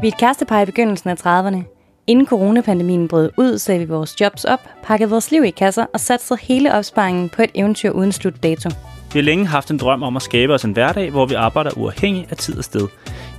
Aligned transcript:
Vi 0.00 0.06
er 0.06 0.12
et 0.12 0.18
kærestepar 0.18 0.60
i 0.60 0.64
begyndelsen 0.64 1.10
af 1.10 1.26
30'erne. 1.26 1.62
Inden 2.06 2.26
coronapandemien 2.26 3.08
brød 3.08 3.30
ud, 3.36 3.58
sagde 3.58 3.80
vi 3.80 3.86
vores 3.86 4.20
jobs 4.20 4.44
op, 4.44 4.60
pakkede 4.82 5.10
vores 5.10 5.30
liv 5.30 5.44
i 5.44 5.50
kasser 5.50 5.86
og 5.94 6.00
satte 6.00 6.36
hele 6.42 6.74
opsparingen 6.74 7.28
på 7.28 7.42
et 7.42 7.50
eventyr 7.54 7.90
uden 7.90 8.12
slutdato. 8.12 8.70
Vi 9.12 9.18
har 9.18 9.22
længe 9.22 9.46
haft 9.46 9.70
en 9.70 9.78
drøm 9.78 10.02
om 10.02 10.16
at 10.16 10.22
skabe 10.22 10.54
os 10.54 10.64
en 10.64 10.72
hverdag, 10.72 11.10
hvor 11.10 11.26
vi 11.26 11.34
arbejder 11.34 11.70
uafhængigt 11.76 12.30
af 12.30 12.36
tid 12.36 12.58
og 12.58 12.64
sted. 12.64 12.88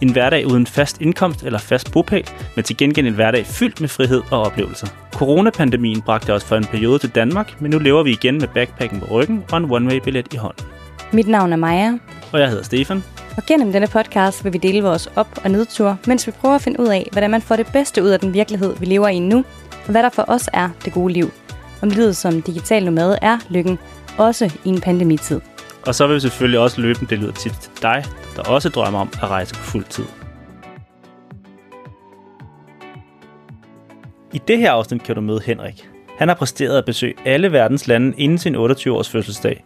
En 0.01 0.11
hverdag 0.11 0.47
uden 0.47 0.67
fast 0.67 1.01
indkomst 1.01 1.43
eller 1.43 1.59
fast 1.59 1.91
bopæl, 1.91 2.29
men 2.55 2.63
til 2.65 2.77
gengæld 2.77 3.07
en 3.07 3.13
hverdag 3.13 3.45
fyldt 3.45 3.81
med 3.81 3.89
frihed 3.89 4.21
og 4.31 4.41
oplevelser. 4.41 4.87
Coronapandemien 5.13 6.01
bragte 6.01 6.33
os 6.33 6.43
for 6.43 6.55
en 6.55 6.65
periode 6.65 6.99
til 6.99 7.09
Danmark, 7.09 7.61
men 7.61 7.71
nu 7.71 7.79
lever 7.79 8.03
vi 8.03 8.11
igen 8.11 8.37
med 8.37 8.47
backpacken 8.47 8.99
på 8.99 9.05
ryggen 9.05 9.43
og 9.51 9.57
en 9.57 9.71
one-way-billet 9.71 10.33
i 10.33 10.37
hånden. 10.37 10.65
Mit 11.13 11.27
navn 11.27 11.53
er 11.53 11.57
Maja. 11.57 11.97
Og 12.31 12.39
jeg 12.39 12.49
hedder 12.49 12.63
Stefan. 12.63 13.03
Og 13.41 13.47
gennem 13.47 13.71
denne 13.71 13.87
podcast 13.87 14.43
vil 14.43 14.53
vi 14.53 14.57
dele 14.57 14.83
vores 14.83 15.07
op- 15.15 15.39
og 15.43 15.51
nedtur, 15.51 15.97
mens 16.07 16.27
vi 16.27 16.31
prøver 16.31 16.55
at 16.55 16.61
finde 16.61 16.79
ud 16.79 16.87
af, 16.87 17.07
hvordan 17.11 17.31
man 17.31 17.41
får 17.41 17.55
det 17.55 17.67
bedste 17.73 18.03
ud 18.03 18.09
af 18.09 18.19
den 18.19 18.33
virkelighed, 18.33 18.75
vi 18.79 18.85
lever 18.85 19.07
i 19.07 19.19
nu, 19.19 19.37
og 19.85 19.91
hvad 19.91 20.03
der 20.03 20.09
for 20.09 20.25
os 20.27 20.49
er 20.53 20.69
det 20.85 20.93
gode 20.93 21.13
liv. 21.13 21.31
Om 21.81 21.89
livet 21.89 22.15
som 22.17 22.41
digital 22.41 22.85
nomade 22.85 23.17
er 23.21 23.37
lykken, 23.49 23.79
også 24.17 24.53
i 24.65 24.69
en 24.69 24.81
pandemitid. 24.81 25.41
Og 25.87 25.95
så 25.95 26.07
vil 26.07 26.15
vi 26.15 26.19
selvfølgelig 26.19 26.59
også 26.59 26.81
løbe 26.81 27.05
dele 27.09 27.21
ud 27.21 27.27
af 27.27 27.33
til 27.33 27.51
dig, 27.81 28.03
der 28.35 28.41
også 28.41 28.69
drømmer 28.69 28.99
om 28.99 29.09
at 29.13 29.29
rejse 29.29 29.53
på 29.55 29.61
fuld 29.61 29.85
tid. 29.85 30.05
I 34.33 34.41
det 34.47 34.57
her 34.57 34.71
afsnit 34.71 35.03
kan 35.03 35.15
du 35.15 35.21
møde 35.21 35.41
Henrik. 35.45 35.89
Han 36.17 36.27
har 36.27 36.35
præsteret 36.35 36.77
at 36.77 36.85
besøge 36.85 37.13
alle 37.25 37.51
verdens 37.51 37.87
lande 37.87 38.13
inden 38.17 38.37
sin 38.37 38.55
28-års 38.55 39.09
fødselsdag. 39.09 39.63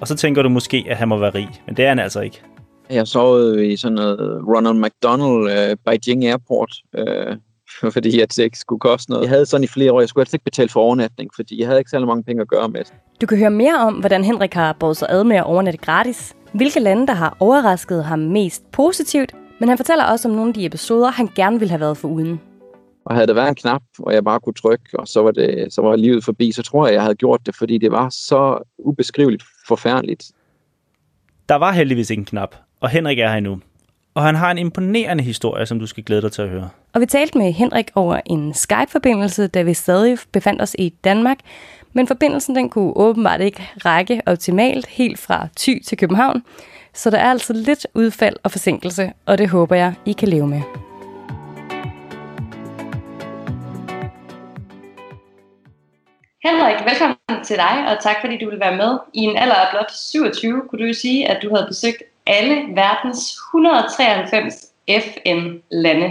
Og 0.00 0.08
så 0.08 0.16
tænker 0.16 0.42
du 0.42 0.48
måske, 0.48 0.84
at 0.88 0.96
han 0.96 1.08
må 1.08 1.16
være 1.16 1.34
rig, 1.34 1.48
men 1.66 1.76
det 1.76 1.84
er 1.84 1.88
han 1.88 1.98
altså 1.98 2.20
ikke. 2.20 2.42
Jeg 2.90 3.08
sov 3.08 3.58
i 3.58 3.76
sådan 3.76 3.94
noget 3.94 4.42
Ronald 4.48 4.78
McDonald 4.78 5.70
uh, 5.70 5.76
Beijing 5.84 6.24
Airport, 6.24 6.74
uh, 6.98 7.36
fordi 7.94 8.10
det 8.10 8.38
ikke 8.38 8.58
skulle 8.58 8.80
koste 8.80 9.10
noget. 9.10 9.22
Jeg 9.22 9.30
havde 9.30 9.46
sådan 9.46 9.64
i 9.64 9.66
flere 9.66 9.92
år, 9.92 10.00
jeg 10.00 10.08
skulle 10.08 10.22
altså 10.22 10.36
ikke 10.36 10.44
betale 10.44 10.68
for 10.68 10.80
overnatning, 10.80 11.30
fordi 11.36 11.60
jeg 11.60 11.66
havde 11.66 11.80
ikke 11.80 11.90
særlig 11.90 12.08
mange 12.08 12.24
penge 12.24 12.42
at 12.42 12.48
gøre 12.48 12.68
med. 12.68 12.80
Du 13.20 13.26
kan 13.26 13.38
høre 13.38 13.50
mere 13.50 13.78
om, 13.78 13.94
hvordan 13.94 14.24
Henrik 14.24 14.54
har 14.54 14.72
båret 14.72 14.96
sig 14.96 15.08
ad 15.10 15.24
med 15.24 15.36
at 15.36 15.44
overnatte 15.44 15.78
gratis, 15.78 16.34
hvilke 16.52 16.80
lande, 16.80 17.06
der 17.06 17.12
har 17.12 17.36
overrasket 17.40 18.04
ham 18.04 18.18
mest 18.18 18.70
positivt, 18.72 19.34
men 19.58 19.68
han 19.68 19.78
fortæller 19.78 20.04
også 20.04 20.28
om 20.28 20.34
nogle 20.34 20.48
af 20.48 20.54
de 20.54 20.66
episoder, 20.66 21.10
han 21.10 21.28
gerne 21.34 21.58
ville 21.58 21.70
have 21.70 21.80
været 21.80 21.96
for 21.96 22.08
uden. 22.08 22.40
Og 23.04 23.14
havde 23.14 23.26
der 23.26 23.34
været 23.34 23.48
en 23.48 23.54
knap, 23.54 23.82
hvor 23.98 24.10
jeg 24.10 24.24
bare 24.24 24.40
kunne 24.40 24.54
trykke, 24.54 24.84
og 24.98 25.08
så 25.08 25.22
var, 25.22 25.30
det, 25.30 25.72
så 25.72 25.82
var 25.82 25.96
livet 25.96 26.24
forbi, 26.24 26.52
så 26.52 26.62
tror 26.62 26.86
jeg, 26.86 26.94
jeg 26.94 27.02
havde 27.02 27.14
gjort 27.14 27.40
det, 27.46 27.56
fordi 27.56 27.78
det 27.78 27.92
var 27.92 28.08
så 28.08 28.58
ubeskriveligt 28.78 29.44
forfærdeligt. 29.68 30.24
Der 31.48 31.54
var 31.54 31.72
heldigvis 31.72 32.10
ikke 32.10 32.20
en 32.20 32.26
knap, 32.26 32.56
og 32.82 32.90
Henrik 32.90 33.18
er 33.18 33.32
her 33.32 33.40
nu. 33.40 33.60
Og 34.14 34.22
han 34.22 34.34
har 34.34 34.50
en 34.50 34.58
imponerende 34.58 35.24
historie, 35.24 35.66
som 35.66 35.78
du 35.78 35.86
skal 35.86 36.04
glæde 36.04 36.22
dig 36.22 36.32
til 36.32 36.42
at 36.42 36.48
høre. 36.48 36.68
Og 36.92 37.00
vi 37.00 37.06
talte 37.06 37.38
med 37.38 37.52
Henrik 37.52 37.90
over 37.94 38.20
en 38.26 38.54
Skype-forbindelse, 38.54 39.46
da 39.46 39.62
vi 39.62 39.74
stadig 39.74 40.18
befandt 40.32 40.62
os 40.62 40.76
i 40.78 40.88
Danmark. 41.04 41.38
Men 41.92 42.06
forbindelsen 42.06 42.56
den 42.56 42.68
kunne 42.70 42.96
åbenbart 42.96 43.40
ikke 43.40 43.70
række 43.84 44.22
optimalt 44.26 44.86
helt 44.86 45.18
fra 45.18 45.48
Thy 45.58 45.82
til 45.82 45.98
København. 45.98 46.42
Så 46.94 47.10
der 47.10 47.18
er 47.18 47.30
altså 47.30 47.52
lidt 47.52 47.86
udfald 47.94 48.36
og 48.42 48.50
forsinkelse, 48.50 49.12
og 49.26 49.38
det 49.38 49.48
håber 49.48 49.76
jeg, 49.76 49.94
I 50.06 50.12
kan 50.12 50.28
leve 50.28 50.46
med. 50.46 50.62
Henrik, 56.44 56.76
velkommen 56.84 57.44
til 57.44 57.56
dig, 57.56 57.74
og 57.88 58.02
tak 58.02 58.16
fordi 58.20 58.38
du 58.38 58.50
vil 58.50 58.60
være 58.60 58.76
med. 58.76 58.98
I 59.14 59.20
en 59.20 59.36
alder 59.36 59.54
af 59.54 59.66
blot 59.70 59.92
27 59.92 60.62
kunne 60.68 60.78
du 60.78 60.86
jo 60.86 60.92
sige, 60.92 61.28
at 61.28 61.42
du 61.42 61.54
havde 61.54 61.66
besøgt 61.68 62.02
alle 62.26 62.56
verdens 62.74 63.36
193 63.54 64.72
FN-lande. 64.88 66.08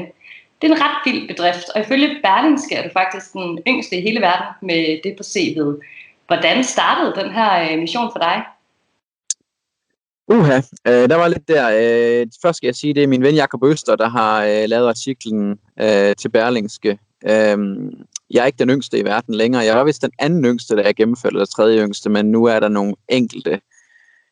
Det 0.62 0.72
er 0.72 0.76
en 0.76 0.82
ret 0.82 0.98
vild 1.06 1.28
bedrift, 1.28 1.70
og 1.76 1.82
ifølge 1.82 2.20
Berlingske 2.24 2.76
er 2.76 2.84
du 2.84 2.90
faktisk 2.94 3.34
den 3.34 3.60
yngste 3.68 3.98
i 3.98 4.02
hele 4.02 4.22
verden 4.22 4.48
med 4.62 5.00
det 5.04 5.14
på 5.18 5.24
CV'et. 5.24 5.80
Hvordan 6.28 6.64
startede 6.64 7.14
den 7.24 7.32
her 7.32 7.72
øh, 7.72 7.80
mission 7.80 8.10
for 8.12 8.20
dig? 8.20 8.44
Uha, 10.28 10.58
øh, 10.88 11.10
der 11.10 11.16
var 11.16 11.28
lidt 11.28 11.48
der. 11.48 11.68
Øh, 11.70 12.28
først 12.42 12.58
skal 12.58 12.68
jeg 12.68 12.76
sige, 12.76 12.94
det 12.94 13.04
er 13.04 13.08
min 13.08 13.24
ven 13.24 13.36
Jakob 13.36 13.64
Øster, 13.64 13.96
der 13.96 14.10
har 14.10 14.44
øh, 14.44 14.64
lavet 14.68 14.88
artiklen 14.88 15.60
øh, 15.80 16.16
til 16.16 16.30
Berlingske. 16.30 17.00
Øh, 17.26 17.58
jeg 18.30 18.42
er 18.42 18.46
ikke 18.46 18.60
den 18.60 18.70
yngste 18.70 19.00
i 19.00 19.06
verden 19.06 19.36
længere. 19.36 19.64
Jeg 19.64 19.78
var 19.78 19.84
vist 19.84 20.02
den 20.02 20.12
anden 20.20 20.46
yngste, 20.46 20.76
der 20.76 20.84
er 20.84 20.94
gennemført, 20.94 21.34
eller 21.34 21.46
tredje 21.46 21.86
yngste, 21.86 22.10
men 22.10 22.32
nu 22.32 22.46
er 22.46 22.60
der 22.60 22.70
nogle 22.70 22.94
enkelte, 23.10 23.62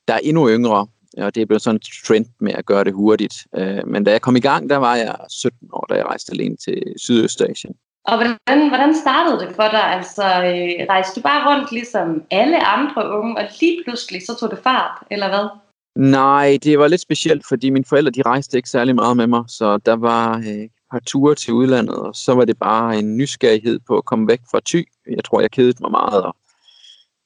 der 0.08 0.14
er 0.14 0.20
endnu 0.24 0.50
yngre, 0.50 0.88
og 1.18 1.36
det 1.36 1.42
er 1.42 1.46
blevet 1.46 1.62
sådan 1.62 1.76
en 1.76 1.82
trend 2.06 2.26
med 2.40 2.54
at 2.54 2.66
gøre 2.66 2.84
det 2.84 2.94
hurtigt. 2.94 3.48
Øh, 3.56 3.88
men 3.88 4.04
da 4.04 4.12
jeg 4.12 4.22
kom 4.22 4.36
i 4.36 4.40
gang, 4.40 4.70
der 4.70 4.78
var 4.78 4.96
jeg 4.96 5.16
17 5.30 5.70
år, 5.74 5.86
da 5.90 5.96
jeg 5.96 6.06
rejste 6.06 6.32
alene 6.32 6.58
til 6.58 6.84
Sydøstasien. 6.98 7.76
Og 8.04 8.16
hvordan, 8.18 8.68
hvordan 8.68 8.96
startede 8.96 9.40
det 9.40 9.56
for 9.56 9.68
dig? 9.72 9.84
Altså, 9.84 10.24
øh, 10.24 10.88
rejste 10.90 11.20
du 11.20 11.24
bare 11.24 11.56
rundt 11.56 11.72
ligesom 11.72 12.24
alle 12.32 12.66
andre 12.66 13.20
unge, 13.20 13.38
og 13.38 13.44
lige 13.62 13.84
pludselig 13.84 14.22
så 14.26 14.36
tog 14.40 14.52
det 14.52 14.60
fart, 14.64 15.04
eller 15.12 15.28
hvad? 15.30 15.50
Nej, 15.96 16.58
det 16.64 16.80
var 16.80 16.88
lidt 16.88 17.02
specielt, 17.02 17.46
fordi 17.48 17.70
mine 17.70 17.86
forældre 17.86 18.12
de 18.12 18.22
rejste 18.22 18.58
ikke 18.58 18.70
særlig 18.70 18.96
meget 18.96 19.18
med 19.18 19.28
mig, 19.28 19.44
så 19.48 19.78
der 19.78 19.96
var 19.96 20.38
øh, 20.38 20.46
et 20.46 20.72
par 20.92 21.00
ture 21.00 21.36
til 21.36 21.54
udlandet, 21.54 21.96
og 21.96 22.16
så 22.16 22.34
var 22.34 22.46
det 22.46 22.58
bare 22.58 23.00
en 23.00 23.18
nysgerrighed 23.18 23.80
på 23.88 23.98
at 23.98 24.06
komme 24.06 24.28
væk 24.28 24.40
fra 24.52 24.60
Thy. 24.66 24.88
Jeg 25.10 25.24
tror, 25.24 25.42
jeg 25.42 25.52
kedede 25.52 25.78
mig 25.82 25.92
meget, 25.92 26.24
og 26.24 26.36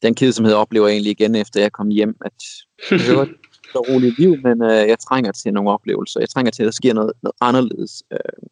den 0.02 0.16
kedsomhed 0.16 0.54
oplever 0.54 0.88
jeg 0.88 0.94
egentlig 0.94 1.12
igen, 1.12 1.36
efter 1.36 1.62
jeg 1.62 1.72
kom 1.72 1.88
hjem, 1.88 2.16
at 2.26 2.34
det 3.08 3.18
var 3.18 3.28
så 3.74 3.86
roligt 3.90 4.20
liv, 4.20 4.38
men 4.44 4.64
øh, 4.64 4.88
jeg 4.92 5.00
trænger 5.00 5.32
til 5.32 5.54
nogle 5.54 5.70
oplevelser. 5.70 6.20
Jeg 6.20 6.30
trænger 6.30 6.52
til, 6.52 6.64
at 6.64 6.66
der 6.66 6.72
sker 6.72 6.94
noget, 6.94 7.12
noget 7.24 7.36
anderledes. 7.42 8.04
Øh, 8.12 8.48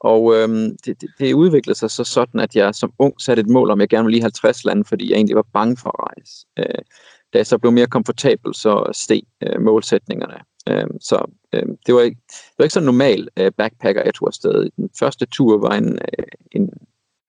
og 0.00 0.34
øh, 0.34 0.48
det, 0.84 1.00
det, 1.00 1.08
det 1.18 1.32
udviklede 1.32 1.78
sig 1.78 1.90
så 1.90 2.04
sådan, 2.04 2.40
at 2.40 2.56
jeg 2.56 2.74
som 2.74 2.92
ung 2.98 3.20
satte 3.20 3.40
et 3.40 3.48
mål 3.48 3.70
om, 3.70 3.80
at 3.80 3.82
jeg 3.82 3.88
gerne 3.88 4.04
ville 4.04 4.16
lige 4.16 4.22
50 4.22 4.64
lande, 4.64 4.84
fordi 4.84 5.10
jeg 5.10 5.16
egentlig 5.16 5.36
var 5.36 5.46
bange 5.52 5.76
for 5.76 5.88
at 5.88 6.06
rejse. 6.08 6.46
Øh, 6.58 6.84
da 7.32 7.38
jeg 7.38 7.46
så 7.46 7.58
blev 7.58 7.72
mere 7.72 7.86
komfortabel, 7.86 8.54
så 8.54 8.90
steg 8.92 9.22
øh, 9.42 9.60
målsætningerne. 9.60 10.38
Øh, 10.68 10.86
så 11.00 11.30
øh, 11.52 11.66
det, 11.86 11.94
var 11.94 12.00
ikke, 12.00 12.20
det 12.28 12.54
var 12.58 12.64
ikke 12.64 12.74
så 12.74 12.80
normal 12.80 13.28
øh, 13.36 13.52
backpacker, 13.52 14.02
jeg 14.04 14.14
tog 14.14 14.28
afsted. 14.28 14.70
Den 14.76 14.90
første 14.98 15.26
tur 15.26 15.58
var 15.58 15.76
en, 15.76 15.92
øh, 15.92 16.24
en 16.52 16.70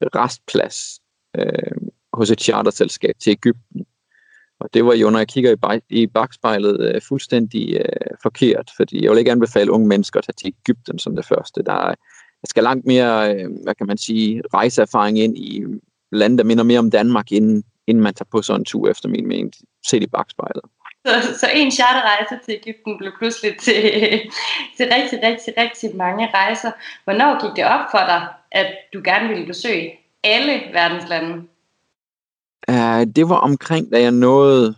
restplads 0.02 1.00
øh, 1.38 1.90
hos 2.13 2.31
et 2.31 2.41
charterselskab 2.41 3.16
til 3.19 3.31
Ægypten. 3.31 3.85
Og 4.59 4.69
det 4.73 4.85
var 4.85 4.93
jo, 4.93 5.09
når 5.09 5.19
jeg 5.19 5.27
kigger 5.27 5.51
i, 5.51 5.55
bag, 5.55 5.81
i 5.89 6.07
bagspejlet, 6.07 6.95
øh, 6.95 7.01
fuldstændig 7.01 7.77
øh, 7.77 8.17
forkert, 8.23 8.71
fordi 8.77 9.03
jeg 9.03 9.11
vil 9.11 9.19
ikke 9.19 9.31
anbefale 9.31 9.71
unge 9.71 9.88
mennesker 9.88 10.19
at 10.19 10.23
tage 10.23 10.33
til 10.38 10.53
Ægypten 10.61 10.99
som 10.99 11.16
det 11.16 11.25
første. 11.25 11.63
Der 11.63 11.73
er, 11.73 11.88
jeg 12.43 12.49
skal 12.49 12.63
langt 12.63 12.85
mere, 12.85 13.35
øh, 13.35 13.49
hvad 13.63 13.75
kan 13.75 13.88
man 13.88 13.97
sige, 13.97 14.41
rejseerfaring 14.53 15.19
ind 15.19 15.38
i 15.38 15.63
lande, 16.11 16.38
der 16.38 16.43
minder 16.43 16.63
mere 16.63 16.79
om 16.79 16.91
Danmark, 16.91 17.31
inden, 17.31 17.63
inden 17.88 18.03
man 18.03 18.13
tager 18.13 18.27
på 18.31 18.41
sådan 18.41 18.61
en 18.61 18.66
tur, 18.66 18.89
efter 18.89 19.09
min 19.09 19.27
mening, 19.27 19.53
set 19.88 20.03
i 20.03 20.07
bagspejlet. 20.07 20.63
Så, 21.05 21.39
så 21.39 21.47
en 21.53 21.72
charterrejse 21.72 22.35
til 22.45 22.53
Ægypten 22.53 22.97
blev 22.97 23.11
pludselig 23.19 23.57
til, 23.59 23.81
til 24.77 24.85
rigtig, 24.95 25.19
rigtig, 25.23 25.53
rigtig 25.57 25.95
mange 25.95 26.29
rejser. 26.33 26.72
Hvornår 27.03 27.47
gik 27.47 27.55
det 27.55 27.66
op 27.66 27.85
for 27.91 27.97
dig, 27.97 28.27
at 28.51 28.67
du 28.93 29.01
gerne 29.03 29.27
ville 29.27 29.45
besøge 29.45 29.99
alle 30.23 30.61
verdens 30.73 31.09
lande? 31.09 31.47
Uh, 32.69 33.03
det 33.15 33.29
var 33.29 33.35
omkring, 33.35 33.91
da 33.91 34.01
jeg 34.01 34.11
nåede 34.11 34.75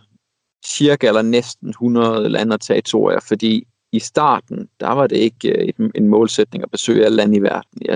cirka 0.66 1.08
eller 1.08 1.22
næsten 1.22 1.68
100 1.68 2.28
lande 2.28 2.54
og 2.54 2.60
territorier, 2.60 3.20
fordi 3.20 3.66
i 3.92 3.98
starten, 3.98 4.68
der 4.80 4.88
var 4.88 5.06
det 5.06 5.16
ikke 5.16 5.48
øh, 5.48 5.68
et, 5.68 5.90
en 5.94 6.08
målsætning 6.08 6.64
at 6.64 6.70
besøge 6.70 7.04
alle 7.04 7.16
lande 7.16 7.36
i 7.36 7.42
verden. 7.42 7.82
Jeg, 7.84 7.94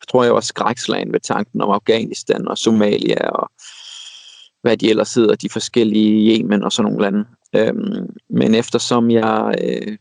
jeg 0.00 0.08
tror, 0.08 0.24
jeg 0.24 0.34
var 0.34 0.40
skrækslagen 0.40 1.12
ved 1.12 1.20
tanken 1.20 1.60
om 1.60 1.70
Afghanistan 1.70 2.48
og 2.48 2.58
Somalia 2.58 3.28
og 3.28 3.50
hvad 4.62 4.76
de 4.76 4.90
ellers 4.90 5.14
hedder, 5.14 5.34
de 5.34 5.48
forskellige 5.48 6.38
Yemen 6.38 6.62
og 6.62 6.72
sådan 6.72 6.92
nogle 6.92 7.02
lande. 7.02 7.24
Øhm, 7.56 8.16
men 8.30 8.54
eftersom 8.54 9.10
jeg 9.10 9.54
øh, 9.64 9.98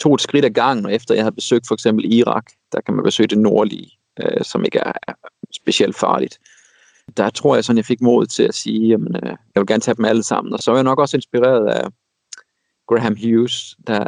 tog 0.00 0.14
et 0.14 0.20
skridt 0.20 0.44
ad 0.44 0.50
gangen, 0.50 0.86
og 0.86 0.94
efter 0.94 1.14
jeg 1.14 1.24
havde 1.24 1.34
besøgt 1.34 1.68
for 1.68 1.74
eksempel 1.74 2.12
Irak, 2.12 2.46
der 2.72 2.80
kan 2.80 2.94
man 2.94 3.04
besøge 3.04 3.26
det 3.26 3.38
nordlige, 3.38 3.90
øh, 4.22 4.44
som 4.44 4.64
ikke 4.64 4.78
er, 4.78 4.92
er 5.08 5.12
specielt 5.52 5.96
farligt, 5.96 6.38
der 7.16 7.30
tror 7.30 7.54
jeg 7.54 7.64
sådan, 7.64 7.76
jeg 7.76 7.84
fik 7.84 8.00
mod 8.00 8.26
til 8.26 8.42
at 8.42 8.54
sige, 8.54 8.88
jamen, 8.88 9.16
øh, 9.16 9.30
jeg 9.54 9.60
vil 9.60 9.66
gerne 9.66 9.80
tage 9.80 9.94
dem 9.94 10.04
alle 10.04 10.22
sammen. 10.22 10.52
Og 10.52 10.58
så 10.58 10.70
var 10.70 10.78
jeg 10.78 10.84
nok 10.84 10.98
også 10.98 11.16
inspireret 11.16 11.68
af 11.68 11.88
Graham 12.88 13.16
Hughes, 13.22 13.76
der 13.86 14.04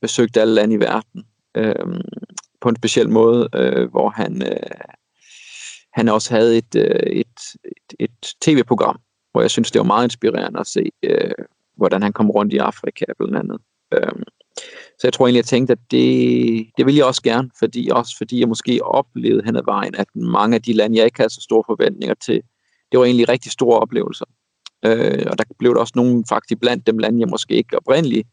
besøgte 0.00 0.40
alle 0.40 0.54
lande 0.54 0.74
i 0.74 0.80
verden 0.80 1.24
øh, 1.54 2.00
på 2.60 2.68
en 2.68 2.76
speciel 2.76 3.10
måde, 3.10 3.48
øh, 3.54 3.90
hvor 3.90 4.10
han, 4.10 4.42
øh, 4.42 4.80
han 5.92 6.08
også 6.08 6.34
havde 6.34 6.58
et, 6.58 6.74
øh, 6.76 7.12
et, 7.12 7.38
et, 7.64 7.94
et 7.98 8.34
tv-program, 8.40 9.00
hvor 9.32 9.40
jeg 9.40 9.50
synes, 9.50 9.70
det 9.70 9.78
var 9.78 9.84
meget 9.84 10.04
inspirerende 10.04 10.60
at 10.60 10.66
se, 10.66 10.90
øh, 11.02 11.30
hvordan 11.76 12.02
han 12.02 12.12
kom 12.12 12.30
rundt 12.30 12.52
i 12.52 12.58
Afrika 12.58 13.04
blandt 13.18 13.36
andet. 13.36 13.58
Øh, 13.94 14.22
så 15.02 15.06
jeg 15.08 15.12
tror 15.12 15.26
egentlig, 15.26 15.38
jeg 15.38 15.44
tænkte, 15.44 15.72
at 15.72 15.78
det, 15.90 16.66
det 16.76 16.86
vil 16.86 16.94
jeg 16.94 17.04
også 17.04 17.22
gerne, 17.22 17.50
fordi, 17.58 17.88
også 17.92 18.16
fordi 18.16 18.40
jeg 18.40 18.48
måske 18.48 18.84
oplevede 18.84 19.44
hen 19.44 19.56
ad 19.56 19.62
vejen, 19.64 19.94
at 19.94 20.06
mange 20.14 20.54
af 20.54 20.62
de 20.62 20.72
lande, 20.72 20.96
jeg 20.96 21.04
ikke 21.04 21.18
havde 21.18 21.34
så 21.34 21.40
store 21.40 21.62
forventninger 21.66 22.14
til, 22.14 22.42
det 22.92 22.98
var 22.98 23.04
egentlig 23.04 23.28
rigtig 23.28 23.52
store 23.52 23.78
oplevelser. 23.78 24.24
Øh, 24.84 25.26
og 25.30 25.38
der 25.38 25.44
blev 25.58 25.74
der 25.74 25.80
også 25.80 25.92
nogle 25.96 26.24
faktisk 26.28 26.60
blandt 26.60 26.86
dem 26.86 26.98
lande, 26.98 27.20
jeg 27.20 27.28
måske 27.28 27.54
ikke 27.54 27.76
oprindeligt 27.76 28.28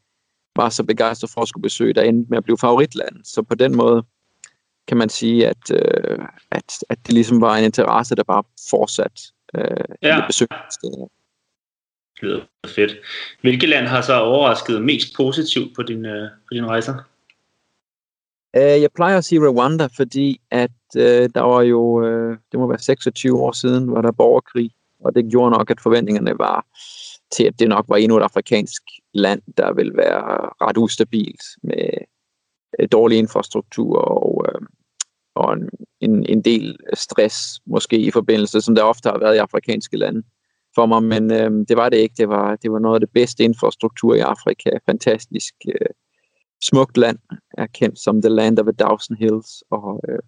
var 0.55 0.69
så 0.69 0.83
begejstret 0.83 1.29
for 1.29 1.41
at 1.41 1.47
skulle 1.47 1.61
besøge, 1.61 1.93
der 1.93 2.01
endte 2.01 2.29
med 2.29 2.37
at 2.37 2.43
blive 2.43 2.57
favoritland. 2.57 3.23
Så 3.23 3.41
på 3.41 3.55
den 3.55 3.75
måde, 3.75 4.03
kan 4.87 4.97
man 4.97 5.09
sige, 5.09 5.47
at, 5.47 5.71
øh, 5.73 6.19
at, 6.51 6.83
at 6.89 6.97
det 7.05 7.13
ligesom 7.13 7.41
var 7.41 7.57
en 7.57 7.63
interesse, 7.63 8.15
der 8.15 8.23
bare 8.23 8.43
fortsat 8.69 9.21
øh, 9.55 9.95
ja. 10.01 10.17
i 10.17 10.21
besøgssteder. 10.27 11.07
Lyder 12.21 12.41
fedt. 12.67 12.97
Hvilket 13.41 13.69
land 13.69 13.87
har 13.87 14.01
så 14.01 14.19
overrasket 14.19 14.81
mest 14.81 15.07
positivt 15.17 15.75
på, 15.75 15.83
din, 15.83 16.05
øh, 16.05 16.29
på 16.29 16.53
dine 16.53 16.67
rejser? 16.67 16.93
Uh, 16.93 18.63
øh, 18.63 18.81
jeg 18.81 18.89
plejer 18.95 19.17
at 19.17 19.25
sige 19.25 19.49
Rwanda, 19.49 19.87
fordi 19.97 20.41
at 20.51 20.71
øh, 20.97 21.29
der 21.35 21.41
var 21.41 21.61
jo, 21.61 22.05
øh, 22.05 22.37
det 22.51 22.59
må 22.59 22.67
være 22.67 22.79
26 22.79 23.39
år 23.39 23.51
siden, 23.51 23.91
var 23.91 24.01
der 24.01 24.11
borgerkrig, 24.11 24.71
og 24.99 25.15
det 25.15 25.31
gjorde 25.31 25.51
nok, 25.51 25.71
at 25.71 25.81
forventningerne 25.81 26.39
var 26.39 26.65
til, 27.31 27.43
at 27.43 27.59
det 27.59 27.69
nok 27.69 27.85
var 27.87 27.97
endnu 27.97 28.17
et 28.17 28.23
afrikansk 28.23 28.83
land, 29.13 29.41
der 29.57 29.73
vil 29.73 29.91
være 29.95 30.49
ret 30.61 30.77
ustabilt 30.77 31.41
med 31.63 31.89
øh, 32.79 32.87
dårlig 32.91 33.17
infrastruktur 33.17 33.97
og, 33.97 34.45
øh, 34.47 34.61
og 35.35 35.57
en, 35.99 36.25
en 36.25 36.41
del 36.41 36.77
stress 36.93 37.61
måske 37.65 37.97
i 37.97 38.11
forbindelse, 38.11 38.61
som 38.61 38.75
der 38.75 38.83
ofte 38.83 39.09
har 39.09 39.17
været 39.19 39.35
i 39.35 39.37
afrikanske 39.37 39.97
lande 39.97 40.23
for 40.79 40.85
mig, 40.85 41.03
men 41.03 41.31
øh, 41.31 41.51
det 41.67 41.77
var 41.77 41.89
det 41.89 41.97
ikke. 41.97 42.15
Det 42.17 42.29
var, 42.29 42.55
det 42.55 42.71
var 42.71 42.79
noget 42.79 42.95
af 42.95 42.99
det 42.99 43.13
bedste 43.13 43.43
infrastruktur 43.43 44.15
i 44.15 44.19
Afrika. 44.19 44.69
Fantastisk 44.85 45.53
øh, 45.67 45.93
smukt 46.63 46.97
land, 46.97 47.19
er 47.57 47.67
kendt 47.67 47.99
som 47.99 48.21
The 48.21 48.29
Land 48.29 48.59
of 48.59 48.67
a 48.67 48.71
Thousand 48.79 49.17
Hills, 49.17 49.63
og, 49.71 50.01
øh, 50.09 50.19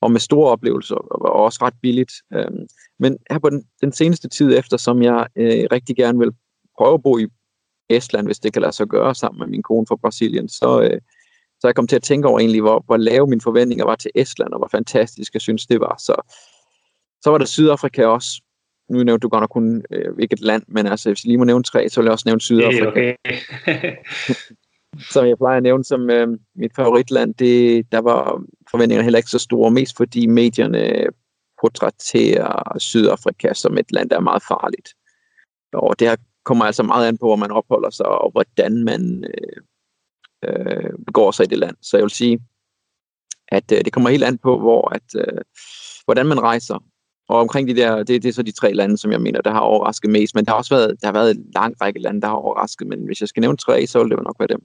og 0.00 0.12
med 0.12 0.20
store 0.20 0.50
oplevelser, 0.50 0.94
og 0.94 1.32
også 1.32 1.58
ret 1.62 1.74
billigt. 1.82 2.12
Øh, 2.34 2.50
men 2.98 3.18
her 3.30 3.38
på 3.38 3.50
den, 3.50 3.64
den 3.80 3.92
seneste 3.92 4.28
tid 4.28 4.58
efter, 4.58 4.76
som 4.76 5.02
jeg 5.02 5.26
øh, 5.36 5.66
rigtig 5.72 5.96
gerne 5.96 6.18
vil 6.18 6.32
prøve 6.78 6.94
at 6.94 7.02
bo 7.02 7.18
i 7.18 7.26
Estland, 7.88 8.26
hvis 8.26 8.38
det 8.38 8.52
kan 8.52 8.62
lade 8.62 8.72
sig 8.72 8.86
gøre 8.86 9.14
sammen 9.14 9.38
med 9.38 9.48
min 9.48 9.62
kone 9.62 9.86
fra 9.88 9.96
Brasilien, 9.96 10.48
så, 10.48 10.80
øh, 10.82 11.00
så 11.60 11.68
jeg 11.68 11.74
kom 11.74 11.86
til 11.86 11.96
at 11.96 12.02
tænke 12.02 12.28
over 12.28 12.38
egentlig, 12.38 12.60
hvor, 12.60 12.82
hvor 12.86 12.96
lave 12.96 13.26
mine 13.26 13.40
forventninger 13.40 13.84
var 13.84 13.96
til 13.96 14.10
Estland, 14.14 14.52
og 14.52 14.58
hvor 14.58 14.68
fantastisk 14.68 15.34
jeg 15.34 15.42
synes, 15.42 15.66
det 15.66 15.80
var. 15.80 15.96
Så, 15.98 16.14
så 17.22 17.30
var 17.30 17.38
det 17.38 17.48
Sydafrika 17.48 18.06
også, 18.06 18.42
nu 18.90 19.02
nævnte 19.02 19.22
du 19.22 19.28
godt 19.28 19.42
nok 19.42 19.50
kun 19.50 19.82
øh, 19.90 20.14
hvilket 20.14 20.40
land, 20.40 20.62
men 20.68 20.86
altså, 20.86 21.10
hvis 21.10 21.24
jeg 21.24 21.28
lige 21.28 21.38
må 21.38 21.44
nævne 21.44 21.64
tre, 21.64 21.88
så 21.88 22.00
vil 22.00 22.06
jeg 22.06 22.12
også 22.12 22.22
nævne 22.26 22.40
Sydafrika. 22.40 22.88
Okay. 22.88 23.14
som 25.12 25.26
jeg 25.26 25.36
plejer 25.38 25.56
at 25.56 25.62
nævne 25.62 25.84
som 25.84 26.10
øh, 26.10 26.28
mit 26.54 26.74
favoritland, 26.76 27.34
det, 27.34 27.86
der 27.92 27.98
var 27.98 28.42
forventningerne 28.70 29.04
heller 29.04 29.18
ikke 29.18 29.30
så 29.30 29.38
store, 29.38 29.70
mest 29.70 29.96
fordi 29.96 30.26
medierne 30.26 31.06
portrætterer 31.60 32.78
Sydafrika 32.78 33.54
som 33.54 33.78
et 33.78 33.92
land, 33.92 34.10
der 34.10 34.16
er 34.16 34.20
meget 34.20 34.42
farligt. 34.48 34.88
Og 35.72 35.98
det 35.98 36.08
her 36.08 36.16
kommer 36.44 36.64
altså 36.64 36.82
meget 36.82 37.08
an 37.08 37.18
på, 37.18 37.26
hvor 37.26 37.36
man 37.36 37.50
opholder 37.50 37.90
sig, 37.90 38.06
og 38.06 38.30
hvordan 38.30 38.84
man 38.84 39.24
øh, 39.24 39.62
øh, 40.44 40.90
begår 41.06 41.30
sig 41.30 41.44
i 41.44 41.46
det 41.46 41.58
land. 41.58 41.76
Så 41.82 41.96
jeg 41.96 42.02
vil 42.02 42.10
sige, 42.10 42.40
at 43.48 43.72
øh, 43.72 43.84
det 43.84 43.92
kommer 43.92 44.10
helt 44.10 44.24
an 44.24 44.38
på, 44.38 44.58
hvor 44.58 44.88
at, 44.94 45.14
øh, 45.16 45.40
hvordan 46.04 46.26
man 46.26 46.40
rejser, 46.40 46.84
og 47.30 47.40
omkring 47.40 47.68
de 47.68 47.76
der, 47.76 47.96
det, 47.96 48.22
det 48.22 48.28
er 48.28 48.32
så 48.32 48.42
de 48.42 48.52
tre 48.52 48.72
lande, 48.72 48.98
som 48.98 49.12
jeg 49.12 49.20
mener, 49.20 49.40
der 49.40 49.52
har 49.52 49.60
overrasket 49.60 50.10
mest. 50.10 50.34
Men 50.34 50.44
der 50.44 50.50
har 50.50 50.58
også 50.58 50.74
været, 50.74 50.96
der 51.00 51.06
har 51.06 51.12
været 51.12 51.30
en 51.36 51.44
lang 51.54 51.74
række 51.80 52.00
lande, 52.00 52.20
der 52.20 52.28
har 52.28 52.34
overrasket. 52.34 52.86
Men 52.86 52.98
hvis 53.06 53.20
jeg 53.20 53.28
skal 53.28 53.40
nævne 53.40 53.56
tre, 53.56 53.86
så 53.86 53.98
vil 53.98 54.10
det 54.10 54.18
nok 54.24 54.36
være 54.38 54.48
dem. 54.48 54.62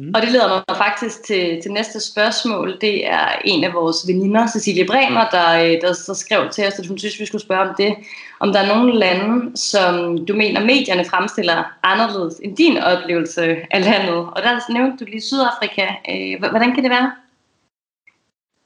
Mm. 0.00 0.12
Og 0.14 0.22
det 0.22 0.32
leder 0.32 0.48
mig 0.48 0.76
faktisk 0.76 1.24
til, 1.24 1.62
til 1.62 1.72
næste 1.72 2.00
spørgsmål. 2.00 2.78
Det 2.80 3.06
er 3.06 3.28
en 3.44 3.64
af 3.64 3.74
vores 3.74 3.96
veninder, 4.08 4.46
Cecilie 4.46 4.86
Bremer, 4.86 5.28
der, 5.30 5.48
øh, 5.64 5.80
der, 5.80 5.92
så 5.92 6.14
skrev 6.14 6.50
til 6.50 6.66
os, 6.66 6.78
at 6.78 6.86
hun 6.86 6.98
synes, 6.98 7.20
vi 7.20 7.26
skulle 7.26 7.42
spørge 7.42 7.68
om 7.68 7.74
det. 7.78 7.94
Om 8.40 8.52
der 8.52 8.60
er 8.60 8.74
nogle 8.74 8.98
lande, 8.98 9.56
som 9.56 10.24
du 10.26 10.34
mener, 10.34 10.64
medierne 10.64 11.04
fremstiller 11.04 11.64
anderledes 11.82 12.34
end 12.42 12.56
din 12.56 12.78
oplevelse 12.78 13.42
af 13.70 13.84
landet. 13.84 14.16
Og 14.16 14.42
der 14.42 14.72
nævnte 14.72 15.04
du 15.04 15.10
lige 15.10 15.20
Sydafrika. 15.20 15.86
Øh, 16.10 16.50
hvordan 16.50 16.74
kan 16.74 16.82
det 16.82 16.90
være? 16.90 17.12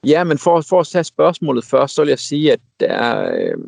Ja, 0.07 0.25
men 0.25 0.39
for, 0.39 0.61
for 0.61 0.81
at 0.81 0.87
tage 0.87 1.05
spørgsmålet 1.05 1.65
først, 1.65 1.95
så 1.95 2.03
vil 2.03 2.09
jeg 2.09 2.19
sige, 2.19 2.53
at 2.53 2.61
der 2.81 2.87
er, 2.87 3.35
øh, 3.35 3.59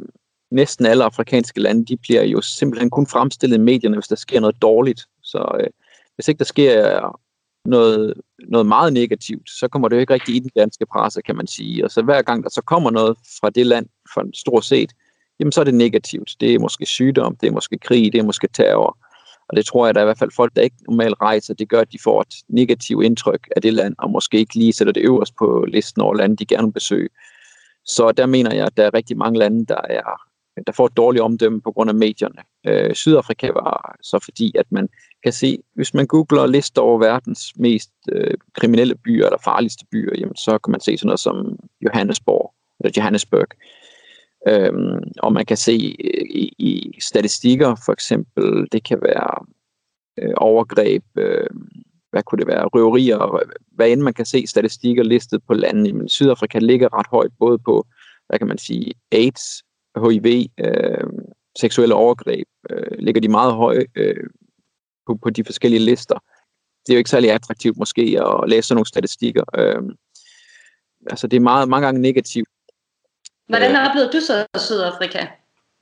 næsten 0.51 0.87
alle 0.87 1.05
afrikanske 1.05 1.61
lande, 1.61 1.85
de 1.85 1.97
bliver 1.97 2.23
jo 2.23 2.41
simpelthen 2.41 2.91
kun 2.91 3.07
fremstillet 3.07 3.57
i 3.57 3.61
medierne, 3.61 3.97
hvis 3.97 4.09
der 4.09 4.17
sker 4.17 4.41
noget 4.41 4.63
dårligt. 4.63 5.01
Så 5.23 5.59
øh, 5.61 5.67
hvis 6.15 6.29
ikke 6.29 6.39
der 6.39 6.45
sker 6.45 7.01
noget, 7.65 8.15
noget 8.39 8.67
meget 8.67 8.93
negativt, 8.93 9.51
så 9.51 9.69
kommer 9.69 9.89
det 9.89 9.97
jo 9.97 10.01
ikke 10.01 10.15
rigtig 10.15 10.35
i 10.37 10.39
den 10.39 10.51
danske 10.57 10.87
presse, 10.87 11.23
kan 11.23 11.37
man 11.37 11.47
sige. 11.47 11.85
Og 11.85 11.91
så 11.91 12.03
hver 12.03 12.23
gang 12.23 12.43
der 12.43 12.51
så 12.51 12.63
kommer 12.63 12.91
noget 12.91 13.17
fra 13.41 13.51
det 13.51 13.67
land, 13.67 13.87
for 14.15 14.25
stort 14.35 14.65
set, 14.65 14.93
jamen 15.41 15.53
så 15.53 15.61
er 15.61 15.65
det 15.65 15.75
negativt. 15.75 16.37
Det 16.41 16.55
er 16.55 16.59
måske 16.59 16.87
sygdom, 16.87 17.37
det 17.37 17.47
er 17.47 17.53
måske 17.53 17.79
krig, 17.79 18.13
det 18.13 18.19
er 18.19 18.25
måske 18.25 18.49
terror. 18.53 18.99
Og 19.49 19.57
det 19.57 19.67
tror 19.67 19.87
jeg, 19.87 19.95
der 19.95 20.01
er 20.01 20.05
i 20.05 20.07
hvert 20.07 20.19
fald 20.19 20.31
folk, 20.37 20.57
der 20.57 20.63
ikke 20.63 20.77
normalt 20.89 21.15
rejser, 21.21 21.55
det 21.55 21.69
gør, 21.69 21.81
at 21.81 21.93
de 21.93 21.99
får 22.05 22.21
et 22.21 22.35
negativt 22.49 23.05
indtryk 23.05 23.49
af 23.57 23.63
det 23.63 23.75
land, 23.75 23.95
og 23.99 24.11
måske 24.11 24.39
ikke 24.39 24.55
lige 24.55 24.73
sætter 24.73 24.93
det 24.93 25.05
øverst 25.05 25.35
på 25.39 25.65
listen 25.69 26.03
over 26.03 26.15
lande, 26.15 26.37
de 26.37 26.47
gerne 26.47 26.67
vil 26.67 26.73
besøge. 26.73 27.09
Så 27.85 28.13
der 28.13 28.27
mener 28.27 28.55
jeg, 28.55 28.67
at 28.67 28.77
der 28.77 28.87
er 28.87 28.95
rigtig 28.95 29.17
mange 29.17 29.39
lande, 29.39 29.67
der, 29.67 29.81
er, 29.85 30.23
der 30.67 30.73
får 30.73 30.87
et 30.87 30.97
dårligt 30.97 31.23
omdømme 31.23 31.61
på 31.61 31.73
grund 31.73 31.91
af 31.91 31.95
medierne. 31.95 32.43
Øh, 32.67 32.95
Sydafrika 32.95 33.51
var 33.53 33.97
så 34.03 34.19
fordi, 34.25 34.53
at 34.59 34.67
man 34.71 34.89
kan 35.25 35.33
se, 35.33 35.59
hvis 35.75 35.95
man 35.95 36.07
googler 36.07 36.47
lister 36.47 36.83
over 36.83 36.99
verdens 36.99 37.53
mest 37.57 37.91
øh, 38.13 38.35
kriminelle 38.55 38.95
byer, 38.95 39.27
eller 39.27 39.39
farligste 39.45 39.87
byer, 39.93 40.15
jamen, 40.19 40.37
så 40.37 40.59
kan 40.59 40.71
man 40.71 40.81
se 40.81 40.99
sådan 40.99 41.07
noget 41.07 41.21
som 41.21 41.59
Johannesburg, 41.81 42.55
eller 42.81 42.93
Johannesburg. 42.97 43.49
Øhm, 44.49 45.03
og 45.19 45.33
man 45.33 45.47
kan 45.47 45.57
se 45.57 45.97
øh, 46.05 46.27
i, 46.31 46.53
i 46.59 47.01
statistikker, 47.01 47.75
for 47.85 47.93
eksempel, 47.93 48.69
det 48.73 48.85
kan 48.85 48.99
være 49.03 49.47
øh, 50.19 50.35
overgreb, 50.37 51.05
øh, 51.19 51.51
hvad 52.11 52.23
kunne 52.23 52.39
det 52.39 52.47
være, 52.47 52.65
røverier, 52.65 53.43
hvad 53.73 53.91
end 53.91 54.01
man 54.01 54.15
kan 54.15 54.27
se 54.27 54.47
statistikker 54.47 55.03
listet 55.03 55.43
på 55.47 55.55
landet. 55.55 55.95
Men 55.95 56.09
Sydafrika 56.09 56.59
ligger 56.59 56.99
ret 56.99 57.07
højt, 57.07 57.33
både 57.39 57.59
på, 57.59 57.87
hvad 58.27 58.39
kan 58.39 58.49
man 58.49 58.59
sige, 58.59 58.93
AIDS, 59.13 59.63
HIV, 59.97 60.47
øh, 60.61 61.07
seksuelle 61.59 61.95
overgreb, 61.95 62.49
øh, 62.71 62.99
ligger 62.99 63.21
de 63.21 63.29
meget 63.29 63.55
høje 63.55 63.87
øh, 63.95 64.27
på, 65.07 65.19
på 65.23 65.31
de 65.31 65.45
forskellige 65.45 65.85
lister. 65.85 66.19
Det 66.87 66.93
er 66.93 66.97
jo 66.97 66.99
ikke 66.99 67.11
særlig 67.11 67.31
attraktivt 67.31 67.77
måske 67.77 68.03
at 68.03 68.49
læse 68.49 68.69
sådan 68.69 68.77
nogle 68.77 68.87
statistikker. 68.87 69.45
Øh, 69.59 69.83
altså 71.11 71.27
det 71.27 71.37
er 71.37 71.41
meget, 71.41 71.69
mange 71.69 71.87
gange 71.87 72.01
negativt 72.01 72.49
Hvordan 73.49 73.77
øh. 73.77 73.89
oplevede 73.89 74.13
du 74.13 74.21
så 74.21 74.47
Sydafrika? 74.57 75.27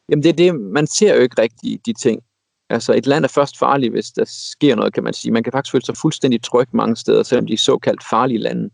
Jamen 0.09 0.23
det 0.23 0.29
er 0.29 0.33
det, 0.33 0.55
man 0.61 0.87
ser 0.87 1.15
jo 1.15 1.21
ikke 1.21 1.43
rigtigt 1.43 1.87
de 1.87 1.93
ting. 1.93 2.23
Altså 2.71 2.93
et 2.93 3.07
land 3.07 3.25
er 3.25 3.29
først 3.29 3.59
farligt, 3.59 3.93
hvis 3.93 4.11
der 4.11 4.25
sker 4.29 4.75
noget, 4.75 4.95
kan 4.95 5.05
man 5.05 5.13
sige. 5.13 5.33
Man 5.33 5.43
kan 5.43 5.53
faktisk 5.53 5.73
føle 5.73 5.85
sig 5.85 5.97
fuldstændig 5.97 6.43
tryg 6.43 6.69
mange 6.73 6.97
steder, 6.97 7.23
selvom 7.23 7.47
de 7.47 7.53
er 7.53 7.59
såkaldt 7.59 8.05
farlige 8.11 8.39
lande. 8.39 8.71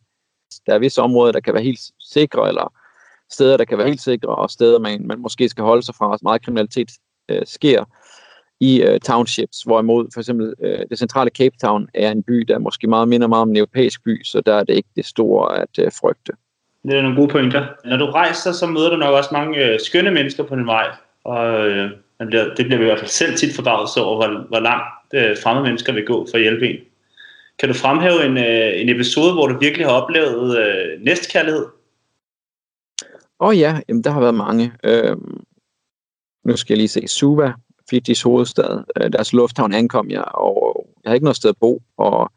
Der 0.66 0.74
er 0.74 0.78
visse 0.78 1.02
områder, 1.02 1.32
der 1.32 1.40
kan 1.40 1.54
være 1.54 1.62
helt 1.62 1.80
sikre, 2.00 2.48
eller 2.48 2.72
steder, 3.30 3.56
der 3.56 3.64
kan 3.64 3.78
være 3.78 3.86
helt 3.86 4.00
sikre, 4.00 4.28
og 4.28 4.50
steder, 4.50 4.78
man, 4.78 5.06
man 5.06 5.18
måske 5.18 5.48
skal 5.48 5.64
holde 5.64 5.82
sig 5.82 5.94
fra, 5.94 6.18
meget 6.22 6.42
kriminalitet 6.42 6.90
øh, 7.28 7.42
sker 7.46 7.84
i 8.60 8.82
øh, 8.82 9.00
townships, 9.00 9.62
hvorimod 9.62 10.08
for 10.14 10.20
eksempel 10.20 10.54
øh, 10.62 10.78
det 10.90 10.98
centrale 10.98 11.30
Cape 11.30 11.56
Town 11.62 11.88
er 11.94 12.10
en 12.10 12.22
by, 12.22 12.38
der 12.48 12.58
måske 12.58 12.86
meget 12.86 13.08
minder 13.08 13.26
meget 13.26 13.42
om 13.42 13.50
en 13.50 13.56
europæisk 13.56 14.04
by, 14.04 14.24
så 14.24 14.40
der 14.40 14.54
er 14.54 14.64
det 14.64 14.74
ikke 14.74 14.88
det 14.96 15.06
store 15.06 15.60
at 15.60 15.78
øh, 15.78 15.92
frygte. 16.00 16.32
Det 16.82 16.94
er 16.94 17.02
nogle 17.02 17.16
gode 17.16 17.28
pointer. 17.28 17.66
Når 17.84 17.96
du 17.96 18.06
rejser, 18.06 18.52
så 18.52 18.66
møder 18.66 18.90
du 18.90 18.96
nok 18.96 19.14
også 19.14 19.30
mange 19.32 19.66
øh, 19.66 19.80
skønne 19.80 20.10
mennesker 20.10 20.42
på 20.42 20.56
din 20.56 20.66
vej, 20.66 20.86
og 21.24 21.68
øh, 21.68 21.90
man 22.18 22.28
bliver, 22.28 22.54
det 22.54 22.66
bliver 22.66 22.78
vi 22.78 22.84
i 22.84 22.86
hvert 22.86 22.98
fald 22.98 23.10
selv 23.10 23.36
tit 23.36 23.54
forbavset 23.54 24.02
over, 24.02 24.16
hvor, 24.16 24.46
hvor 24.48 24.60
langt 24.60 24.84
øh, 25.14 25.36
fremmede 25.42 25.66
mennesker 25.66 25.92
vil 25.92 26.06
gå 26.06 26.26
for 26.30 26.36
at 26.36 26.42
hjælpe 26.42 26.68
en. 26.68 26.76
Kan 27.58 27.68
du 27.68 27.74
fremhæve 27.74 28.26
en, 28.26 28.38
øh, 28.38 28.80
en 28.80 28.88
episode, 28.88 29.32
hvor 29.32 29.46
du 29.46 29.58
virkelig 29.58 29.86
har 29.86 29.92
oplevet 29.92 30.58
øh, 30.58 31.00
næstkærlighed? 31.00 31.66
Åh 33.40 33.48
oh 33.48 33.58
ja, 33.58 33.80
jamen, 33.88 34.04
der 34.04 34.10
har 34.10 34.20
været 34.20 34.34
mange. 34.34 34.72
Øh, 34.84 35.16
nu 36.44 36.56
skal 36.56 36.74
jeg 36.74 36.78
lige 36.78 36.88
se. 36.88 37.08
Suva, 37.08 37.52
Fidjis 37.90 38.22
hovedstad. 38.22 38.84
Øh, 38.96 39.12
deres 39.12 39.32
lufthavn 39.32 39.74
ankom 39.74 40.10
jeg, 40.10 40.24
og 40.24 40.86
jeg 41.04 41.10
har 41.10 41.14
ikke 41.14 41.24
noget 41.24 41.36
sted 41.36 41.50
at 41.50 41.56
bo, 41.60 41.82
og 41.96 42.32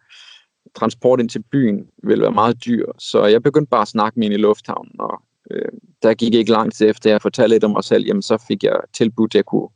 transport 0.76 1.20
ind 1.20 1.30
til 1.30 1.44
byen 1.52 1.88
ville 2.04 2.22
være 2.22 2.32
meget 2.32 2.66
dyr, 2.66 2.86
så 2.98 3.26
jeg 3.26 3.44
begyndte 3.44 3.70
bare 3.70 3.82
at 3.82 3.88
snakke 3.88 4.20
med 4.20 4.28
en 4.28 4.34
i 4.34 4.38
lufthavnen, 4.38 4.96
og 5.00 5.22
øh, 5.52 5.72
der 6.04 6.14
gik 6.14 6.34
ikke 6.34 6.52
lang 6.52 6.74
tid 6.74 6.90
efter, 6.90 7.10
jeg 7.10 7.22
fortalte 7.22 7.56
lidt 7.56 7.64
om 7.64 7.72
mig 7.72 7.84
selv, 7.84 8.06
jamen 8.06 8.22
så 8.22 8.44
fik 8.48 8.64
jeg 8.64 8.80
tilbudt, 8.94 9.32
at 9.32 9.36
jeg 9.36 9.46
kunne, 9.46 9.68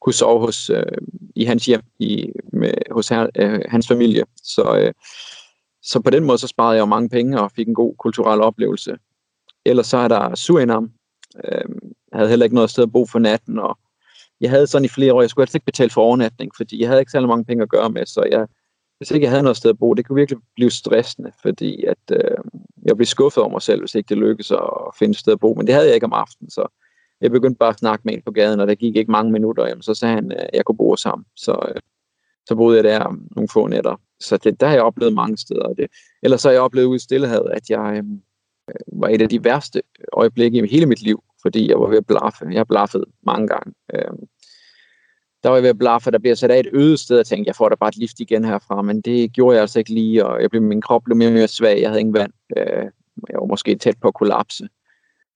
kunne 0.00 0.12
sove 0.12 0.40
hos, 0.40 0.70
øh, 0.70 0.82
i 1.36 1.44
hans 1.44 1.66
hjem, 1.66 1.82
i, 1.98 2.30
med, 2.52 2.72
hos 2.90 3.08
her, 3.08 3.26
øh, 3.36 3.60
hans 3.68 3.88
familie. 3.88 4.24
Så, 4.42 4.78
øh, 4.78 4.92
så 5.82 6.00
på 6.00 6.10
den 6.10 6.24
måde 6.24 6.38
så 6.38 6.46
sparede 6.46 6.74
jeg 6.74 6.80
jo 6.80 6.86
mange 6.86 7.08
penge 7.08 7.40
og 7.40 7.52
fik 7.52 7.68
en 7.68 7.74
god 7.74 7.94
kulturel 7.98 8.40
oplevelse. 8.40 8.96
Ellers 9.64 9.86
så 9.86 9.96
er 9.96 10.08
der 10.08 10.34
Surinam. 10.34 10.90
Øh, 11.44 11.64
jeg 12.12 12.18
havde 12.18 12.28
heller 12.28 12.44
ikke 12.44 12.54
noget 12.54 12.70
sted 12.70 12.82
at 12.82 12.92
bo 12.92 13.06
for 13.06 13.18
natten, 13.18 13.58
og 13.58 13.78
jeg 14.40 14.50
havde 14.50 14.66
sådan 14.66 14.84
i 14.84 14.88
flere 14.88 15.14
år, 15.14 15.20
jeg 15.20 15.30
skulle 15.30 15.42
altså 15.42 15.56
ikke 15.56 15.64
betale 15.64 15.90
for 15.90 16.02
overnatning, 16.02 16.50
fordi 16.56 16.80
jeg 16.80 16.88
havde 16.88 17.00
ikke 17.00 17.12
særlig 17.12 17.28
mange 17.28 17.44
penge 17.44 17.62
at 17.62 17.68
gøre 17.68 17.90
med, 17.90 18.06
så 18.06 18.28
jeg 18.30 18.46
hvis 18.98 19.10
ikke 19.10 19.24
jeg 19.24 19.30
havde 19.30 19.42
noget 19.42 19.56
sted 19.56 19.70
at 19.70 19.78
bo, 19.78 19.94
det 19.94 20.06
kunne 20.06 20.16
virkelig 20.16 20.40
blive 20.54 20.70
stressende, 20.70 21.32
fordi 21.42 21.84
at, 21.84 21.98
øh, 22.12 22.36
jeg 22.82 22.96
blev 22.96 23.06
skuffet 23.06 23.42
over 23.42 23.52
mig 23.52 23.62
selv, 23.62 23.80
hvis 23.80 23.94
ikke 23.94 24.08
det 24.08 24.18
lykkedes 24.18 24.50
at 24.50 24.94
finde 24.98 25.10
et 25.10 25.18
sted 25.18 25.32
at 25.32 25.40
bo. 25.40 25.54
Men 25.54 25.66
det 25.66 25.74
havde 25.74 25.86
jeg 25.86 25.94
ikke 25.94 26.06
om 26.06 26.12
aftenen, 26.12 26.50
så 26.50 26.66
jeg 27.20 27.30
begyndte 27.30 27.58
bare 27.58 27.68
at 27.68 27.78
snakke 27.78 28.02
med 28.04 28.14
en 28.14 28.22
på 28.22 28.30
gaden, 28.30 28.60
og 28.60 28.66
der 28.66 28.74
gik 28.74 28.96
ikke 28.96 29.10
mange 29.10 29.32
minutter, 29.32 29.66
jamen, 29.66 29.82
så 29.82 29.94
sagde 29.94 30.14
han, 30.14 30.32
at 30.32 30.50
jeg 30.52 30.64
kunne 30.64 30.76
bo 30.76 30.96
sammen. 30.96 31.26
Så, 31.36 31.68
øh, 31.68 31.80
så 32.46 32.54
boede 32.56 32.76
jeg 32.76 32.84
der 32.84 33.16
nogle 33.36 33.48
få 33.52 33.66
nætter. 33.66 34.00
så 34.20 34.36
det, 34.36 34.60
der 34.60 34.66
har 34.66 34.74
jeg 34.74 34.82
oplevet 34.82 35.14
mange 35.14 35.36
steder. 35.36 35.74
Det. 35.74 35.86
Ellers 36.22 36.42
har 36.42 36.50
jeg 36.50 36.60
oplevet 36.60 36.86
ude 36.86 36.96
i 36.96 36.98
Stillehavet, 36.98 37.50
at 37.50 37.70
jeg 37.70 38.02
øh, 38.68 39.00
var 39.00 39.08
et 39.08 39.22
af 39.22 39.28
de 39.28 39.44
værste 39.44 39.82
øjeblikke 40.12 40.58
i 40.58 40.68
hele 40.70 40.86
mit 40.86 41.02
liv, 41.02 41.22
fordi 41.42 41.68
jeg 41.68 41.80
var 41.80 41.88
ved 41.88 41.96
at 41.96 42.06
blaffe. 42.06 42.46
Jeg 42.50 42.58
har 42.58 42.64
blaffet 42.64 43.04
mange 43.22 43.48
gange. 43.48 43.72
Øh, 43.94 44.12
der 45.46 45.50
var 45.50 45.56
jeg 45.56 45.62
ved 45.62 45.70
at 45.70 45.78
blaffe, 45.78 46.10
der 46.10 46.18
bliver 46.18 46.34
sat 46.34 46.50
af 46.50 46.60
et 46.60 46.68
øde 46.72 46.96
sted, 46.96 47.18
og 47.18 47.26
tænkte, 47.26 47.48
jeg 47.48 47.56
får 47.56 47.68
da 47.68 47.74
bare 47.74 47.88
et 47.88 47.96
lift 47.96 48.20
igen 48.20 48.44
herfra, 48.44 48.82
men 48.82 49.00
det 49.00 49.32
gjorde 49.32 49.54
jeg 49.54 49.60
altså 49.60 49.78
ikke 49.78 49.94
lige, 49.94 50.26
og 50.26 50.42
jeg 50.42 50.50
blev, 50.50 50.62
min 50.62 50.80
krop 50.80 51.02
blev 51.04 51.16
mere 51.16 51.28
og 51.28 51.32
mere 51.32 51.48
svag, 51.48 51.80
jeg 51.80 51.88
havde 51.88 52.00
ingen 52.00 52.14
vand. 52.14 52.32
Øh, 52.56 52.84
jeg 53.28 53.38
var 53.40 53.46
måske 53.46 53.76
tæt 53.76 53.96
på 54.02 54.08
at 54.08 54.14
kollapse. 54.14 54.68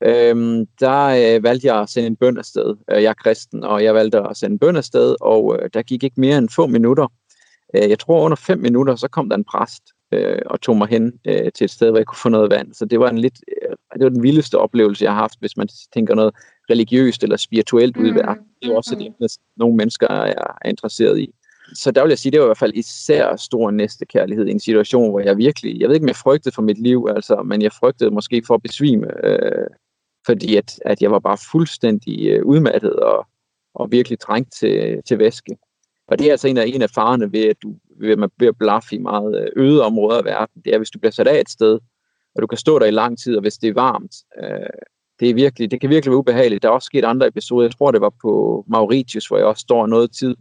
Øhm, 0.05 0.67
der 0.81 1.07
øh, 1.37 1.43
valgte 1.43 1.67
jeg 1.67 1.81
at 1.81 1.88
sende 1.88 2.07
en 2.07 2.17
bøn 2.17 2.38
afsted. 2.38 2.76
Øh, 2.90 3.02
jeg 3.02 3.11
er 3.11 3.14
kristen, 3.14 3.64
og 3.64 3.85
jeg 3.85 3.95
valgte 3.95 4.19
at 4.19 4.37
sende 4.37 4.52
en 4.52 4.59
bøn 4.59 4.76
afsted, 4.76 5.17
og 5.21 5.59
øh, 5.59 5.71
der 5.75 5.83
gik 5.83 6.05
ikke 6.05 6.21
mere 6.21 6.38
end 6.38 6.49
få 6.49 6.67
minutter. 6.67 7.07
Øh, 7.75 7.90
jeg 7.90 7.99
tror 7.99 8.25
under 8.25 8.37
fem 8.37 8.59
minutter, 8.59 8.97
så 8.97 9.09
kom 9.09 9.29
der 9.29 9.37
en 9.37 9.45
præst 9.45 9.83
øh, 10.12 10.43
og 10.47 10.61
tog 10.61 10.76
mig 10.76 10.88
hen 10.88 11.12
øh, 11.26 11.52
til 11.52 11.64
et 11.64 11.71
sted, 11.71 11.90
hvor 11.90 11.99
jeg 11.99 12.07
kunne 12.07 12.23
få 12.23 12.29
noget 12.29 12.50
vand. 12.50 12.75
Så 12.75 12.85
det 12.85 13.00
var 13.00 13.11
en 13.11 13.19
lidt, 13.19 13.40
det 13.94 14.04
var 14.04 14.09
den 14.09 14.23
vildeste 14.23 14.59
oplevelse, 14.59 15.04
jeg 15.04 15.12
har 15.12 15.20
haft, 15.20 15.40
hvis 15.40 15.56
man 15.56 15.68
tænker 15.94 16.14
noget 16.14 16.35
religiøst 16.70 17.23
eller 17.23 17.37
spirituelt 17.37 17.97
mm. 17.97 18.02
ud 18.02 18.09
i 18.09 18.14
verden. 18.14 18.44
Det 18.62 18.70
er 18.70 18.76
også 18.76 18.97
det, 19.20 19.37
nogle 19.56 19.76
mennesker 19.76 20.09
er, 20.09 20.35
er 20.62 20.68
interesseret 20.68 21.18
i. 21.18 21.35
Så 21.75 21.90
der 21.90 22.02
vil 22.02 22.09
jeg 22.09 22.18
sige, 22.18 22.32
det 22.32 22.40
var 22.40 22.47
i 22.47 22.49
hvert 22.49 22.59
fald 22.59 22.75
især 22.75 23.37
stor 23.37 23.70
næstekærlighed 23.70 24.47
i 24.47 24.50
en 24.50 24.61
situation, 24.61 25.11
hvor 25.11 25.20
jeg 25.20 25.37
virkelig, 25.37 25.80
jeg 25.80 25.88
ved 25.88 25.94
ikke, 25.94 26.04
om 26.04 26.09
jeg 26.09 26.16
frygtede 26.16 26.54
for 26.54 26.62
mit 26.62 26.78
liv, 26.78 27.09
altså, 27.11 27.42
men 27.42 27.62
jeg 27.62 27.73
frygtede 27.73 28.11
måske 28.11 28.42
for 28.47 28.54
at 28.54 28.62
besvime, 28.62 29.26
øh, 29.26 29.66
fordi 30.26 30.56
at, 30.56 30.80
at 30.85 31.02
jeg 31.02 31.11
var 31.11 31.18
bare 31.18 31.38
fuldstændig 31.52 32.28
øh, 32.28 32.44
udmattet 32.44 32.92
og, 32.92 33.26
og 33.75 33.92
virkelig 33.92 34.18
trængt 34.18 34.52
til, 34.52 35.02
til 35.06 35.18
væske. 35.18 35.56
Og 36.09 36.18
det 36.18 36.26
er 36.26 36.30
altså 36.30 36.49
en 36.49 36.59
af, 36.59 36.64
en 36.66 36.82
af 36.82 36.90
farerne 36.90 37.32
ved, 37.32 37.44
at 37.44 37.56
du 37.62 37.75
ved, 38.00 38.49
at 38.49 38.59
blaffe 38.59 38.94
i 38.94 38.99
meget 38.99 39.40
øh, 39.40 39.49
øde 39.56 39.82
områder 39.85 40.18
af 40.18 40.25
verden. 40.25 40.62
Det 40.64 40.75
er, 40.75 40.78
hvis 40.78 40.90
du 40.90 40.99
bliver 40.99 41.12
sat 41.12 41.28
af 41.28 41.40
et 41.40 41.50
sted, 41.50 41.78
og 42.40 42.42
du 42.42 42.47
kan 42.47 42.59
stå 42.59 42.78
der 42.78 42.87
i 42.87 42.90
lang 42.90 43.18
tid, 43.18 43.37
og 43.37 43.42
hvis 43.42 43.54
det 43.54 43.68
er 43.68 43.75
varmt, 43.75 44.14
øh, 44.42 44.70
det, 45.20 45.30
er 45.30 45.35
virkelig, 45.35 45.70
det 45.70 45.80
kan 45.80 45.90
virkelig 45.90 46.11
være 46.11 46.18
ubehageligt. 46.18 46.62
Der 46.62 46.68
er 46.68 46.73
også 46.73 46.87
sket 46.87 47.04
andre 47.04 47.26
episoder. 47.26 47.66
Jeg 47.66 47.76
tror, 47.76 47.90
det 47.90 48.00
var 48.00 48.12
på 48.23 48.64
Mauritius, 48.68 49.26
hvor 49.26 49.37
jeg 49.37 49.47
også 49.47 49.61
står 49.61 49.87
noget 49.87 50.12
tid, 50.12 50.37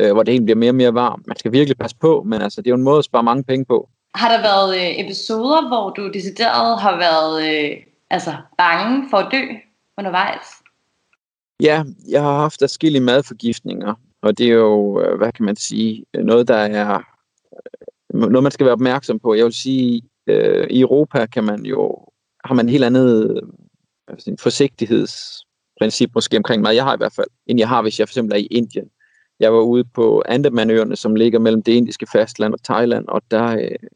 øh, 0.00 0.12
hvor 0.12 0.22
det 0.22 0.32
egentlig 0.32 0.46
bliver 0.46 0.58
mere 0.58 0.70
og 0.70 0.74
mere 0.74 0.94
varmt. 0.94 1.26
Man 1.26 1.36
skal 1.36 1.52
virkelig 1.52 1.78
passe 1.78 1.96
på, 1.96 2.22
men 2.26 2.42
altså, 2.42 2.62
det 2.62 2.66
er 2.66 2.70
jo 2.70 2.76
en 2.76 2.82
måde 2.82 2.98
at 2.98 3.04
spare 3.04 3.22
mange 3.22 3.44
penge 3.44 3.64
på. 3.64 3.88
Har 4.14 4.36
der 4.36 4.42
været 4.42 4.76
øh, 4.76 5.04
episoder, 5.04 5.68
hvor 5.68 5.90
du 5.90 6.08
decideret 6.08 6.80
har 6.80 6.96
været 6.98 7.34
øh, 7.48 7.76
altså, 8.10 8.34
bange 8.58 9.10
for 9.10 9.16
at 9.16 9.28
dø 9.32 9.42
undervejs? 9.98 10.46
Ja, 11.60 11.84
jeg 12.08 12.22
har 12.22 12.38
haft 12.38 12.56
forskellige 12.60 13.02
madforgiftninger, 13.02 13.94
og 14.22 14.38
det 14.38 14.46
er 14.46 14.54
jo, 14.54 15.00
øh, 15.00 15.18
hvad 15.18 15.32
kan 15.32 15.44
man 15.44 15.56
sige, 15.56 16.04
noget, 16.14 16.48
der 16.48 16.56
er 16.56 16.94
øh, 18.14 18.20
noget, 18.20 18.42
man 18.42 18.52
skal 18.52 18.66
være 18.66 18.72
opmærksom 18.72 19.18
på. 19.18 19.34
Jeg 19.34 19.44
vil 19.44 19.52
sige, 19.52 20.02
øh, 20.26 20.66
i 20.70 20.80
Europa 20.80 21.26
kan 21.26 21.44
man 21.44 21.66
jo, 21.66 21.98
har 22.44 22.54
man 22.54 22.66
en 22.66 22.70
helt 22.70 22.84
andet 22.84 23.40
altså 24.08 24.30
en 24.30 24.38
forsigtighedsprincip 24.38 26.10
måske 26.14 26.36
omkring 26.36 26.62
mad. 26.62 26.74
Jeg 26.74 26.84
har 26.84 26.94
i 26.94 26.98
hvert 26.98 27.12
fald, 27.12 27.28
end 27.46 27.58
jeg 27.58 27.68
har, 27.68 27.82
hvis 27.82 27.98
jeg 27.98 28.08
for 28.08 28.12
eksempel 28.12 28.34
er 28.34 28.40
i 28.40 28.46
Indien. 28.46 28.90
Jeg 29.40 29.52
var 29.52 29.60
ude 29.60 29.84
på 29.84 30.22
Andamanøerne, 30.26 30.96
som 30.96 31.14
ligger 31.14 31.38
mellem 31.38 31.62
det 31.62 31.72
indiske 31.72 32.06
fastland 32.12 32.52
og 32.52 32.62
Thailand, 32.64 33.08
og 33.08 33.22
der 33.30 33.46
øh, 33.46 33.88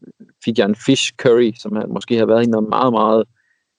fik 0.44 0.58
jeg 0.58 0.66
en 0.66 0.74
fish 0.74 1.12
curry, 1.16 1.52
som 1.56 1.76
havde, 1.76 1.92
måske 1.92 2.16
har 2.16 2.26
været 2.26 2.46
i 2.46 2.50
noget 2.50 2.68
meget, 2.68 2.92
meget 2.92 3.24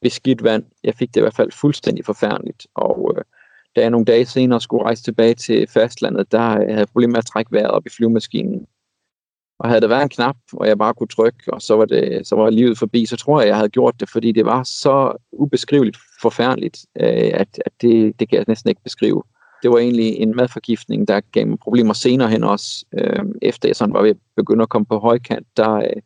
beskidt 0.02 0.44
vand. 0.44 0.64
Jeg 0.84 0.96
fik 0.96 1.08
det 1.08 1.18
i 1.18 1.22
hvert 1.22 1.36
fald 1.36 1.52
fuldstændig 1.52 2.06
forfærdeligt, 2.06 2.68
og 2.76 3.14
øh, 3.18 3.24
da 3.76 3.82
jeg 3.82 3.90
nogle 3.90 4.06
dage 4.06 4.26
senere 4.26 4.62
skulle 4.62 4.84
rejse 4.84 5.04
tilbage 5.04 5.34
til 5.34 5.68
fastlandet, 5.68 6.32
der 6.32 6.50
øh, 6.50 6.56
havde 6.56 6.78
jeg 6.78 6.88
problemer 6.88 7.12
med 7.12 7.18
at 7.18 7.26
trække 7.26 7.52
vejret 7.52 7.72
op 7.72 7.86
i 7.86 7.90
flyvemaskinen. 7.90 8.68
Og 9.62 9.70
havde 9.70 9.82
der 9.82 9.88
været 9.88 10.04
en 10.04 10.10
knap, 10.10 10.36
hvor 10.52 10.66
jeg 10.66 10.78
bare 10.78 10.94
kunne 10.94 11.08
trykke, 11.08 11.54
og 11.54 11.62
så 11.62 11.76
var, 11.76 11.86
det, 11.86 12.28
så 12.28 12.36
var 12.36 12.50
livet 12.50 12.78
forbi, 12.78 13.06
så 13.06 13.18
tror 13.18 13.42
jeg, 13.42 13.48
jeg 13.48 13.56
havde 13.56 13.70
gjort 13.70 14.00
det, 14.00 14.10
fordi 14.10 14.32
det 14.32 14.46
var 14.46 14.64
så 14.64 15.14
ubeskriveligt 15.32 15.98
forfærdeligt, 16.22 16.78
øh, 17.00 17.32
at, 17.34 17.62
at 17.66 17.72
det, 17.82 18.20
det 18.20 18.30
kan 18.30 18.38
jeg 18.38 18.46
næsten 18.48 18.70
ikke 18.70 18.84
beskrive. 18.84 19.24
Det 19.64 19.72
var 19.72 19.78
egentlig 19.78 20.16
en 20.16 20.36
madforgiftning, 20.36 21.08
der 21.08 21.20
gav 21.32 21.48
mig 21.48 21.60
problemer 21.60 21.94
senere 21.94 22.30
hen 22.30 22.44
også. 22.44 22.86
Øh, 22.94 23.26
efter 23.42 23.70
jeg 23.70 23.76
sådan 23.76 23.94
var 23.94 24.02
ved 24.02 24.10
at 24.10 24.18
begynde 24.36 24.62
at 24.62 24.70
komme 24.70 24.86
på 24.86 25.00
højkant, 25.00 25.48
der 25.58 25.74
øh, 25.76 26.02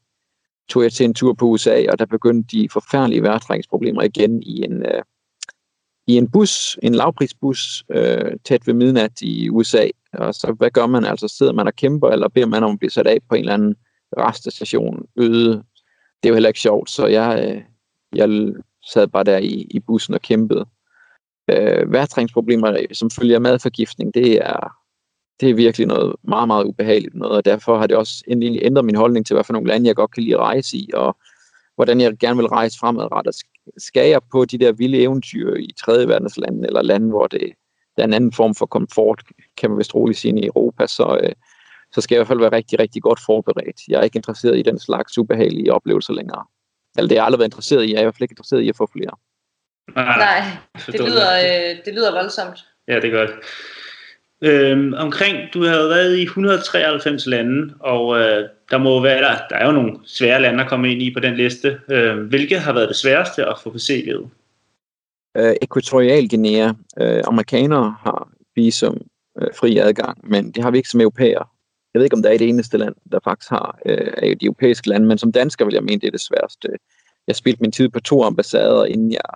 tog 0.70 0.84
jeg 0.84 0.92
til 0.92 1.04
en 1.04 1.14
tur 1.14 1.34
på 1.34 1.46
USA, 1.46 1.86
og 1.92 2.00
der 2.00 2.06
begyndte 2.06 2.58
de 2.58 2.68
forfærdelige 2.72 3.24
vejrtrækningsproblemer 3.24 4.02
igen 4.02 4.44
i 4.44 4.64
en, 4.64 4.84
øh, 4.84 5.02
i 6.08 6.18
en 6.18 6.32
bus, 6.32 6.78
en 6.84 6.96
lavprisbus, 6.96 7.84
øh, 7.92 8.32
tæt 8.44 8.68
ved 8.68 8.74
midnat 8.74 9.22
i 9.22 9.50
USA. 9.50 9.88
Og 10.18 10.34
så 10.34 10.56
hvad 10.58 10.72
gør 10.72 10.88
man? 10.88 11.06
Altså 11.06 11.28
sidder 11.28 11.54
man 11.54 11.68
og 11.68 11.76
kæmper, 11.76 12.10
eller 12.10 12.28
beder 12.28 12.46
man 12.46 12.64
om 12.64 12.72
at 12.72 12.80
blive 12.80 12.92
sat 12.92 13.08
af 13.08 13.20
på 13.30 13.36
en 13.36 13.40
eller 13.40 13.54
anden 13.54 13.76
restestation 14.18 15.06
øde? 15.16 15.64
Det 16.24 16.30
er 16.30 16.30
jo 16.30 16.34
heller 16.34 16.50
ikke 16.50 16.60
sjovt, 16.60 16.90
så 16.90 17.08
jeg, 17.08 17.56
øh, 17.56 17.62
jeg 18.16 18.54
sad 18.86 19.08
bare 19.08 19.24
der 19.24 19.38
i, 19.38 19.68
i 19.72 19.80
bussen 19.80 20.14
og 20.14 20.22
kæmpede. 20.22 20.66
Øh, 21.52 21.92
værtrængsproblemer, 21.92 22.72
øh, 22.72 22.88
som 22.94 23.12
følger 23.12 23.40
madforgiftning, 23.40 24.14
det 24.14 24.36
er, 24.36 24.76
det 25.40 25.50
er 25.50 25.54
virkelig 25.54 25.88
noget 25.88 26.16
meget, 26.24 26.48
meget 26.48 26.66
ubehageligt 26.66 27.16
noget, 27.16 27.38
og 27.38 27.46
derfor 27.46 27.78
har 27.78 27.88
det 27.88 27.98
også 27.98 28.24
endelig 28.28 28.60
ændret 28.64 28.86
min 28.86 28.96
holdning 28.96 29.26
til, 29.26 29.34
hvad 29.34 29.44
for 29.44 29.54
nogle 29.54 29.68
lande 29.68 29.88
jeg 29.88 29.96
godt 29.96 30.12
kan 30.12 30.24
lide 30.24 30.36
at 30.36 30.42
rejse 30.42 30.78
i, 30.78 30.90
og 30.94 31.18
hvordan 31.76 32.02
jeg 32.02 32.18
gerne 32.18 32.38
vil 32.38 32.48
rejse 32.48 32.80
fremadrettet. 32.80 33.36
Skal 33.78 34.10
jeg 34.10 34.22
på 34.32 34.46
de 34.46 34.58
der 34.58 34.72
vilde 34.72 35.02
eventyr 35.02 35.56
i 35.56 35.74
tredje 35.80 36.08
verdens 36.08 36.38
lande, 36.38 36.68
eller 36.68 36.82
lande, 36.82 37.10
hvor 37.10 37.28
det, 37.28 37.54
der 37.96 38.04
er 38.04 38.08
en 38.08 38.14
anden 38.14 38.34
form 38.34 38.56
for 38.56 38.66
komfort, 38.66 39.22
kan 39.58 39.70
man 39.70 39.80
vist 39.80 39.96
roligt 39.96 40.20
sige, 40.20 40.40
i 40.40 40.46
Europa, 40.46 40.88
så, 40.88 41.20
øh, 41.24 41.32
så 41.92 42.02
skal 42.02 42.16
jeg 42.16 42.18
i 42.18 42.22
hvert 42.22 42.28
fald 42.28 42.40
være 42.40 42.52
rigtig, 42.52 42.80
rigtig 42.80 43.02
godt 43.02 43.20
forberedt. 43.26 43.82
Jeg 43.88 44.00
er 44.00 44.04
ikke 44.04 44.18
interesseret 44.18 44.58
i 44.58 44.62
den 44.62 44.80
slags 44.80 45.18
ubehagelige 45.18 45.74
oplevelser 45.74 46.14
længere. 46.14 46.46
Eller 46.98 47.08
det 47.10 47.16
er 47.16 47.20
jeg 47.20 47.26
aldrig 47.26 47.40
været 47.40 47.48
interesseret 47.48 47.84
i. 47.86 47.92
Jeg 47.92 47.98
er 47.98 48.02
i 48.02 48.04
hvert 48.04 48.16
fald 48.16 48.22
ikke 48.22 48.34
interesseret 48.34 48.62
i 48.62 48.70
at 48.70 48.78
få 48.78 48.90
flere. 48.94 49.12
Nej, 49.96 50.18
Nej 50.18 50.44
det, 50.88 51.00
lyder, 51.00 51.32
øh, 51.38 51.76
det 51.86 51.94
lyder 51.94 52.12
voldsomt. 52.12 52.66
Ja, 52.88 53.00
det 53.00 53.12
gør 53.12 53.26
det. 53.28 53.36
Øhm, 54.42 54.94
omkring, 54.94 55.38
du 55.54 55.64
har 55.64 55.76
været 55.76 56.18
i 56.18 56.22
193 56.22 57.26
lande, 57.26 57.74
og 57.80 58.20
øh, 58.20 58.50
der 58.72 58.78
må 58.78 59.02
være, 59.02 59.22
der, 59.22 59.38
der 59.50 59.56
er 59.56 59.66
jo 59.66 59.72
nogle 59.72 59.98
svære 60.06 60.42
lande 60.42 60.64
at 60.64 60.70
komme 60.70 60.92
ind 60.92 61.02
i 61.02 61.14
på 61.14 61.20
den 61.20 61.36
liste. 61.36 61.80
Øh, 61.90 62.18
hvilke 62.18 62.60
har 62.60 62.74
været 62.74 62.90
det 62.90 62.98
sværeste 62.98 63.46
at 63.46 63.56
få 63.64 63.70
på 63.70 63.78
CV'et? 63.78 64.28
Øh, 65.38 65.56
Æquatorial 65.62 66.30
Guinea. 66.30 66.74
Øh, 67.02 67.24
amerikanere 67.26 67.96
har 68.00 68.30
visum 68.56 68.98
øh, 69.42 69.48
fri 69.60 69.78
adgang, 69.78 70.30
men 70.30 70.52
det 70.52 70.64
har 70.64 70.72
vi 70.72 70.78
ikke 70.78 70.90
som 70.90 71.02
europæer. 71.02 71.52
Jeg 71.94 72.00
ved 72.00 72.04
ikke, 72.04 72.16
om 72.16 72.24
der 72.24 72.30
er 72.30 72.38
det 72.38 72.50
eneste 72.50 72.78
land, 72.78 72.96
der 73.12 73.20
faktisk 73.24 73.50
har 73.50 73.80
øh, 73.86 74.14
af 74.18 74.40
de 74.40 74.46
europæiske 74.46 74.90
lande, 74.90 75.08
men 75.08 75.18
som 75.18 75.32
dansker 75.32 75.66
vil 75.66 75.74
jeg 75.74 75.84
mene, 75.84 76.02
det 76.02 76.08
er 76.08 76.12
det 76.12 76.22
sværeste. 76.22 76.68
Jeg 77.28 77.36
spildte 77.36 77.62
min 77.62 77.72
tid 77.72 77.90
på 77.90 78.00
to 78.00 78.24
ambassader, 78.24 78.86
inden 78.86 79.12
jeg 79.12 79.30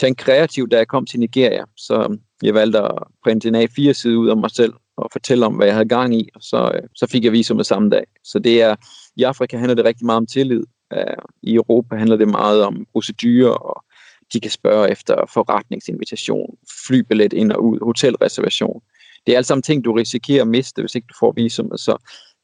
tænkte 0.00 0.24
kreativt, 0.24 0.70
da 0.70 0.76
jeg 0.76 0.88
kom 0.88 1.06
til 1.06 1.20
Nigeria. 1.20 1.64
Så 1.76 2.02
øh, 2.10 2.18
jeg 2.42 2.54
valgte 2.54 2.78
at 2.78 3.02
printe 3.24 3.48
en 3.48 3.56
A4-side 3.56 4.18
ud 4.18 4.28
af 4.28 4.36
mig 4.36 4.50
selv 4.50 4.72
og 4.96 5.08
fortælle 5.12 5.46
om, 5.46 5.54
hvad 5.54 5.66
jeg 5.66 5.74
havde 5.74 5.88
gang 5.88 6.14
i, 6.14 6.28
og 6.34 6.42
så, 6.42 6.72
øh, 6.74 6.82
så 6.94 7.06
fik 7.06 7.24
jeg 7.24 7.32
visum 7.32 7.56
med 7.56 7.64
samme 7.64 7.90
dag. 7.90 8.04
Så 8.24 8.38
det 8.38 8.62
er, 8.62 8.76
i 9.16 9.22
Afrika 9.22 9.56
handler 9.56 9.74
det 9.74 9.84
rigtig 9.84 10.06
meget 10.06 10.16
om 10.16 10.26
tillid. 10.26 10.64
Øh, 10.92 11.16
I 11.42 11.54
Europa 11.54 11.96
handler 11.96 12.16
det 12.16 12.28
meget 12.28 12.62
om 12.62 12.86
procedurer, 12.92 13.50
og 13.50 13.84
de 14.32 14.40
kan 14.40 14.50
spørge 14.50 14.90
efter 14.90 15.14
forretningsinvitation, 15.34 16.56
flybillet 16.86 17.32
ind 17.32 17.52
og 17.52 17.64
ud, 17.64 17.78
hotelreservation. 17.82 18.82
Det 19.26 19.32
er 19.32 19.36
alt 19.36 19.46
sammen 19.46 19.62
ting, 19.62 19.84
du 19.84 19.92
risikerer 19.92 20.42
at 20.42 20.48
miste, 20.48 20.82
hvis 20.82 20.94
ikke 20.94 21.06
du 21.06 21.14
får 21.20 21.32
visum. 21.32 21.76
Så 21.76 21.96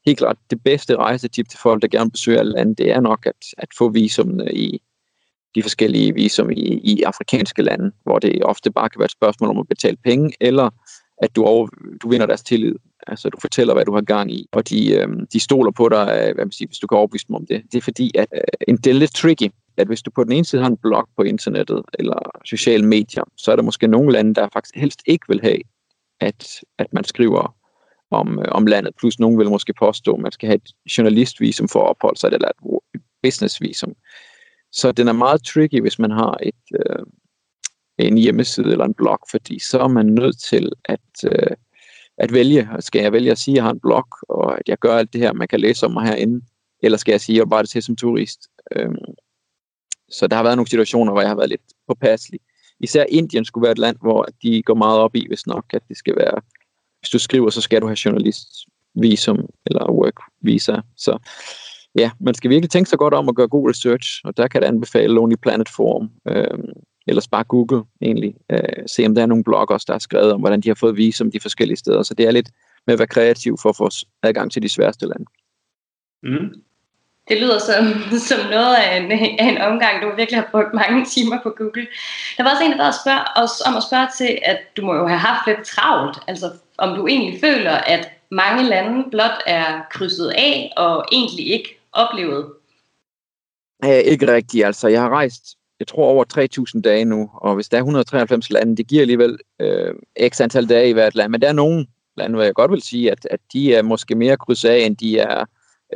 helt 0.07 0.19
klart, 0.19 0.37
det 0.51 0.63
bedste 0.65 0.97
rejsetip 0.97 1.49
til 1.49 1.59
folk, 1.59 1.83
der 1.83 1.89
gerne 1.89 2.11
besøger 2.11 2.43
lande, 2.43 2.75
det 2.75 2.91
er 2.91 3.01
nok 3.01 3.27
at, 3.27 3.45
at 3.59 3.69
få 3.79 3.89
visumene 3.89 4.55
i 4.55 4.83
de 5.55 5.63
forskellige 5.63 6.15
visum 6.15 6.51
i, 6.51 6.81
i 6.85 7.03
afrikanske 7.03 7.63
lande, 7.63 7.93
hvor 8.03 8.19
det 8.19 8.45
ofte 8.45 8.71
bare 8.71 8.89
kan 8.89 8.99
være 8.99 9.05
et 9.05 9.11
spørgsmål 9.11 9.51
om 9.51 9.59
at 9.59 9.69
betale 9.69 9.97
penge, 10.05 10.33
eller 10.41 10.71
at 11.23 11.37
du, 11.37 11.45
over, 11.45 11.69
du 12.03 12.09
vinder 12.09 12.27
deres 12.27 12.43
tillid. 12.43 12.75
Altså, 13.07 13.29
du 13.29 13.41
fortæller, 13.41 13.75
hvad 13.75 13.85
du 13.85 13.95
har 13.95 14.01
gang 14.01 14.33
i, 14.33 14.47
og 14.53 14.69
de, 14.69 14.95
øh, 14.95 15.09
de 15.33 15.41
stoler 15.41 15.71
på 15.71 15.89
dig, 15.89 16.21
øh, 16.21 16.35
hvad 16.35 16.45
man 16.45 16.53
siger, 16.53 16.69
hvis 16.69 16.79
du 16.79 16.87
kan 16.87 16.99
overbevise 16.99 17.27
dem 17.29 17.35
om 17.35 17.47
det. 17.47 17.63
Det 17.73 17.79
er 17.79 17.83
fordi, 17.83 18.11
at 18.15 18.29
øh, 18.69 18.77
det 18.77 18.87
er 18.87 18.95
lidt 18.95 19.15
tricky, 19.15 19.49
at 19.79 19.87
hvis 19.87 20.03
du 20.03 20.11
på 20.11 20.25
den 20.25 20.33
ene 20.33 20.45
side 20.45 20.63
har 20.63 20.69
en 20.71 20.77
blog 20.77 21.09
på 21.17 21.23
internettet, 21.23 21.83
eller 21.99 22.41
sociale 22.45 22.87
medier, 22.87 23.25
så 23.37 23.53
er 23.53 23.57
der 23.57 23.63
måske 23.63 23.87
nogle 23.87 24.13
lande, 24.13 24.35
der 24.35 24.49
faktisk 24.53 24.77
helst 24.77 25.03
ikke 25.07 25.25
vil 25.29 25.41
have, 25.41 25.61
at, 26.21 26.61
at 26.79 26.93
man 26.93 27.05
skriver 27.05 27.55
om, 28.11 28.39
øh, 28.39 28.45
om 28.49 28.67
landet. 28.67 28.95
Plus 28.99 29.19
nogen 29.19 29.39
vil 29.39 29.51
måske 29.51 29.73
påstå, 29.79 30.15
at 30.15 30.21
man 30.21 30.33
skal 30.33 30.47
have 30.47 30.57
et 30.57 30.93
journalistvisum 30.99 31.69
for 31.69 31.83
at 31.83 31.89
opholde 31.89 32.21
sig, 32.21 32.29
eller 32.33 32.49
et 32.49 33.01
businessvisum. 33.23 33.95
Så 34.73 34.93
den 34.93 35.09
er 35.09 35.13
meget 35.13 35.45
tricky, 35.45 35.81
hvis 35.81 35.99
man 35.99 36.11
har 36.11 36.39
et, 36.43 36.65
øh, 36.75 37.07
en 37.99 38.19
hjemmeside 38.19 38.73
eller 38.73 38.85
en 38.85 38.95
blog, 38.95 39.19
fordi 39.31 39.59
så 39.59 39.79
er 39.79 39.89
man 39.89 40.07
nødt 40.07 40.41
til 40.41 40.73
at, 40.85 41.25
øh, 41.25 41.57
at 42.19 42.33
vælge. 42.33 42.69
Skal 42.81 43.03
jeg 43.03 43.13
vælge 43.13 43.31
at 43.31 43.39
sige, 43.39 43.53
at 43.53 43.57
jeg 43.57 43.65
har 43.65 43.71
en 43.71 43.81
blog, 43.81 44.07
og 44.29 44.59
at 44.59 44.69
jeg 44.69 44.79
gør 44.79 44.97
alt 44.97 45.13
det 45.13 45.21
her, 45.21 45.33
man 45.33 45.49
kan 45.49 45.61
læse 45.61 45.87
om 45.87 45.93
mig 45.93 46.07
herinde, 46.07 46.45
eller 46.83 46.99
skal 46.99 47.13
jeg 47.13 47.21
sige, 47.21 47.37
at 47.37 47.39
jeg 47.39 47.49
bare 47.49 47.63
det 47.63 47.71
til 47.71 47.83
som 47.83 47.97
turist? 47.97 48.49
Øh, 48.77 48.91
så 50.11 50.27
der 50.27 50.37
har 50.37 50.43
været 50.43 50.57
nogle 50.57 50.69
situationer, 50.69 51.13
hvor 51.13 51.21
jeg 51.21 51.31
har 51.31 51.37
været 51.37 51.49
lidt 51.49 51.63
påpasselig. 51.89 52.41
Især 52.81 53.05
Indien 53.09 53.45
skulle 53.45 53.63
være 53.63 53.73
et 53.73 53.79
land, 53.79 53.97
hvor 54.01 54.29
de 54.43 54.63
går 54.63 54.75
meget 54.75 54.99
op 54.99 55.17
i, 55.17 55.27
hvis 55.29 55.47
nok, 55.47 55.65
at 55.73 55.83
det 55.89 55.97
skal 55.97 56.17
være, 56.17 56.41
hvis 57.01 57.11
du 57.11 57.19
skriver, 57.19 57.51
så 57.51 57.61
skal 57.61 57.83
du 57.83 57.87
have 57.87 57.97
journalistvisum 58.05 59.49
eller 59.67 59.91
work, 59.91 60.21
visa. 60.41 60.77
Så 60.97 61.19
ja, 61.95 62.11
man 62.21 62.35
skal 62.35 62.51
virkelig 62.51 62.71
tænke 62.71 62.91
sig 62.91 62.99
godt 62.99 63.15
om 63.15 63.29
at 63.29 63.35
gøre 63.35 63.49
god 63.49 63.71
research, 63.71 64.21
og 64.25 64.37
der 64.37 64.49
kan 64.49 64.63
det 64.63 64.69
anbefale 64.69 65.15
Lonely 65.15 65.37
Planet 65.43 65.69
Forum, 65.69 66.11
øh, 66.29 66.59
eller 67.07 67.27
bare 67.31 67.45
Google 67.45 67.85
egentlig, 68.03 68.35
øh, 68.53 68.87
se 68.87 69.07
om 69.07 69.15
der 69.15 69.23
er 69.23 69.27
nogle 69.27 69.45
bloggers, 69.45 69.85
der 69.85 69.93
har 69.95 69.99
skrevet 69.99 70.33
om, 70.33 70.41
hvordan 70.41 70.61
de 70.61 70.69
har 70.69 70.75
fået 70.75 70.97
visum 70.97 71.31
de 71.31 71.41
forskellige 71.41 71.77
steder. 71.77 72.03
Så 72.03 72.15
det 72.15 72.27
er 72.27 72.31
lidt 72.31 72.51
med 72.87 72.93
at 72.93 72.99
være 72.99 73.09
kreativ 73.09 73.57
for 73.63 73.69
at 73.69 73.77
få 73.77 73.89
adgang 74.23 74.53
til 74.53 74.63
de 74.63 74.69
sværeste 74.69 75.07
lande. 75.07 75.25
Mm. 76.23 76.63
Det 77.29 77.41
lyder 77.41 77.59
som, 77.59 77.85
som 78.31 78.51
noget 78.51 78.77
af 78.77 78.97
en, 78.97 79.13
af 79.13 79.49
en 79.53 79.59
omgang, 79.59 80.03
du 80.03 80.17
virkelig 80.17 80.41
har 80.41 80.49
brugt 80.51 80.75
mange 80.75 81.05
timer 81.05 81.39
på 81.43 81.51
Google. 81.51 81.87
Der 82.37 82.43
var 82.43 82.51
også 82.51 82.65
en, 82.65 82.73
der 82.73 82.91
spørger 83.03 83.25
os 83.37 83.61
om 83.67 83.77
at 83.77 83.83
spørge 83.83 84.09
til, 84.19 84.39
at 84.43 84.59
du 84.77 84.83
må 84.83 84.95
jo 84.95 85.07
have 85.07 85.19
haft 85.19 85.47
lidt 85.47 85.67
travlt, 85.67 86.19
altså 86.27 86.51
om 86.79 86.97
du 86.97 87.07
egentlig 87.07 87.41
føler, 87.41 87.73
at 87.73 88.11
mange 88.31 88.63
lande 88.63 89.11
blot 89.11 89.43
er 89.47 89.83
krydset 89.91 90.29
af 90.29 90.73
og 90.77 91.05
egentlig 91.13 91.47
ikke 91.47 91.81
oplevet. 91.93 92.47
Æh, 93.85 93.99
ikke 93.99 94.33
rigtigt, 94.33 94.67
altså 94.67 94.89
jeg 94.89 95.01
har 95.01 95.09
rejst, 95.09 95.57
jeg 95.81 95.87
tror 95.87 96.07
over 96.07 96.25
3.000 96.75 96.81
dage 96.83 97.05
nu, 97.05 97.31
og 97.35 97.55
hvis 97.55 97.69
der 97.69 97.77
er 97.77 97.81
193 97.81 98.51
lande, 98.51 98.77
det 98.77 98.87
giver 98.87 99.01
alligevel 99.01 99.39
øh, 99.61 99.95
x 100.29 100.41
antal 100.41 100.69
dage 100.69 100.89
i 100.89 100.93
hvert 100.93 101.15
land, 101.15 101.33
men 101.33 101.41
der 101.41 101.49
er 101.49 101.53
nogen 101.53 101.89
lande, 102.17 102.35
hvor 102.35 102.45
jeg 102.45 102.55
godt 102.55 102.71
vil 102.71 102.83
sige, 102.83 103.11
at, 103.11 103.27
at 103.31 103.41
de 103.53 103.75
er 103.75 103.83
måske 103.83 104.15
mere 104.15 104.37
krydset 104.37 104.69
af, 104.69 104.79
end 104.79 104.97
de 104.97 105.19
er 105.19 105.45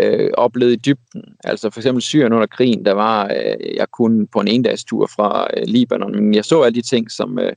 øh, 0.01 0.31
oplevet 0.35 0.73
i 0.73 0.77
dybden. 0.77 1.23
Altså 1.45 1.71
for 1.71 1.81
eksempel 1.81 2.03
Syrien 2.03 2.33
under 2.33 2.47
krigen, 2.47 2.85
der 2.85 2.93
var 2.93 3.25
øh, 3.25 3.77
jeg 3.77 3.91
kun 3.91 4.27
på 4.27 4.41
en 4.41 4.49
endagstur 4.49 5.07
fra 5.07 5.47
øh, 5.57 5.63
Libanon, 5.67 6.13
men 6.13 6.35
jeg 6.35 6.45
så 6.45 6.63
alle 6.63 6.75
de 6.75 6.89
ting, 6.89 7.11
som, 7.11 7.39
øh, 7.39 7.53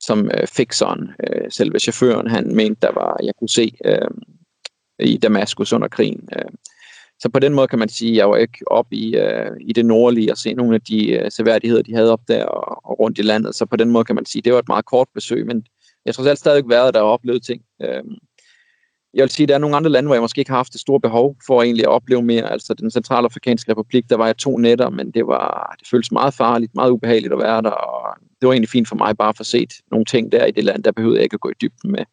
som 0.00 0.30
øh, 0.34 0.46
fixeren, 0.46 1.10
øh, 1.20 1.50
selve 1.50 1.78
chaufføren, 1.78 2.30
han 2.30 2.54
mente, 2.54 2.80
der 2.82 2.92
var, 2.92 3.16
jeg 3.22 3.34
kunne 3.38 3.48
se 3.48 3.72
øh, 3.84 4.10
i 4.98 5.16
Damaskus 5.16 5.72
under 5.72 5.88
krigen. 5.88 6.28
Øh. 6.36 6.50
Så 7.20 7.28
på 7.28 7.38
den 7.38 7.54
måde 7.54 7.68
kan 7.68 7.78
man 7.78 7.88
sige, 7.88 8.10
at 8.10 8.16
jeg 8.16 8.30
var 8.30 8.36
ikke 8.36 8.58
op 8.66 8.86
i, 8.90 9.16
øh, 9.16 9.50
i 9.60 9.72
det 9.72 9.86
nordlige 9.86 10.32
og 10.32 10.38
se 10.38 10.54
nogle 10.54 10.74
af 10.74 10.80
de 10.80 11.10
øh, 11.10 11.30
seværdigheder, 11.30 11.82
de 11.82 11.94
havde 11.94 12.12
op 12.12 12.20
der 12.28 12.44
og, 12.44 12.80
og 12.84 13.00
rundt 13.00 13.18
i 13.18 13.22
landet. 13.22 13.54
Så 13.54 13.66
på 13.66 13.76
den 13.76 13.90
måde 13.90 14.04
kan 14.04 14.14
man 14.14 14.26
sige, 14.26 14.40
at 14.40 14.44
det 14.44 14.52
var 14.52 14.58
et 14.58 14.68
meget 14.68 14.84
kort 14.84 15.08
besøg, 15.14 15.46
men 15.46 15.66
jeg 16.06 16.14
tror 16.14 16.24
selv 16.24 16.36
stadig 16.36 16.68
været 16.68 16.94
der 16.94 17.00
og 17.00 17.10
oplevet 17.10 17.42
ting. 17.42 17.62
Øh, 17.82 18.02
jeg 19.14 19.22
vil 19.22 19.30
sige, 19.30 19.44
at 19.44 19.48
der 19.48 19.54
er 19.54 19.58
nogle 19.58 19.76
andre 19.76 19.90
lande, 19.90 20.06
hvor 20.06 20.14
jeg 20.14 20.22
måske 20.22 20.38
ikke 20.38 20.50
har 20.50 20.56
haft 20.56 20.72
det 20.72 20.80
store 20.80 21.00
behov 21.00 21.36
for 21.46 21.62
egentlig 21.62 21.84
at 21.84 21.90
opleve 21.90 22.22
mere. 22.22 22.52
Altså 22.52 22.74
den 22.74 22.90
centralafrikanske 22.90 23.72
republik, 23.72 24.10
der 24.10 24.16
var 24.16 24.26
jeg 24.26 24.36
to 24.36 24.58
nætter, 24.58 24.90
men 24.90 25.10
det, 25.10 25.26
var, 25.26 25.76
det 25.80 25.88
føltes 25.88 26.12
meget 26.12 26.34
farligt, 26.34 26.74
meget 26.74 26.90
ubehageligt 26.90 27.32
at 27.32 27.38
være 27.38 27.62
der, 27.62 27.70
og 27.70 28.16
det 28.40 28.46
var 28.46 28.52
egentlig 28.52 28.68
fint 28.68 28.88
for 28.88 28.96
mig 28.96 29.16
bare 29.16 29.28
at 29.28 29.36
få 29.36 29.44
set 29.44 29.72
nogle 29.90 30.04
ting 30.04 30.32
der 30.32 30.44
i 30.46 30.50
det 30.50 30.64
land, 30.64 30.84
der 30.84 30.92
behøvede 30.92 31.16
jeg 31.16 31.24
ikke 31.24 31.34
at 31.34 31.40
gå 31.40 31.48
i 31.48 31.60
dybden 31.62 31.92
med. 31.92 32.04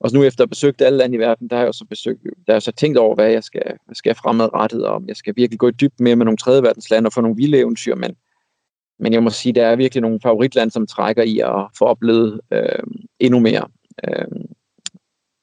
Og 0.00 0.10
så 0.10 0.16
nu 0.16 0.22
efter 0.22 0.42
at 0.42 0.46
have 0.46 0.50
besøgt 0.50 0.82
alle 0.82 0.98
lande 0.98 1.16
i 1.16 1.18
verden, 1.18 1.48
der 1.48 1.56
har 1.56 1.64
jeg 1.64 1.74
så 1.74 1.84
besøgt, 1.90 2.22
der 2.22 2.52
har 2.52 2.54
jeg 2.54 2.62
så 2.62 2.72
tænkt 2.72 2.98
over, 2.98 3.14
hvad 3.14 3.30
jeg 3.30 3.44
skal, 3.44 3.62
hvad 3.84 3.94
skal 3.94 4.14
fremadrettet, 4.14 4.84
og 4.84 4.94
om 4.94 5.08
jeg 5.08 5.16
skal 5.16 5.34
virkelig 5.36 5.58
gå 5.58 5.68
i 5.68 5.72
dybden 5.72 6.04
mere 6.04 6.16
med 6.16 6.24
nogle 6.24 6.36
tredje 6.36 6.62
verdens 6.62 6.90
lande 6.90 7.08
og 7.08 7.12
få 7.12 7.20
nogle 7.20 7.36
vilde 7.36 7.58
eventyr, 7.58 7.94
men, 7.94 8.16
men 8.98 9.12
jeg 9.12 9.22
må 9.22 9.30
sige, 9.30 9.52
der 9.52 9.66
er 9.66 9.76
virkelig 9.76 10.02
nogle 10.02 10.20
favoritlande, 10.22 10.72
som 10.72 10.86
trækker 10.86 11.22
i 11.22 11.38
at 11.38 11.66
få 11.78 11.84
oplevet 11.84 12.40
øh, 12.52 12.82
endnu 13.20 13.40
mere. 13.40 13.68
Øh, 14.08 14.26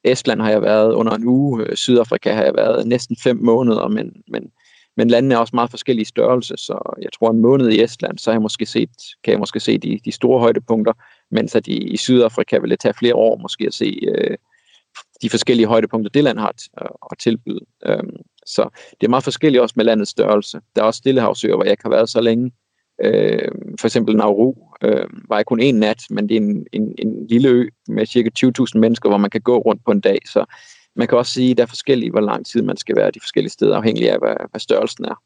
Estland 0.05 0.41
har 0.41 0.49
jeg 0.49 0.61
været 0.61 0.93
under 0.93 1.13
en 1.13 1.25
uge, 1.25 1.63
øh, 1.63 1.75
Sydafrika 1.75 2.33
har 2.33 2.43
jeg 2.43 2.55
været 2.55 2.87
næsten 2.87 3.17
fem 3.23 3.37
måneder, 3.37 3.87
men, 3.87 4.11
men, 4.27 4.51
men 4.97 5.07
landene 5.07 5.35
er 5.35 5.39
også 5.39 5.55
meget 5.55 5.69
forskellige 5.69 6.05
størrelse, 6.05 6.53
så 6.57 6.95
jeg 7.01 7.09
tror 7.13 7.31
en 7.31 7.39
måned 7.39 7.69
i 7.69 7.83
Estland, 7.83 8.17
så 8.17 8.31
har 8.31 8.35
jeg 8.35 8.41
måske 8.41 8.65
set, 8.65 8.89
kan 9.23 9.31
jeg 9.31 9.39
måske 9.39 9.59
se 9.59 9.77
de, 9.77 9.99
de 10.05 10.11
store 10.11 10.39
højdepunkter, 10.39 10.93
mens 11.31 11.55
at 11.55 11.67
i, 11.67 11.77
i 11.77 11.97
Sydafrika 11.97 12.59
vil 12.59 12.69
det 12.69 12.79
tage 12.79 12.93
flere 12.93 13.15
år 13.15 13.37
måske 13.37 13.67
at 13.67 13.73
se 13.73 13.99
øh, 14.07 14.37
de 15.21 15.29
forskellige 15.29 15.67
højdepunkter, 15.67 16.09
det 16.09 16.23
land 16.23 16.39
har 16.39 16.47
at, 16.47 16.61
øh, 16.81 16.87
at 17.11 17.17
tilbyde. 17.17 17.65
Øhm, 17.85 18.15
så 18.45 18.69
det 19.01 19.07
er 19.07 19.09
meget 19.09 19.23
forskelligt 19.23 19.61
også 19.61 19.73
med 19.77 19.85
landets 19.85 20.11
størrelse. 20.11 20.59
Der 20.75 20.81
er 20.81 20.85
også 20.85 20.97
Stillehavsøer, 20.97 21.55
hvor 21.55 21.63
jeg 21.63 21.71
ikke 21.71 21.83
har 21.83 21.89
været 21.89 22.09
så 22.09 22.21
længe, 22.21 22.51
Øh, 23.03 23.51
for 23.79 23.87
eksempel 23.87 24.15
Nauru 24.15 24.53
øh, 24.81 25.07
var 25.29 25.35
jeg 25.35 25.45
kun 25.45 25.59
en 25.59 25.75
nat, 25.75 26.03
men 26.09 26.29
det 26.29 26.37
er 26.37 26.41
en, 26.41 26.65
en, 26.71 26.95
en 26.97 27.27
lille 27.27 27.49
ø 27.49 27.69
med 27.87 28.05
cirka 28.05 28.29
20.000 28.39 28.79
mennesker, 28.79 29.09
hvor 29.09 29.17
man 29.17 29.29
kan 29.29 29.41
gå 29.41 29.57
rundt 29.57 29.85
på 29.85 29.91
en 29.91 29.99
dag. 29.99 30.19
Så 30.25 30.45
man 30.95 31.07
kan 31.07 31.17
også 31.17 31.31
sige, 31.31 31.51
at 31.51 31.57
der 31.57 31.63
er 31.63 31.67
forskellige, 31.67 32.11
hvor 32.11 32.21
lang 32.21 32.45
tid 32.45 32.61
man 32.61 32.77
skal 32.77 32.95
være 32.95 33.11
de 33.11 33.19
forskellige 33.19 33.51
steder, 33.51 33.77
afhængig 33.77 34.11
af, 34.11 34.19
hvad, 34.19 34.35
hvad 34.51 34.59
størrelsen 34.59 35.05
er. 35.05 35.21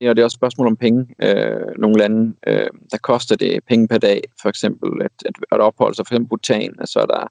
Ja, 0.00 0.08
det 0.08 0.18
er 0.18 0.24
også 0.24 0.34
et 0.34 0.40
spørgsmål 0.40 0.66
om 0.66 0.76
penge. 0.76 1.06
Øh, 1.22 1.78
nogle 1.78 1.98
lande, 1.98 2.34
øh, 2.46 2.66
der 2.90 2.98
koster 3.02 3.36
det 3.36 3.64
penge 3.68 3.88
per 3.88 3.98
dag, 3.98 4.22
for 4.42 4.48
eksempel 4.48 5.02
at, 5.02 5.12
at, 5.26 5.34
at 5.52 5.60
opholde 5.60 5.96
sig, 5.96 6.06
for 6.06 6.14
eksempel 6.14 6.28
Bhutan, 6.28 6.86
så 6.86 7.00
er 7.00 7.06
der 7.06 7.28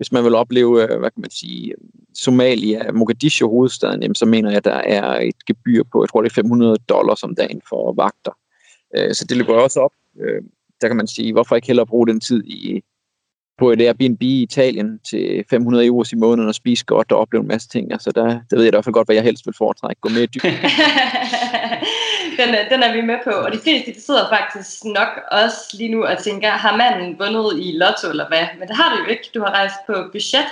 hvis 0.00 0.12
man 0.12 0.24
vil 0.24 0.34
opleve, 0.34 0.82
øh, 0.82 0.98
hvad 0.98 1.10
kan 1.10 1.20
man 1.20 1.30
sige, 1.30 1.74
Somalia, 2.14 2.92
Mogadishu 2.92 3.48
hovedstaden, 3.48 4.02
jamen, 4.02 4.14
så 4.14 4.26
mener 4.26 4.50
jeg, 4.50 4.56
at 4.56 4.64
der 4.64 4.74
er 4.74 5.20
et 5.20 5.44
gebyr 5.46 5.82
på, 5.92 6.02
jeg 6.02 6.08
tror 6.08 6.22
det 6.22 6.30
er 6.30 6.34
500 6.34 6.76
dollars 6.88 7.22
om 7.22 7.34
dagen 7.34 7.62
for 7.68 7.92
vagter. 7.92 8.38
Øh, 8.96 9.14
så 9.14 9.24
det 9.28 9.36
løber 9.36 9.54
også 9.54 9.80
op. 9.80 9.92
Øh, 10.20 10.42
der 10.80 10.88
kan 10.88 10.96
man 10.96 11.06
sige, 11.06 11.32
hvorfor 11.32 11.56
ikke 11.56 11.66
hellere 11.66 11.86
bruge 11.86 12.06
den 12.06 12.20
tid 12.20 12.44
i, 12.44 12.82
på 13.58 13.70
et 13.70 13.80
Airbnb 13.80 14.22
i 14.22 14.42
Italien 14.42 14.98
til 15.10 15.44
500 15.50 15.86
euro 15.86 16.04
i 16.12 16.16
måneden 16.16 16.48
og 16.48 16.54
spise 16.54 16.84
godt 16.84 17.12
og 17.12 17.18
opleve 17.18 17.42
en 17.42 17.48
masse 17.48 17.68
ting. 17.68 17.92
Altså 17.92 18.12
der, 18.12 18.24
der 18.24 18.56
ved 18.56 18.64
jeg 18.64 18.72
i 18.72 18.76
hvert 18.76 18.84
fald 18.84 18.92
godt, 18.92 19.08
hvad 19.08 19.16
jeg 19.16 19.24
helst 19.24 19.46
vil 19.46 19.54
foretrække. 19.58 20.00
Gå 20.00 20.08
mere 20.08 20.26
dybt. 20.26 20.44
den, 22.40 22.48
den 22.70 22.82
er 22.82 22.92
vi 22.96 23.00
med 23.00 23.18
på, 23.24 23.30
og 23.30 23.52
de 23.52 23.58
fleste 23.58 23.94
de 23.94 24.00
sidder 24.00 24.28
faktisk 24.36 24.84
nok 24.84 25.12
også 25.30 25.60
lige 25.78 25.92
nu 25.94 26.04
og 26.04 26.18
tænker, 26.18 26.50
har 26.50 26.76
manden 26.76 27.18
vundet 27.18 27.66
i 27.66 27.72
lotto 27.82 28.10
eller 28.10 28.28
hvad? 28.28 28.46
Men 28.58 28.68
det 28.68 28.76
har 28.76 28.88
du 28.96 29.02
jo 29.02 29.08
ikke. 29.10 29.30
Du 29.34 29.40
har 29.40 29.50
rejst 29.50 29.80
på 29.86 29.94
budget. 30.12 30.48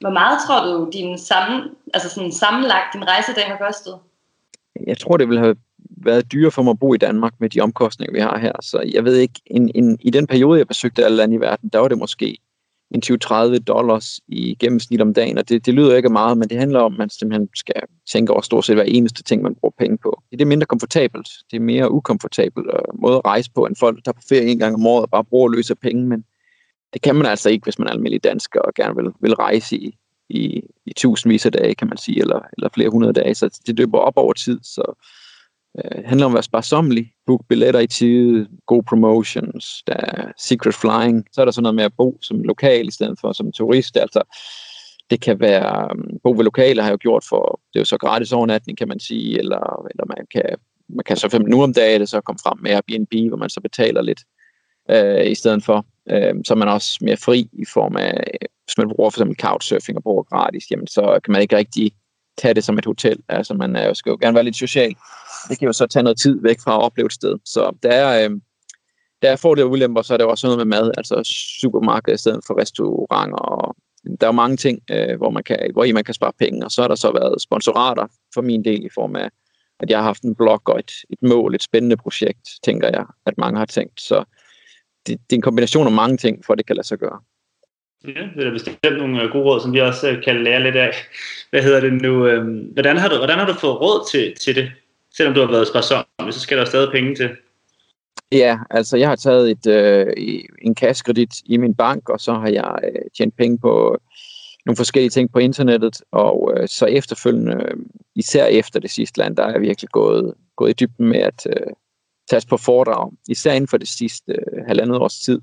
Hvor 0.00 0.10
meget 0.10 0.38
tror 0.46 0.60
du, 0.66 0.90
din 0.92 1.18
sammen, 1.18 1.70
altså 1.94 2.08
sådan 2.08 2.32
sammenlagt 2.32 2.92
din 2.94 3.08
rejsedag 3.08 3.44
har 3.44 3.58
kostet? 3.66 3.94
Jeg 4.86 4.98
tror, 4.98 5.16
det 5.16 5.28
vil 5.28 5.38
have 5.38 5.56
været 6.04 6.32
dyre 6.32 6.50
for 6.50 6.62
mig 6.62 6.70
at 6.70 6.78
bo 6.78 6.94
i 6.94 6.98
Danmark 6.98 7.32
med 7.40 7.50
de 7.50 7.60
omkostninger, 7.60 8.12
vi 8.12 8.20
har 8.20 8.38
her. 8.38 8.52
Så 8.62 8.90
jeg 8.94 9.04
ved 9.04 9.16
ikke, 9.16 9.40
en, 9.46 9.70
en, 9.74 9.98
i 10.00 10.10
den 10.10 10.26
periode, 10.26 10.58
jeg 10.58 10.68
besøgte 10.68 11.04
alle 11.04 11.16
lande 11.16 11.34
i 11.34 11.40
verden, 11.40 11.68
der 11.68 11.78
var 11.78 11.88
det 11.88 11.98
måske 11.98 12.38
en 12.94 13.02
20-30 13.24 13.58
dollars 13.58 14.20
i 14.28 14.56
gennemsnit 14.58 15.00
om 15.00 15.14
dagen, 15.14 15.38
og 15.38 15.48
det, 15.48 15.66
det 15.66 15.74
lyder 15.74 15.96
ikke 15.96 16.08
meget, 16.08 16.38
men 16.38 16.48
det 16.48 16.58
handler 16.58 16.80
om, 16.80 16.92
at 16.92 16.98
man 16.98 17.10
simpelthen 17.10 17.48
skal 17.54 17.74
tænke 18.12 18.32
over 18.32 18.40
stort 18.40 18.64
set 18.64 18.76
hver 18.76 18.84
eneste 18.84 19.22
ting, 19.22 19.42
man 19.42 19.54
bruger 19.54 19.74
penge 19.78 19.98
på. 19.98 20.22
Det 20.30 20.40
er 20.40 20.46
mindre 20.46 20.66
komfortabelt, 20.66 21.28
det 21.50 21.56
er 21.56 21.60
mere 21.60 21.90
ukomfortabelt 21.90 22.66
uh, 22.66 23.00
måde 23.00 23.16
at 23.16 23.24
rejse 23.24 23.50
på, 23.54 23.66
end 23.66 23.76
folk, 23.76 24.04
der 24.04 24.12
på 24.12 24.22
ferie 24.28 24.50
en 24.50 24.58
gang 24.58 24.74
om 24.74 24.86
året 24.86 25.02
og 25.02 25.10
bare 25.10 25.24
bruger 25.24 25.48
løse 25.48 25.74
penge, 25.74 26.06
men 26.06 26.24
det 26.92 27.02
kan 27.02 27.16
man 27.16 27.26
altså 27.26 27.50
ikke, 27.50 27.64
hvis 27.64 27.78
man 27.78 27.88
er 27.88 27.92
almindelig 27.92 28.24
dansker 28.24 28.60
og 28.60 28.74
gerne 28.74 28.96
vil, 28.96 29.12
vil 29.20 29.34
rejse 29.34 29.76
i, 29.76 29.98
i, 30.28 30.62
i 30.86 30.92
tusindvis 30.96 31.46
af 31.46 31.52
dage, 31.52 31.74
kan 31.74 31.88
man 31.88 31.98
sige, 31.98 32.20
eller, 32.20 32.40
eller 32.58 32.68
flere 32.74 32.88
hundrede 32.88 33.12
dage, 33.12 33.34
så 33.34 33.60
det 33.66 33.78
løber 33.78 33.98
op 33.98 34.16
over 34.16 34.32
tid, 34.32 34.60
så 34.62 35.04
øh, 35.78 36.04
handler 36.04 36.26
om 36.26 36.32
at 36.32 36.34
være 36.34 36.42
sparsommelig, 36.42 37.12
book 37.26 37.40
billetter 37.48 37.80
i 37.80 37.86
tide, 37.86 38.48
gode 38.66 38.84
promotions, 38.88 39.82
der 39.86 39.94
er 39.94 40.32
secret 40.38 40.74
flying, 40.74 41.26
så 41.32 41.40
er 41.40 41.44
der 41.44 41.52
sådan 41.52 41.62
noget 41.62 41.74
med 41.74 41.84
at 41.84 41.96
bo 41.96 42.18
som 42.22 42.42
lokal 42.42 42.88
i 42.88 42.90
stedet 42.90 43.18
for 43.20 43.32
som 43.32 43.52
turist, 43.52 43.96
altså 43.96 44.22
det 45.10 45.20
kan 45.20 45.40
være, 45.40 45.94
mm, 45.94 46.18
bo 46.22 46.30
ved 46.30 46.44
lokale 46.44 46.82
har 46.82 46.88
jeg 46.88 46.92
jo 46.92 46.98
gjort 47.00 47.24
for, 47.28 47.60
det 47.72 47.78
er 47.78 47.80
jo 47.80 47.84
så 47.84 47.98
gratis 47.98 48.32
overnatning, 48.32 48.78
kan 48.78 48.88
man 48.88 49.00
sige, 49.00 49.38
eller, 49.38 49.86
eller 49.90 50.04
man 50.16 50.26
kan, 50.30 50.56
man 50.88 51.04
kan 51.06 51.16
så 51.16 51.28
fem 51.28 51.42
nu 51.42 51.62
om 51.62 51.74
dagen, 51.74 52.00
det 52.00 52.08
så 52.08 52.20
komme 52.20 52.38
frem 52.42 52.58
med 52.62 52.70
Airbnb, 52.70 53.28
hvor 53.28 53.36
man 53.36 53.50
så 53.50 53.60
betaler 53.60 54.02
lidt 54.02 54.20
øh, 54.90 55.30
i 55.30 55.34
stedet 55.34 55.64
for. 55.64 55.86
Øh, 56.10 56.34
så 56.44 56.54
er 56.54 56.56
man 56.56 56.68
også 56.68 56.98
mere 57.00 57.16
fri 57.16 57.48
i 57.52 57.64
form 57.74 57.96
af, 57.96 58.24
hvis 58.64 58.78
man 58.78 58.88
bruger 58.88 59.10
for 59.10 59.18
eksempel 59.18 59.36
couchsurfing 59.40 59.96
og 59.96 60.02
bruger 60.02 60.22
gratis, 60.22 60.70
jamen 60.70 60.86
så 60.86 61.20
kan 61.24 61.32
man 61.32 61.42
ikke 61.42 61.56
rigtig 61.56 61.92
tage 62.38 62.54
det 62.54 62.64
som 62.64 62.78
et 62.78 62.84
hotel. 62.84 63.18
Altså 63.28 63.54
man 63.54 63.76
er, 63.76 63.92
skal 63.92 64.10
jo 64.10 64.18
gerne 64.20 64.34
være 64.34 64.44
lidt 64.44 64.56
social. 64.56 64.94
Det 65.48 65.58
kan 65.58 65.66
jo 65.66 65.72
så 65.72 65.86
tage 65.86 66.02
noget 66.02 66.18
tid 66.18 66.42
væk 66.42 66.60
fra 66.60 66.74
at 66.74 66.82
opleve 66.82 67.06
et 67.06 67.12
sted. 67.12 67.38
Så 67.44 67.76
der 67.82 67.90
er, 67.90 68.24
øh, 68.24 68.30
der 69.22 69.30
er 69.30 69.36
fordele 69.36 69.64
og 69.64 69.70
ulemper, 69.70 70.02
så 70.02 70.14
er 70.14 70.18
der 70.18 70.24
også 70.24 70.46
noget 70.46 70.58
med 70.58 70.78
mad, 70.78 70.90
altså 70.96 71.20
supermarked 71.60 72.14
i 72.14 72.16
stedet 72.16 72.40
for 72.46 72.60
restauranter. 72.60 73.36
Og 73.36 73.76
der 74.20 74.26
er 74.28 74.32
mange 74.32 74.56
ting, 74.56 74.78
øh, 74.90 75.16
hvor, 75.16 75.30
man 75.30 75.42
kan, 75.42 75.70
hvor 75.72 75.84
I 75.84 75.92
man 75.92 76.04
kan 76.04 76.14
spare 76.14 76.32
penge. 76.38 76.64
Og 76.64 76.70
så 76.70 76.80
har 76.80 76.88
der 76.88 76.94
så 76.94 77.12
været 77.12 77.42
sponsorater 77.42 78.06
for 78.34 78.40
min 78.40 78.64
del 78.64 78.84
i 78.84 78.88
form 78.94 79.16
af, 79.16 79.28
at 79.80 79.90
jeg 79.90 79.98
har 79.98 80.04
haft 80.04 80.22
en 80.22 80.34
blog 80.34 80.62
og 80.64 80.78
et, 80.78 80.92
et 81.10 81.22
mål, 81.22 81.54
et 81.54 81.62
spændende 81.62 81.96
projekt, 81.96 82.48
tænker 82.64 82.88
jeg, 82.88 83.04
at 83.26 83.38
mange 83.38 83.58
har 83.58 83.66
tænkt. 83.66 84.00
Så 84.00 84.24
det, 85.06 85.20
det 85.30 85.32
er 85.32 85.36
en 85.36 85.42
kombination 85.42 85.86
af 85.86 85.92
mange 85.92 86.16
ting, 86.16 86.44
for 86.44 86.52
at 86.52 86.58
det 86.58 86.66
kan 86.66 86.76
lade 86.76 86.86
sig 86.86 86.98
gøre. 86.98 87.20
Ja, 88.08 88.28
det 88.36 88.46
er 88.46 88.50
bestemt 88.50 88.98
nogle 88.98 89.22
øh, 89.22 89.30
gode 89.30 89.44
råd, 89.44 89.60
som 89.60 89.72
vi 89.72 89.80
også 89.80 90.10
øh, 90.10 90.22
kan 90.22 90.44
lære 90.44 90.62
lidt 90.62 90.76
af. 90.76 90.94
Hvad 91.50 91.62
hedder 91.62 91.80
det 91.80 91.92
nu? 91.92 92.26
Øhm, 92.26 92.58
hvordan 92.72 92.96
har 92.96 93.08
du, 93.08 93.16
hvordan 93.16 93.38
har 93.38 93.46
du 93.46 93.54
fået 93.54 93.80
råd 93.80 94.08
til, 94.10 94.34
til 94.36 94.56
det? 94.56 94.72
Selvom 95.16 95.34
du 95.34 95.40
har 95.40 95.50
været 95.50 95.68
sparsom, 95.68 96.04
så 96.30 96.40
skal 96.40 96.58
der 96.58 96.64
stadig 96.64 96.92
penge 96.92 97.14
til. 97.14 97.30
Ja, 98.32 98.58
altså 98.70 98.96
jeg 98.96 99.08
har 99.08 99.16
taget 99.16 99.50
et, 99.50 99.66
øh, 99.66 100.06
en 100.62 100.74
kassekredit 100.74 101.34
i 101.44 101.56
min 101.56 101.74
bank, 101.74 102.08
og 102.08 102.20
så 102.20 102.32
har 102.32 102.48
jeg 102.48 102.78
øh, 102.84 103.02
tjent 103.16 103.36
penge 103.36 103.58
på 103.58 103.92
øh, 103.92 103.98
nogle 104.66 104.76
forskellige 104.76 105.10
ting 105.10 105.32
på 105.32 105.38
internettet, 105.38 106.02
og 106.12 106.52
øh, 106.56 106.68
så 106.68 106.86
efterfølgende, 106.86 107.54
øh, 107.54 107.76
især 108.14 108.46
efter 108.46 108.80
det 108.80 108.90
sidste 108.90 109.18
land, 109.18 109.36
der 109.36 109.42
er 109.42 109.52
jeg 109.52 109.60
virkelig 109.60 109.90
gået, 109.90 110.34
gået 110.56 110.70
i 110.70 110.84
dybden 110.84 111.08
med 111.08 111.20
at 111.20 111.46
øh, 111.46 111.72
tage 112.30 112.42
på 112.48 112.56
foredrag, 112.56 113.12
især 113.28 113.52
inden 113.52 113.68
for 113.68 113.76
det 113.76 113.88
sidste 113.88 114.32
øh, 114.32 114.64
halvandet 114.66 114.96
års 114.96 115.18
tid. 115.18 115.40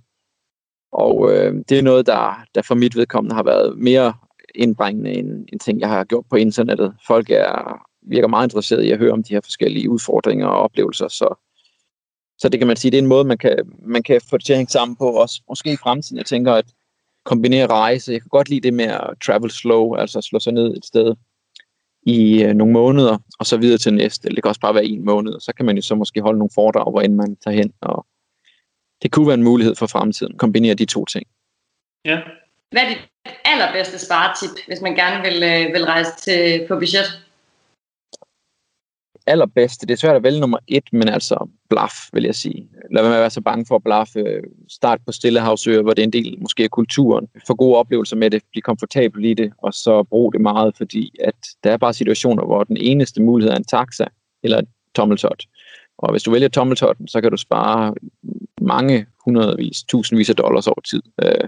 Og 0.91 1.31
øh, 1.31 1.53
det 1.69 1.77
er 1.77 1.81
noget, 1.81 2.05
der, 2.05 2.43
der 2.55 2.61
for 2.61 2.75
mit 2.75 2.95
vedkommende 2.95 3.35
har 3.35 3.43
været 3.43 3.77
mere 3.77 4.13
indbringende 4.55 5.11
end, 5.11 5.45
en 5.53 5.59
ting, 5.59 5.79
jeg 5.79 5.89
har 5.89 6.03
gjort 6.03 6.25
på 6.29 6.35
internettet. 6.35 6.93
Folk 7.07 7.29
er, 7.29 7.81
virker 8.01 8.27
meget 8.27 8.45
interesserede 8.45 8.87
i 8.87 8.91
at 8.91 8.97
høre 8.97 9.11
om 9.11 9.23
de 9.23 9.33
her 9.33 9.41
forskellige 9.41 9.89
udfordringer 9.89 10.47
og 10.47 10.61
oplevelser, 10.61 11.07
så, 11.07 11.35
så 12.37 12.49
det 12.49 12.59
kan 12.59 12.67
man 12.67 12.77
sige, 12.77 12.91
det 12.91 12.97
er 12.97 13.01
en 13.01 13.07
måde, 13.07 13.23
man 13.23 13.37
kan, 13.37 13.57
man 13.85 14.03
kan 14.03 14.21
få 14.29 14.37
det 14.37 14.45
til 14.45 14.53
at 14.53 14.59
hænge 14.59 14.71
sammen 14.71 14.95
på, 14.95 15.09
også 15.09 15.41
måske 15.49 15.73
i 15.73 15.77
fremtiden. 15.77 16.17
Jeg 16.17 16.25
tænker, 16.25 16.53
at 16.53 16.65
kombinere 17.25 17.67
rejse, 17.67 18.11
jeg 18.11 18.21
kan 18.21 18.29
godt 18.29 18.49
lide 18.49 18.61
det 18.61 18.73
med 18.73 18.85
at 18.85 19.13
travel 19.25 19.51
slow, 19.51 19.95
altså 19.95 20.21
slå 20.21 20.39
sig 20.39 20.53
ned 20.53 20.77
et 20.77 20.85
sted 20.85 21.15
i 22.03 22.43
øh, 22.43 22.53
nogle 22.53 22.73
måneder, 22.73 23.17
og 23.39 23.45
så 23.45 23.57
videre 23.57 23.77
til 23.77 23.93
næste. 23.93 24.27
Eller 24.27 24.35
det 24.35 24.43
kan 24.43 24.49
også 24.49 24.61
bare 24.61 24.75
være 24.75 24.85
en 24.85 25.05
måned, 25.05 25.39
så 25.39 25.53
kan 25.53 25.65
man 25.65 25.75
jo 25.75 25.81
så 25.81 25.95
måske 25.95 26.21
holde 26.21 26.39
nogle 26.39 26.51
foredrag, 26.55 26.91
hvor 26.91 27.01
end 27.01 27.15
man 27.15 27.35
tager 27.35 27.57
hen, 27.57 27.73
og 27.81 28.05
det 29.01 29.11
kunne 29.11 29.27
være 29.27 29.33
en 29.33 29.43
mulighed 29.43 29.75
for 29.75 29.87
fremtiden, 29.87 30.37
kombinere 30.37 30.73
de 30.73 30.85
to 30.85 31.05
ting. 31.05 31.25
Ja. 32.05 32.19
Hvad 32.71 32.81
er 32.81 32.89
dit 32.89 33.09
allerbedste 33.45 34.05
sparetip, 34.05 34.49
hvis 34.67 34.81
man 34.81 34.95
gerne 34.95 35.23
vil, 35.23 35.43
øh, 35.43 35.73
vil 35.73 35.85
rejse 35.85 36.11
til, 36.17 36.67
på 36.67 36.75
budget? 36.75 37.05
Allerbedste, 39.27 39.87
det 39.87 39.93
er 39.93 39.97
svært 39.97 40.15
at 40.15 40.23
vælge 40.23 40.39
nummer 40.39 40.57
et, 40.67 40.83
men 40.93 41.09
altså 41.09 41.49
bluff, 41.69 41.93
vil 42.13 42.23
jeg 42.23 42.35
sige. 42.35 42.69
Lad 42.91 43.01
være 43.01 43.09
med 43.09 43.17
at 43.17 43.21
være 43.21 43.29
så 43.29 43.41
bange 43.41 43.65
for 43.65 43.75
at 43.75 43.83
blaffe. 43.83 44.23
Start 44.69 44.99
på 45.05 45.11
Stillehavsøer, 45.11 45.81
hvor 45.81 45.93
det 45.93 46.01
er 46.01 46.03
en 46.03 46.13
del 46.13 46.35
måske 46.41 46.63
af 46.63 46.69
kulturen. 46.69 47.27
Få 47.47 47.55
gode 47.55 47.77
oplevelser 47.77 48.15
med 48.15 48.29
det, 48.29 48.43
blive 48.51 48.61
komfortabel 48.61 49.25
i 49.25 49.33
det, 49.33 49.53
og 49.57 49.73
så 49.73 50.03
brug 50.03 50.33
det 50.33 50.41
meget, 50.41 50.77
fordi 50.77 51.15
at 51.23 51.35
der 51.63 51.71
er 51.71 51.77
bare 51.77 51.93
situationer, 51.93 52.45
hvor 52.45 52.63
den 52.63 52.77
eneste 52.77 53.21
mulighed 53.21 53.53
er 53.53 53.57
en 53.57 53.63
taxa 53.63 54.05
eller 54.43 54.57
et 54.57 54.67
tommeltot. 54.95 55.43
Og 55.97 56.11
hvis 56.11 56.23
du 56.23 56.31
vælger 56.31 56.47
tommeltotten, 56.47 57.07
så 57.07 57.21
kan 57.21 57.31
du 57.31 57.37
spare 57.37 57.93
mange 58.61 59.05
hundredvis, 59.25 59.83
tusindvis 59.83 60.29
af 60.29 60.35
dollars 60.35 60.67
over 60.67 60.81
tid. 60.81 61.01
Øh, 61.23 61.47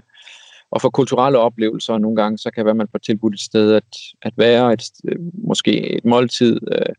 og 0.70 0.80
for 0.80 0.90
kulturelle 0.90 1.38
oplevelser 1.38 1.98
nogle 1.98 2.16
gange, 2.16 2.38
så 2.38 2.50
kan 2.50 2.64
være, 2.64 2.74
man 2.74 2.88
får 2.92 2.98
tilbudt 2.98 3.34
et 3.34 3.40
sted 3.40 3.74
at, 3.74 3.96
at 4.22 4.32
være, 4.36 4.72
et, 4.72 4.82
øh, 5.08 5.18
måske 5.34 5.96
et 5.96 6.04
måltid. 6.04 6.60
Jeg 6.70 6.86
øh, 6.88 6.94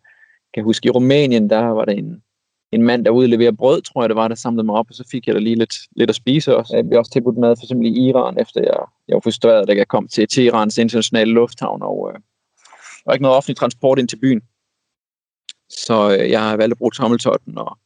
kan 0.53 0.63
huske, 0.63 0.87
i 0.87 0.89
Rumænien, 0.89 1.49
der 1.49 1.59
var 1.59 1.85
der 1.85 1.91
en, 1.91 2.23
en 2.71 2.81
mand, 2.81 3.05
der 3.05 3.11
ude 3.11 3.53
brød, 3.53 3.81
tror 3.81 4.01
jeg 4.01 4.09
det 4.09 4.15
var, 4.15 4.27
der 4.27 4.35
samlede 4.35 4.65
mig 4.65 4.75
op, 4.75 4.85
og 4.89 4.95
så 4.95 5.07
fik 5.11 5.27
jeg 5.27 5.35
da 5.35 5.39
lige 5.39 5.55
lidt, 5.55 5.75
lidt 5.95 6.09
at 6.09 6.15
spise 6.15 6.57
også. 6.57 6.75
Jeg 6.75 6.87
blev 6.87 6.99
også 6.99 7.11
tilbudt 7.11 7.37
mad 7.37 7.55
for 7.55 7.63
eksempel 7.65 7.87
i 7.87 8.09
Iran, 8.09 8.37
efter 8.39 8.61
jeg, 8.61 8.77
jeg 9.07 9.13
var 9.13 9.19
frustreret, 9.19 9.67
da 9.67 9.73
jeg 9.73 9.87
kom 9.87 10.07
til 10.07 10.27
Teherans 10.27 10.77
internationale 10.77 11.31
lufthavn, 11.31 11.81
og 11.81 12.09
øh, 12.09 12.13
der 12.15 13.03
var 13.05 13.13
ikke 13.13 13.23
noget 13.23 13.37
offentlig 13.37 13.57
transport 13.57 13.99
ind 13.99 14.07
til 14.07 14.19
byen. 14.19 14.41
Så 15.69 16.17
øh, 16.19 16.29
jeg 16.29 16.41
har 16.41 16.57
valgt 16.57 16.71
at 16.71 16.77
bruge 16.77 16.91
tommeltotten 16.91 17.57
og 17.57 17.77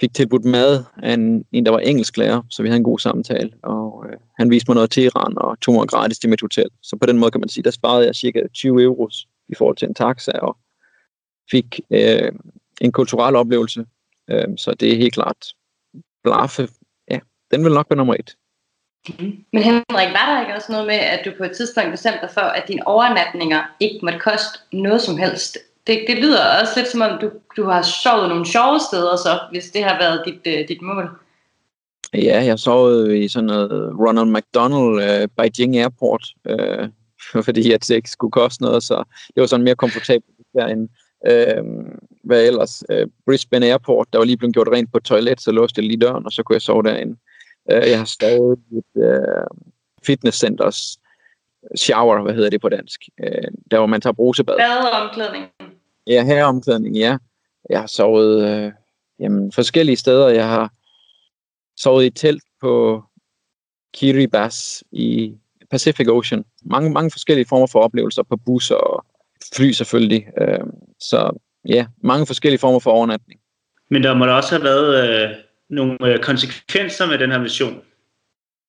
fik 0.00 0.14
tilbudt 0.14 0.44
mad 0.44 0.84
af 1.02 1.12
en, 1.12 1.44
en, 1.52 1.66
der 1.66 1.72
var 1.72 1.78
engelsklærer, 1.78 2.42
så 2.50 2.62
vi 2.62 2.68
havde 2.68 2.76
en 2.76 2.84
god 2.84 2.98
samtale, 2.98 3.52
og 3.62 4.04
øh, 4.08 4.16
han 4.38 4.50
viste 4.50 4.70
mig 4.70 4.74
noget 4.74 4.90
til 4.90 5.02
Iran 5.02 5.38
og 5.38 5.60
tog 5.60 5.74
mig 5.74 5.88
gratis 5.88 6.18
til 6.18 6.30
mit 6.30 6.40
hotel. 6.40 6.68
Så 6.82 6.96
på 6.96 7.06
den 7.06 7.18
måde 7.18 7.30
kan 7.30 7.40
man 7.40 7.48
sige, 7.48 7.64
der 7.64 7.70
sparede 7.70 8.06
jeg 8.06 8.14
cirka 8.14 8.42
20 8.54 8.82
euros 8.82 9.28
i 9.48 9.54
forhold 9.54 9.76
til 9.76 9.88
en 9.88 9.94
taxa, 9.94 10.32
og 10.32 10.56
fik 11.50 11.80
øh, 11.90 12.32
en 12.80 12.92
kulturel 12.92 13.36
oplevelse. 13.36 13.86
Øh, 14.30 14.48
så 14.56 14.74
det 14.74 14.92
er 14.92 14.96
helt 14.96 15.14
klart 15.14 15.46
blaffe. 16.22 16.68
Ja, 17.10 17.18
den 17.50 17.64
vil 17.64 17.72
nok 17.72 17.86
være 17.90 17.96
nummer 17.96 18.14
et. 18.14 18.36
Mm. 19.08 19.44
Men 19.52 19.62
Henrik, 19.62 20.12
var 20.18 20.34
der 20.34 20.40
ikke 20.40 20.54
også 20.54 20.72
noget 20.72 20.86
med, 20.86 20.94
at 20.94 21.20
du 21.24 21.32
på 21.38 21.44
et 21.44 21.52
tidspunkt 21.56 21.90
bestemte 21.90 22.20
dig 22.22 22.30
for, 22.30 22.40
at 22.40 22.68
dine 22.68 22.86
overnatninger 22.86 23.62
ikke 23.80 23.98
måtte 24.02 24.18
koste 24.18 24.58
noget 24.72 25.02
som 25.02 25.16
helst? 25.16 25.58
Det, 25.88 26.04
det 26.06 26.18
lyder 26.18 26.60
også 26.60 26.72
lidt 26.76 26.88
som 26.88 27.00
om, 27.00 27.18
du, 27.20 27.30
du 27.56 27.64
har 27.64 27.82
sovet 27.82 28.28
nogle 28.28 28.46
sjove 28.46 28.80
steder, 28.80 29.16
så, 29.16 29.40
hvis 29.50 29.70
det 29.70 29.84
har 29.84 29.98
været 29.98 30.22
dit, 30.26 30.54
uh, 30.54 30.68
dit 30.68 30.82
mål. 30.82 31.10
Ja, 32.14 32.44
jeg 32.44 32.58
sov 32.58 33.10
i 33.10 33.28
sådan 33.28 33.46
noget 33.46 33.94
Ronald 33.98 34.30
McDonald 34.36 35.22
uh, 35.22 35.28
Beijing 35.36 35.76
Airport, 35.76 36.24
uh, 36.50 36.88
fordi 37.46 37.72
at 37.72 37.88
det 37.88 37.94
ikke 37.94 38.10
skulle 38.10 38.30
koste 38.30 38.62
noget, 38.62 38.82
så 38.82 39.04
det 39.34 39.40
var 39.40 39.46
sådan 39.46 39.64
mere 39.64 39.74
komfortabelt 39.74 40.36
derinde. 40.54 40.88
Uh, 41.30 41.66
hvad 42.24 42.46
ellers? 42.46 42.84
Uh, 42.92 43.08
Brisbane 43.26 43.66
Airport, 43.66 44.06
der 44.12 44.18
var 44.18 44.24
lige 44.24 44.36
blevet 44.36 44.54
gjort 44.54 44.68
rent 44.72 44.92
på 44.92 44.96
et 44.96 45.04
toilet, 45.04 45.40
så 45.40 45.52
låste 45.52 45.78
jeg 45.78 45.86
lige 45.88 46.00
døren, 46.00 46.26
og 46.26 46.32
så 46.32 46.42
kunne 46.42 46.54
jeg 46.54 46.62
sove 46.62 46.82
derinde. 46.82 47.16
Uh, 47.72 47.88
jeg 47.88 47.98
har 47.98 48.04
sovet 48.20 48.58
i 48.70 48.76
et 48.76 48.92
uh, 48.94 49.66
fitnesscenters 50.06 50.98
shower, 51.76 52.22
hvad 52.22 52.34
hedder 52.34 52.50
det 52.50 52.60
på 52.60 52.68
dansk, 52.68 53.00
uh, 53.22 53.48
der 53.70 53.78
hvor 53.78 53.86
man 53.86 54.00
tager 54.00 54.14
brusebad. 54.14 54.56
Badeomklædning. 54.56 55.44
Ja, 56.08 56.24
herreomklædning, 56.24 56.96
ja. 56.96 57.16
Jeg 57.70 57.80
har 57.80 57.86
sovet 57.86 58.48
øh, 58.48 58.72
jamen, 59.20 59.52
forskellige 59.52 59.96
steder. 59.96 60.28
Jeg 60.28 60.48
har 60.48 60.72
sovet 61.76 62.04
i 62.04 62.10
telt 62.10 62.42
på 62.60 63.04
Kiribati 63.94 64.84
i 64.92 65.34
Pacific 65.70 66.08
Ocean. 66.08 66.44
Mange, 66.62 66.90
mange 66.90 67.10
forskellige 67.10 67.46
former 67.48 67.66
for 67.66 67.80
oplevelser 67.80 68.22
på 68.22 68.36
busser 68.36 68.74
og 68.74 69.06
fly 69.56 69.70
selvfølgelig. 69.70 70.28
Øh, 70.40 70.60
så 71.00 71.38
ja, 71.68 71.86
mange 72.02 72.26
forskellige 72.26 72.60
former 72.60 72.78
for 72.78 72.90
overnatning. 72.90 73.40
Men 73.90 74.02
der 74.02 74.14
må 74.14 74.26
da 74.26 74.32
også 74.32 74.54
have 74.54 74.64
været 74.64 75.24
øh, 75.30 75.36
nogle 75.70 75.96
øh, 76.02 76.18
konsekvenser 76.22 77.06
med 77.06 77.18
den 77.18 77.30
her 77.30 77.38
mission. 77.38 77.82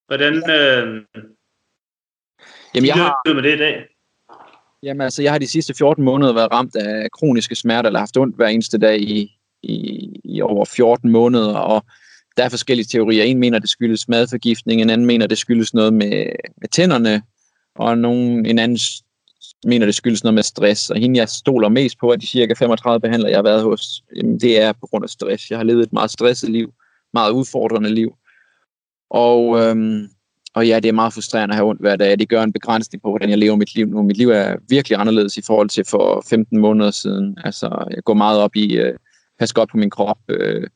Hvordan 0.08 0.34
øh, 0.36 1.06
Jamen, 2.76 2.88
jeg 2.88 2.96
har... 2.96 3.34
med 3.34 3.44
det 3.44 3.56
i 3.56 3.58
dag? 3.58 3.89
Jamen 4.84 5.02
altså, 5.02 5.22
jeg 5.22 5.32
har 5.32 5.40
de 5.40 5.48
sidste 5.48 5.74
14 5.74 6.04
måneder 6.04 6.34
været 6.34 6.52
ramt 6.52 6.76
af 6.76 7.12
kroniske 7.12 7.56
smerter, 7.56 7.90
eller 7.90 8.00
haft 8.00 8.18
ondt 8.18 8.36
hver 8.36 8.48
eneste 8.48 8.78
dag 8.78 9.02
i, 9.02 9.38
i, 9.64 10.10
i 10.24 10.42
over 10.42 10.66
14 10.66 11.12
måneder, 11.12 11.56
og 11.56 11.86
der 12.38 12.44
er 12.44 12.50
forskellige 12.50 12.86
teorier. 12.86 13.24
En 13.24 13.40
mener, 13.40 13.60
det 13.60 13.70
skyldes 13.70 14.08
madforgiftning, 14.08 14.82
en 14.82 14.90
anden 14.90 15.08
mener, 15.08 15.28
det 15.28 15.38
skyldes 15.38 15.74
noget 15.74 15.94
med, 15.94 16.26
med 16.58 16.68
tænderne, 16.72 17.22
og 17.76 17.98
nogen, 17.98 18.46
en 18.46 18.60
anden 18.60 18.80
mener, 19.66 19.86
det 19.86 19.96
skyldes 19.96 20.24
noget 20.24 20.34
med 20.34 20.44
stress. 20.44 20.90
Og 20.90 21.00
hende, 21.00 21.20
jeg 21.20 21.30
stoler 21.30 21.70
mest 21.70 22.00
på, 22.00 22.10
at 22.10 22.22
de 22.22 22.28
cirka 22.28 22.54
35 22.54 23.02
behandlere, 23.02 23.32
jeg 23.32 23.38
har 23.38 23.44
været 23.44 23.64
hos, 23.64 24.04
det 24.42 24.62
er 24.62 24.74
på 24.74 24.88
grund 24.88 25.04
af 25.04 25.10
stress. 25.10 25.50
Jeg 25.50 25.60
har 25.60 25.64
levet 25.64 25.84
et 25.84 25.94
meget 25.94 26.12
stresset 26.12 26.50
liv, 26.50 26.74
meget 27.14 27.32
udfordrende 27.32 27.90
liv. 27.90 28.14
Og 29.10 29.60
øhm, 29.60 30.10
og 30.56 30.68
ja, 30.68 30.80
det 30.80 30.90
er 30.90 30.94
meget 30.94 31.14
frustrerende 31.14 31.54
at 31.54 31.56
have 31.56 31.70
ondt 31.70 31.82
hver 31.82 31.96
dag. 31.96 32.20
Det 32.20 32.30
gør 32.30 32.44
en 32.44 32.54
begrænsning 32.54 33.02
på, 33.02 33.10
hvordan 33.10 33.30
jeg 33.30 33.38
lever 33.38 33.56
mit 33.56 33.76
liv 33.76 33.88
nu. 33.88 34.04
Mit 34.04 34.18
liv 34.18 34.30
er 34.30 34.56
virkelig 34.70 35.00
anderledes 35.00 35.38
i 35.38 35.42
forhold 35.48 35.70
til 35.70 35.86
for 35.90 36.24
15 36.30 36.60
måneder 36.60 36.92
siden. 36.92 37.38
Altså, 37.44 37.88
jeg 37.90 38.04
går 38.04 38.14
meget 38.14 38.40
op 38.40 38.56
i 38.56 38.78
øh, 38.78 38.94
passe 39.40 39.56
godt 39.56 39.70
på 39.70 39.78
min 39.78 39.90
krop, 39.90 40.18
øh, 40.30 40.68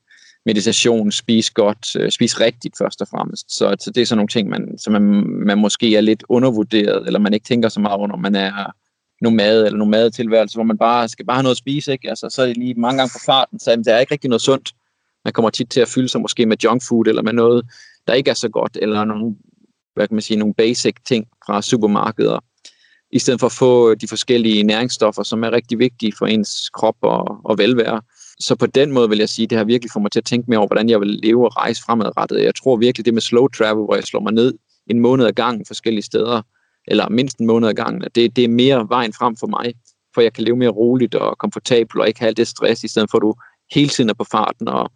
meditation, 0.45 1.11
spise 1.11 1.53
godt, 1.53 1.95
øh, 1.95 2.11
spise 2.11 2.39
rigtigt 2.39 2.77
først 2.77 3.01
og 3.01 3.07
fremmest. 3.07 3.57
Så, 3.57 3.75
så 3.79 3.91
det 3.91 4.01
er 4.01 4.05
sådan 4.05 4.17
nogle 4.17 4.27
ting, 4.27 4.49
man, 4.49 4.77
som 4.77 4.93
man, 4.93 5.03
man 5.27 5.57
måske 5.57 5.95
er 5.95 6.01
lidt 6.01 6.23
undervurderet, 6.29 7.07
eller 7.07 7.19
man 7.19 7.33
ikke 7.33 7.45
tænker 7.45 7.69
så 7.69 7.79
meget 7.79 7.97
over, 7.97 8.07
når 8.07 8.17
man 8.17 8.35
er 8.35 8.73
nomad 9.21 9.65
eller 9.65 9.77
nomadetilværelse, 9.77 10.57
hvor 10.57 10.63
man 10.63 10.77
bare 10.77 11.09
skal 11.09 11.25
bare 11.25 11.35
have 11.35 11.43
noget 11.43 11.55
at 11.55 11.57
spise, 11.57 11.91
ikke? 11.91 12.09
Altså, 12.09 12.29
så 12.29 12.41
er 12.41 12.45
det 12.45 12.57
lige 12.57 12.73
mange 12.73 12.97
gange 12.97 13.11
på 13.13 13.19
farten, 13.25 13.59
så 13.59 13.81
der 13.85 13.93
er 13.93 13.99
ikke 13.99 14.11
rigtig 14.11 14.29
noget 14.29 14.41
sundt. 14.41 14.71
Man 15.25 15.33
kommer 15.33 15.49
tit 15.49 15.69
til 15.69 15.81
at 15.81 15.87
fylde 15.87 16.09
sig 16.09 16.21
måske 16.21 16.45
med 16.45 16.57
junk 16.63 16.81
food, 16.87 17.07
eller 17.07 17.21
med 17.21 17.33
noget, 17.33 17.65
der 18.07 18.13
ikke 18.13 18.29
er 18.29 18.33
så 18.33 18.49
godt, 18.49 18.77
eller 18.81 19.03
nogle 19.03 19.35
hvad 19.95 20.07
kan 20.07 20.15
man 20.15 20.21
sige, 20.21 20.37
nogle 20.37 20.53
basic 20.53 20.95
ting 21.07 21.27
fra 21.45 21.61
supermarkeder, 21.61 22.39
i 23.11 23.19
stedet 23.19 23.39
for 23.39 23.47
at 23.47 23.51
få 23.51 23.91
øh, 23.91 23.97
de 24.01 24.07
forskellige 24.07 24.63
næringsstoffer, 24.63 25.23
som 25.23 25.43
er 25.43 25.51
rigtig 25.51 25.79
vigtige 25.79 26.13
for 26.17 26.25
ens 26.25 26.69
krop 26.69 26.95
og, 27.01 27.37
og 27.45 27.57
velvære. 27.57 28.01
Så 28.39 28.55
på 28.55 28.65
den 28.65 28.91
måde 28.91 29.09
vil 29.09 29.17
jeg 29.17 29.29
sige, 29.29 29.43
at 29.43 29.49
det 29.49 29.57
har 29.57 29.65
virkelig 29.65 29.91
fået 29.91 30.01
mig 30.01 30.11
til 30.11 30.19
at 30.19 30.25
tænke 30.25 30.49
mere 30.49 30.59
over, 30.59 30.67
hvordan 30.67 30.89
jeg 30.89 30.99
vil 30.99 31.19
leve 31.23 31.45
og 31.45 31.57
rejse 31.57 31.83
fremadrettet. 31.83 32.43
Jeg 32.43 32.55
tror 32.55 32.77
virkelig, 32.77 33.05
det 33.05 33.13
med 33.13 33.21
slow 33.21 33.47
travel, 33.47 33.85
hvor 33.85 33.95
jeg 33.95 34.03
slår 34.03 34.19
mig 34.19 34.33
ned 34.33 34.53
en 34.87 34.99
måned 34.99 35.25
ad 35.25 35.31
gangen 35.31 35.65
forskellige 35.65 36.03
steder, 36.03 36.41
eller 36.87 37.09
mindst 37.09 37.37
en 37.37 37.47
måned 37.47 37.69
ad 37.69 37.73
gangen, 37.73 38.01
det, 38.15 38.35
det 38.35 38.43
er 38.43 38.47
mere 38.47 38.85
vejen 38.89 39.13
frem 39.13 39.35
for 39.35 39.47
mig, 39.47 39.73
for 40.13 40.21
jeg 40.21 40.33
kan 40.33 40.43
leve 40.43 40.55
mere 40.55 40.69
roligt 40.69 41.15
og 41.15 41.37
komfortabelt 41.37 42.01
og 42.01 42.07
ikke 42.07 42.19
have 42.19 42.27
alt 42.27 42.37
det 42.37 42.47
stress, 42.47 42.83
i 42.83 42.87
stedet 42.87 43.11
for 43.11 43.17
at 43.17 43.21
du 43.21 43.33
hele 43.73 43.89
tiden 43.89 44.09
er 44.09 44.13
på 44.13 44.23
farten 44.23 44.67
og 44.67 44.91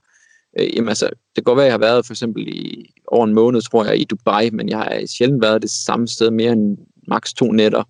Øh, 0.59 0.75
jamen 0.75 0.89
altså, 0.89 1.05
det 1.05 1.35
kan 1.35 1.43
godt 1.43 1.57
være, 1.57 1.65
at 1.65 1.69
jeg 1.69 1.73
har 1.73 1.93
været 1.93 2.05
for 2.05 2.13
eksempel 2.13 2.47
i 2.47 2.93
over 3.07 3.25
en 3.25 3.33
måned, 3.33 3.61
tror 3.61 3.85
jeg, 3.85 3.99
i 4.01 4.03
Dubai, 4.03 4.49
men 4.49 4.69
jeg 4.69 4.77
har 4.77 5.01
sjældent 5.17 5.41
været 5.41 5.61
det 5.61 5.71
samme 5.71 6.07
sted 6.07 6.31
mere 6.31 6.51
end 6.51 6.77
maks 7.07 7.33
to 7.33 7.51
nætter. 7.51 7.83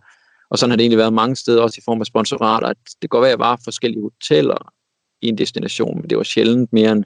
Og 0.49 0.57
sådan 0.57 0.71
har 0.71 0.77
det 0.77 0.83
egentlig 0.83 0.97
været 0.97 1.13
mange 1.13 1.35
steder, 1.35 1.61
også 1.61 1.75
i 1.77 1.85
form 1.85 2.01
af 2.01 2.05
sponsorater. 2.05 2.67
Det 2.67 3.01
kan 3.01 3.09
godt 3.09 3.21
være, 3.21 3.31
at 3.31 3.39
jeg 3.39 3.45
var 3.45 3.59
forskellige 3.63 4.01
hoteller 4.01 4.73
i 5.21 5.27
en 5.27 5.37
destination, 5.37 6.01
men 6.01 6.09
det 6.09 6.17
var 6.17 6.23
sjældent 6.23 6.73
mere 6.73 6.91
end 6.91 7.03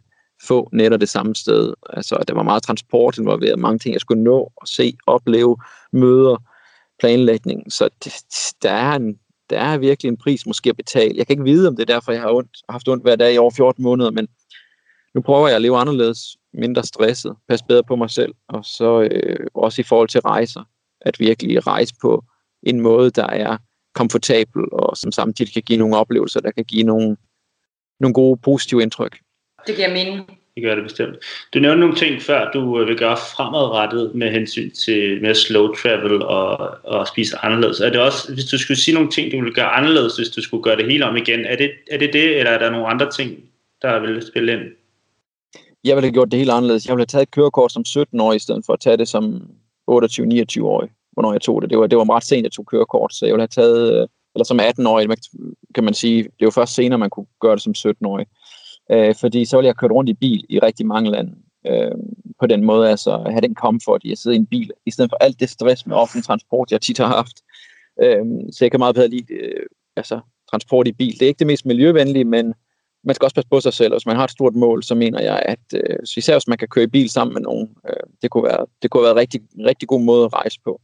få 0.47 0.69
netter 0.73 0.97
det 0.97 1.09
samme 1.09 1.35
sted. 1.35 1.73
Altså, 1.89 2.23
der 2.27 2.33
var 2.33 2.43
meget 2.43 2.63
transport 2.63 3.17
involveret, 3.17 3.59
mange 3.59 3.79
ting, 3.79 3.93
jeg 3.93 4.01
skulle 4.01 4.23
nå 4.23 4.51
og 4.55 4.67
se, 4.67 4.97
opleve, 5.07 5.57
møder, 5.93 6.37
planlægning. 6.99 7.73
Så 7.73 7.89
det, 8.03 8.13
der, 8.61 8.71
er 8.71 8.95
en, 8.95 9.15
der 9.49 9.59
er 9.59 9.77
virkelig 9.77 10.09
en 10.09 10.17
pris 10.17 10.45
måske 10.45 10.69
at 10.69 10.77
betale. 10.77 11.17
Jeg 11.17 11.27
kan 11.27 11.33
ikke 11.33 11.51
vide, 11.51 11.67
om 11.67 11.75
det 11.75 11.89
er 11.89 11.93
derfor, 11.93 12.11
jeg 12.11 12.21
har 12.21 12.31
ondt, 12.33 12.57
haft 12.69 12.87
ondt 12.87 13.03
hver 13.03 13.15
dag 13.15 13.33
i 13.33 13.37
over 13.37 13.51
14 13.51 13.83
måneder, 13.83 14.11
men 14.11 14.27
nu 15.15 15.21
prøver 15.21 15.47
jeg 15.47 15.55
at 15.55 15.61
leve 15.61 15.77
anderledes, 15.77 16.37
mindre 16.53 16.83
stresset, 16.83 17.35
passe 17.49 17.65
bedre 17.65 17.83
på 17.83 17.95
mig 17.95 18.09
selv, 18.09 18.33
og 18.47 18.65
så 18.65 19.01
øh, 19.11 19.47
også 19.53 19.81
i 19.81 19.83
forhold 19.83 20.07
til 20.07 20.21
rejser, 20.21 20.63
at 21.01 21.19
virkelig 21.19 21.67
rejse 21.67 21.93
på 22.01 22.23
en 22.63 22.79
måde, 22.79 23.11
der 23.11 23.27
er 23.27 23.57
komfortabel, 23.95 24.63
og 24.71 24.97
som 24.97 25.11
samtidig 25.11 25.53
kan 25.53 25.61
give 25.61 25.79
nogle 25.79 25.97
oplevelser, 25.97 26.39
der 26.39 26.51
kan 26.51 26.65
give 26.65 26.83
nogle, 26.83 27.17
nogle 27.99 28.13
gode, 28.13 28.39
positive 28.43 28.81
indtryk. 28.81 29.19
Det 29.67 29.75
giver 29.75 29.89
mening. 29.89 30.27
det 30.55 30.63
gør 30.63 30.75
det 30.75 30.83
bestemt. 30.83 31.15
Du 31.53 31.59
nævnte 31.59 31.79
nogle 31.79 31.95
ting 31.95 32.21
før, 32.21 32.51
du 32.51 32.79
øh, 32.79 32.87
vil 32.87 32.97
gøre 32.97 33.17
fremadrettet 33.17 34.15
med 34.15 34.31
hensyn 34.31 34.71
til 34.71 35.21
med 35.21 35.35
slow 35.35 35.73
travel 35.73 36.23
og, 36.23 36.77
og 36.83 37.07
spise 37.07 37.37
anderledes. 37.37 37.79
Er 37.79 37.89
det 37.89 38.01
også, 38.01 38.33
hvis 38.33 38.45
du 38.45 38.57
skulle 38.57 38.79
sige 38.79 38.95
nogle 38.95 39.11
ting, 39.11 39.31
du 39.31 39.43
vil 39.43 39.53
gøre 39.53 39.69
anderledes, 39.69 40.17
hvis 40.17 40.29
du 40.29 40.41
skulle 40.41 40.63
gøre 40.63 40.77
det 40.77 40.91
hele 40.91 41.05
om 41.05 41.17
igen, 41.17 41.45
er 41.45 41.55
det 41.55 41.71
er 41.91 41.97
det, 41.97 42.13
det 42.13 42.37
eller 42.37 42.51
er 42.51 42.59
der 42.59 42.69
nogle 42.69 42.87
andre 42.87 43.11
ting, 43.11 43.43
der 43.81 43.99
vil 43.99 44.27
spille 44.27 44.53
ind? 44.53 44.61
Jeg 45.83 45.95
ville 45.95 46.07
have 46.07 46.13
gjort 46.13 46.31
det 46.31 46.39
helt 46.39 46.51
anderledes. 46.51 46.85
Jeg 46.85 46.93
ville 46.93 47.01
have 47.01 47.05
taget 47.05 47.23
et 47.27 47.31
kørekort 47.31 47.71
som 47.71 47.85
17 47.85 48.19
år 48.19 48.33
i 48.33 48.39
stedet 48.39 48.65
for 48.65 48.73
at 48.73 48.79
tage 48.79 48.97
det 48.97 49.07
som 49.07 49.23
28-29 49.91 50.63
år, 50.63 50.87
hvornår 51.13 51.31
jeg 51.31 51.41
tog 51.41 51.61
det. 51.61 51.69
Det 51.69 51.79
var, 51.79 51.87
det 51.87 51.97
var 51.97 52.15
ret 52.15 52.23
sent, 52.23 52.43
jeg 52.43 52.51
tog 52.51 52.65
kørekort, 52.65 53.13
så 53.13 53.25
jeg 53.25 53.33
ville 53.33 53.41
have 53.41 53.47
taget, 53.47 53.93
øh, 53.93 54.07
eller 54.35 54.45
som 54.45 54.59
18-årig, 54.59 55.09
kan 55.75 55.83
man 55.83 55.93
sige, 55.93 56.23
det 56.23 56.45
var 56.45 56.51
først 56.51 56.73
senere, 56.73 56.99
man 56.99 57.09
kunne 57.09 57.25
gøre 57.41 57.55
det 57.55 57.63
som 57.63 57.73
17-årig. 57.77 58.25
Øh, 58.91 59.15
fordi 59.15 59.45
så 59.45 59.57
ville 59.57 59.65
jeg 59.65 59.71
have 59.71 59.81
kørt 59.81 59.91
rundt 59.91 60.09
i 60.09 60.13
bil 60.13 60.45
i 60.49 60.59
rigtig 60.59 60.85
mange 60.85 61.11
lande. 61.11 61.35
Øh, 61.67 61.91
på 62.39 62.47
den 62.47 62.63
måde, 62.63 62.89
altså 62.89 63.23
have 63.29 63.41
den 63.41 63.55
comfort 63.55 64.01
i 64.03 64.11
at 64.11 64.17
sidde 64.17 64.35
i 64.35 64.39
en 64.39 64.45
bil, 64.45 64.71
i 64.85 64.91
stedet 64.91 65.11
for 65.11 65.17
alt 65.21 65.39
det 65.39 65.49
stress 65.49 65.87
med 65.87 65.95
offentlig 65.95 66.23
transport, 66.23 66.71
jeg 66.71 66.81
tit 66.81 66.97
har 66.97 67.07
haft. 67.07 67.37
Øh, 68.03 68.25
så 68.51 68.57
jeg 68.65 68.71
kan 68.71 68.79
meget 68.79 68.95
bedre 68.95 69.07
lide 69.07 69.33
øh, 69.33 69.65
altså, 69.95 70.19
transport 70.51 70.87
i 70.87 70.91
bil. 70.91 71.13
Det 71.13 71.21
er 71.21 71.27
ikke 71.27 71.39
det 71.39 71.47
mest 71.47 71.65
miljøvenlige, 71.65 72.25
men 72.25 72.53
man 73.03 73.15
skal 73.15 73.25
også 73.25 73.35
passe 73.35 73.49
på 73.49 73.59
sig 73.59 73.73
selv, 73.73 73.93
hvis 73.93 74.05
man 74.05 74.15
har 74.15 74.23
et 74.23 74.31
stort 74.31 74.55
mål, 74.55 74.83
så 74.83 74.95
mener 74.95 75.21
jeg, 75.21 75.43
at 75.45 75.59
øh, 75.73 75.99
især 76.17 76.35
hvis 76.35 76.47
man 76.47 76.57
kan 76.57 76.67
køre 76.67 76.83
i 76.83 76.87
bil 76.87 77.09
sammen 77.09 77.33
med 77.33 77.41
nogen, 77.41 77.69
øh, 77.89 78.03
det 78.21 78.31
kunne 78.31 78.43
være, 78.43 78.65
det 78.81 78.91
kunne 78.91 79.03
være 79.03 79.11
en 79.11 79.17
rigtig, 79.17 79.41
rigtig 79.65 79.87
god 79.87 80.01
måde 80.01 80.25
at 80.25 80.33
rejse 80.33 80.59
på. 80.63 80.81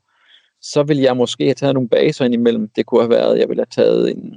Så 0.61 0.83
vil 0.83 0.97
jeg 0.97 1.17
måske 1.17 1.43
have 1.43 1.53
taget 1.53 1.73
nogle 1.73 1.89
baser 1.89 2.25
ind 2.25 2.33
imellem. 2.33 2.69
Det 2.75 2.85
kunne 2.85 3.01
have 3.01 3.09
været, 3.09 3.39
jeg 3.39 3.49
ville 3.49 3.61
have 3.61 3.83
taget 3.83 4.11
en, 4.11 4.35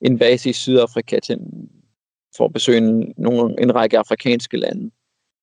en 0.00 0.18
base 0.18 0.50
i 0.50 0.52
Sydafrika 0.52 1.18
til 1.20 1.32
en, 1.32 1.68
for 2.36 2.44
at 2.44 2.52
besøge 2.52 2.78
en, 2.78 3.14
nogle, 3.16 3.62
en 3.62 3.74
række 3.74 3.98
afrikanske 3.98 4.56
lande. 4.56 4.90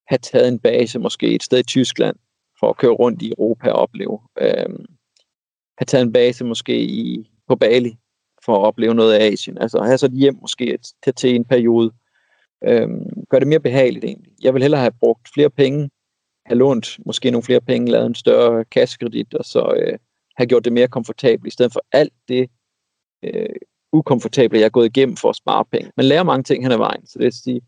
Have 0.07 0.19
taget 0.19 0.47
en 0.47 0.59
base 0.59 0.99
måske 0.99 1.27
et 1.27 1.43
sted 1.43 1.59
i 1.59 1.63
Tyskland, 1.63 2.15
for 2.59 2.69
at 2.69 2.77
køre 2.77 2.91
rundt 2.91 3.21
i 3.21 3.29
Europa 3.37 3.69
og 3.69 3.79
opleve. 3.79 4.19
Øh, 4.41 4.75
have 5.77 5.85
taget 5.87 6.05
en 6.05 6.13
base 6.13 6.45
måske 6.45 6.81
i, 6.81 7.29
på 7.47 7.55
Bali, 7.55 7.97
for 8.45 8.55
at 8.55 8.67
opleve 8.67 8.95
noget 8.95 9.13
af 9.13 9.25
Asien. 9.25 9.57
Altså 9.57 9.83
have 9.83 9.97
så 9.97 10.09
hjem 10.13 10.37
måske 10.41 10.77
til, 11.03 11.13
til 11.15 11.35
en 11.35 11.45
periode. 11.45 11.91
Øhm, 12.67 13.23
gør 13.29 13.39
det 13.39 13.47
mere 13.47 13.59
behageligt 13.59 14.05
egentlig. 14.05 14.31
Jeg 14.41 14.53
vil 14.53 14.61
hellere 14.61 14.81
have 14.81 14.91
brugt 14.99 15.29
flere 15.33 15.49
penge, 15.49 15.89
have 16.45 16.57
lånt 16.57 16.99
måske 17.05 17.31
nogle 17.31 17.43
flere 17.43 17.61
penge, 17.61 17.91
lavet 17.91 18.05
en 18.05 18.15
større 18.15 18.65
kassekredit, 18.65 19.33
og 19.33 19.45
så 19.45 19.73
øh, 19.77 19.97
have 20.37 20.47
gjort 20.47 20.65
det 20.65 20.73
mere 20.73 20.87
komfortabelt, 20.87 21.47
i 21.47 21.51
stedet 21.51 21.73
for 21.73 21.81
alt 21.91 22.13
det 22.27 22.49
øh, 23.23 23.55
ukomfortable, 23.93 24.59
jeg 24.59 24.65
er 24.65 24.69
gået 24.69 24.85
igennem 24.85 25.15
for 25.15 25.29
at 25.29 25.35
spare 25.35 25.65
penge. 25.65 25.91
Man 25.97 26.05
lærer 26.05 26.23
mange 26.23 26.43
ting 26.43 26.63
hen 26.63 26.71
ad 26.71 26.77
vejen, 26.77 27.07
så 27.07 27.19
det 27.19 27.23
vil 27.23 27.33
sige, 27.33 27.61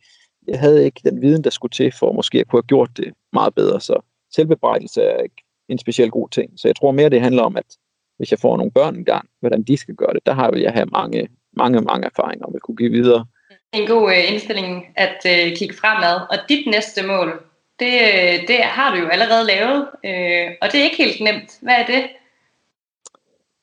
jeg 0.47 0.59
havde 0.59 0.85
ikke 0.85 1.01
den 1.03 1.21
viden, 1.21 1.43
der 1.43 1.49
skulle 1.49 1.71
til 1.71 1.91
for 1.91 2.11
måske 2.11 2.39
at 2.39 2.47
kunne 2.47 2.57
have 2.57 2.67
gjort 2.67 2.97
det 2.97 3.13
meget 3.33 3.55
bedre, 3.55 3.81
så 3.81 4.01
selvbebrejdelse 4.35 5.01
er 5.01 5.23
ikke 5.23 5.43
en 5.69 5.77
speciel 5.77 6.11
god 6.11 6.29
ting. 6.29 6.59
Så 6.59 6.67
jeg 6.67 6.75
tror 6.75 6.91
mere, 6.91 7.09
det 7.09 7.21
handler 7.21 7.43
om, 7.43 7.57
at 7.57 7.77
hvis 8.17 8.31
jeg 8.31 8.39
får 8.39 8.57
nogle 8.57 8.71
børn 8.71 8.95
engang, 8.95 9.29
hvordan 9.39 9.63
de 9.63 9.77
skal 9.77 9.95
gøre 9.95 10.13
det. 10.13 10.25
Der 10.25 10.33
har 10.33 10.55
jeg 10.55 10.71
have 10.71 10.85
mange, 10.85 11.27
mange, 11.57 11.81
mange 11.81 12.05
erfaringer, 12.05 12.45
og 12.45 12.53
vil 12.53 12.61
kunne 12.61 12.77
give 12.77 12.91
videre. 12.91 13.25
En 13.73 13.87
god 13.87 14.11
øh, 14.11 14.33
indstilling 14.33 14.85
at 14.95 15.17
øh, 15.25 15.57
kigge 15.57 15.75
fremad. 15.75 16.15
Og 16.29 16.37
dit 16.49 16.67
næste 16.67 17.07
mål, 17.07 17.41
det, 17.79 17.93
øh, 17.93 18.47
det 18.47 18.59
har 18.59 18.95
du 18.95 19.01
jo 19.01 19.07
allerede 19.07 19.47
lavet, 19.47 19.87
øh, 20.05 20.47
og 20.61 20.71
det 20.71 20.79
er 20.79 20.83
ikke 20.83 21.03
helt 21.03 21.21
nemt. 21.21 21.51
Hvad 21.61 21.73
er 21.73 21.85
det? 21.85 22.03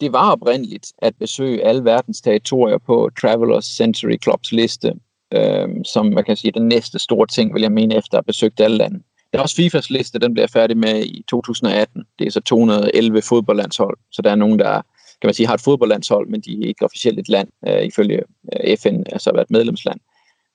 Det 0.01 0.13
var 0.13 0.33
oprindeligt 0.33 0.93
at 0.99 1.15
besøge 1.19 1.65
alle 1.65 1.85
verdens 1.85 2.21
territorier 2.21 2.79
på 2.79 3.11
Travelers 3.21 3.65
Century 3.65 4.17
Clubs 4.23 4.53
liste, 4.53 4.93
øh, 5.35 5.69
som 5.85 6.07
man 6.07 6.25
kan 6.25 6.37
sige 6.37 6.53
den 6.53 6.69
næste 6.69 6.99
store 6.99 7.27
ting, 7.27 7.55
vil 7.55 7.63
jeg 7.63 7.73
mene, 7.73 7.97
efter 7.97 8.19
at 8.19 8.19
have 8.19 8.27
besøgt 8.27 8.61
alle 8.61 8.77
lande. 8.77 9.03
Der 9.35 9.39
er 9.39 9.43
også 9.43 9.57
FIFAs 9.57 9.91
liste, 9.91 10.19
den 10.19 10.35
bliver 10.35 10.47
færdig 10.47 10.77
med 10.77 11.05
i 11.05 11.25
2018. 11.29 12.05
Det 12.19 12.27
er 12.27 12.31
så 12.31 12.41
211 12.41 13.23
fodboldlandshold, 13.23 13.97
så 14.13 14.23
der 14.23 14.31
er 14.31 14.35
nogen, 14.35 14.59
der 14.59 14.73
kan 15.21 15.29
man 15.29 15.35
sige, 15.35 15.47
har 15.47 15.55
et 15.55 15.61
fodboldlandshold, 15.61 16.29
men 16.29 16.41
de 16.41 16.63
er 16.63 16.69
ikke 16.69 16.85
officielt 16.85 17.19
et 17.19 17.29
land, 17.29 17.49
øh, 17.69 17.83
ifølge 17.83 18.23
øh, 18.53 18.77
FN, 18.77 19.03
altså 19.13 19.31
været 19.35 19.51
medlemsland. 19.51 20.01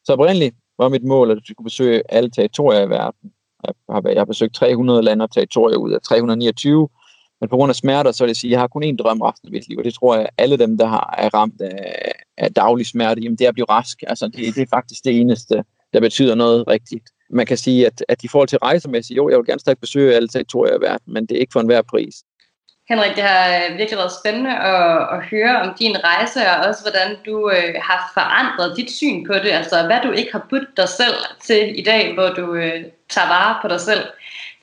Så 0.05 0.13
oprindeligt 0.13 0.55
var 0.77 0.89
mit 0.89 1.03
mål, 1.03 1.31
at 1.31 1.37
du 1.37 1.41
skulle 1.53 1.65
besøge 1.65 2.03
alle 2.09 2.29
territorier 2.29 2.81
i 2.81 2.89
verden. 2.89 3.31
Jeg 3.63 3.73
har, 3.89 4.01
jeg 4.05 4.19
har 4.19 4.25
besøgt 4.25 4.55
300 4.55 5.01
lande 5.01 5.23
og 5.23 5.31
territorier 5.31 5.77
ud 5.77 5.91
af 5.91 6.01
329, 6.01 6.89
men 7.41 7.49
på 7.49 7.55
grund 7.55 7.69
af 7.69 7.75
smerter, 7.75 8.11
så 8.11 8.23
vil 8.23 8.29
jeg 8.29 8.35
sige, 8.35 8.49
at 8.49 8.51
jeg 8.51 8.59
har 8.59 8.67
kun 8.67 8.83
én 8.83 8.95
drøm 8.95 9.21
resten 9.21 9.47
af 9.47 9.51
mit 9.51 9.67
liv, 9.69 9.77
og 9.77 9.83
det 9.83 9.93
tror 9.93 10.15
jeg, 10.15 10.23
at 10.23 10.29
alle 10.37 10.57
dem, 10.57 10.77
der 10.77 10.85
har, 10.85 11.15
er 11.17 11.29
ramt 11.33 11.61
af, 11.61 12.11
af 12.37 12.53
daglig 12.53 12.85
smerte, 12.85 13.21
jamen 13.21 13.37
det 13.37 13.45
er 13.45 13.49
at 13.49 13.53
blive 13.55 13.69
rask. 13.69 14.03
Altså 14.07 14.27
det, 14.27 14.55
det 14.55 14.61
er 14.61 14.67
faktisk 14.69 15.05
det 15.05 15.19
eneste, 15.19 15.63
der 15.93 15.99
betyder 15.99 16.35
noget 16.35 16.67
rigtigt 16.67 17.09
man 17.29 17.45
kan 17.45 17.57
sige, 17.57 17.85
at, 17.85 18.03
at 18.07 18.23
i 18.23 18.27
forhold 18.27 18.47
til 18.47 18.57
rejsemæssigt, 18.57 19.17
jo, 19.17 19.29
jeg 19.29 19.37
vil 19.37 19.45
gerne 19.45 19.59
stadig 19.59 19.79
besøge 19.79 20.15
alle 20.15 20.27
territorier 20.27 20.77
i 20.77 20.81
verden, 20.81 21.13
men 21.13 21.25
det 21.25 21.37
er 21.37 21.41
ikke 21.41 21.53
for 21.53 21.59
enhver 21.59 21.81
pris. 21.81 22.15
Henrik, 22.89 23.15
det 23.15 23.23
har 23.23 23.47
øh, 23.47 23.77
virkelig 23.77 23.97
været 23.97 24.19
spændende 24.19 24.57
at, 24.57 25.15
at 25.15 25.25
høre 25.31 25.61
om 25.61 25.75
din 25.79 26.03
rejse, 26.03 26.39
og 26.39 26.67
også 26.67 26.81
hvordan 26.81 27.17
du 27.25 27.51
øh, 27.51 27.75
har 27.81 28.11
forandret 28.13 28.77
dit 28.77 28.91
syn 28.91 29.25
på 29.27 29.33
det, 29.33 29.51
altså 29.51 29.85
hvad 29.85 29.99
du 30.03 30.11
ikke 30.11 30.31
har 30.31 30.45
budt 30.49 30.77
dig 30.77 30.89
selv 30.89 31.15
til 31.41 31.79
i 31.79 31.83
dag, 31.83 32.13
hvor 32.13 32.29
du 32.29 32.55
øh, 32.55 32.83
tager 33.09 33.27
vare 33.27 33.59
på 33.61 33.67
dig 33.67 33.81
selv. 33.81 34.03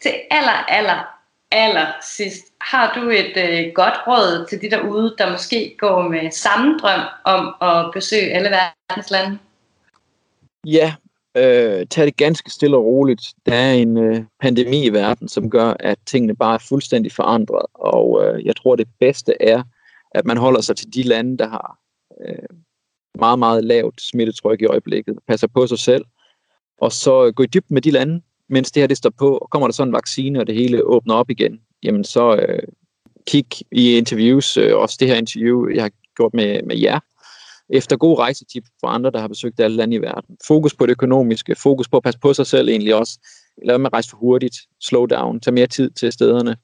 Til 0.02 0.12
aller, 0.30 0.64
aller, 0.68 1.08
aller 1.50 1.86
sidst, 2.02 2.44
har 2.60 2.92
du 2.94 3.10
et 3.10 3.36
øh, 3.36 3.72
godt 3.74 3.94
råd 4.06 4.46
til 4.48 4.60
de 4.60 4.70
derude, 4.70 5.14
der 5.18 5.30
måske 5.30 5.76
går 5.78 6.08
med 6.08 6.30
samme 6.30 6.78
drøm 6.78 7.00
om 7.24 7.54
at 7.62 7.90
besøge 7.92 8.32
alle 8.32 8.50
verdens 8.50 9.10
lande? 9.10 9.38
Ja, 10.64 10.94
øh, 11.36 11.86
tag 11.86 12.06
det 12.06 12.16
ganske 12.16 12.50
stille 12.50 12.76
og 12.76 12.84
roligt. 12.84 13.22
Der 13.46 13.54
er 13.54 13.72
en 13.72 13.96
øh, 13.96 14.24
pandemi 14.40 14.84
i 14.84 14.92
verden, 14.92 15.28
som 15.28 15.50
gør, 15.50 15.74
at 15.80 15.98
tingene 16.06 16.36
bare 16.36 16.54
er 16.54 16.64
fuldstændig 16.68 17.12
forandret. 17.12 17.66
Og 17.74 18.24
øh, 18.24 18.46
jeg 18.46 18.56
tror, 18.56 18.76
det 18.76 18.88
bedste 19.00 19.42
er, 19.42 19.62
at 20.10 20.24
man 20.24 20.36
holder 20.36 20.60
sig 20.60 20.76
til 20.76 20.94
de 20.94 21.02
lande, 21.02 21.38
der 21.38 21.48
har 21.48 21.78
øh, 22.20 22.58
meget, 23.18 23.38
meget 23.38 23.64
lavt 23.64 24.00
smittetryk 24.00 24.62
i 24.62 24.66
øjeblikket. 24.66 25.18
Passer 25.28 25.46
på 25.46 25.66
sig 25.66 25.78
selv. 25.78 26.04
Og 26.80 26.92
så 26.92 27.26
øh, 27.26 27.32
gå 27.32 27.42
i 27.42 27.46
dybden 27.46 27.74
med 27.74 27.82
de 27.82 27.90
lande, 27.90 28.22
mens 28.48 28.72
det 28.72 28.82
her 28.82 28.86
det 28.86 28.96
står 28.96 29.10
på. 29.18 29.36
Og 29.36 29.50
kommer 29.50 29.68
der 29.68 29.72
så 29.72 29.82
en 29.82 29.92
vaccine, 29.92 30.40
og 30.40 30.46
det 30.46 30.54
hele 30.54 30.84
åbner 30.84 31.14
op 31.14 31.30
igen, 31.30 31.60
jamen 31.82 32.04
så 32.04 32.36
øh, 32.36 32.62
kig 33.26 33.46
i 33.72 33.96
interviews, 33.96 34.56
øh, 34.56 34.76
også 34.76 34.96
det 35.00 35.08
her 35.08 35.14
interview, 35.14 35.68
jeg 35.68 35.82
har 35.82 35.90
gjort 36.16 36.34
med, 36.34 36.62
med 36.62 36.78
jer, 36.78 37.00
efter 37.68 37.96
gode 37.96 38.18
rejsetip 38.18 38.64
fra 38.80 38.94
andre, 38.94 39.10
der 39.10 39.18
har 39.20 39.28
besøgt 39.28 39.60
alle 39.60 39.76
lande 39.76 39.96
i 39.96 40.00
verden. 40.00 40.36
Fokus 40.46 40.74
på 40.74 40.86
det 40.86 40.90
økonomiske, 40.90 41.54
fokus 41.54 41.88
på 41.88 41.96
at 41.96 42.02
passe 42.02 42.20
på 42.20 42.34
sig 42.34 42.46
selv 42.46 42.68
egentlig 42.68 42.94
også. 42.94 43.18
Lad 43.64 43.78
med 43.78 43.86
at 43.86 43.92
rejse 43.92 44.10
for 44.10 44.16
hurtigt, 44.16 44.56
slow 44.80 45.06
down, 45.06 45.40
tage 45.40 45.54
mere 45.54 45.66
tid 45.66 45.90
til 45.90 46.12
stederne. 46.12 46.56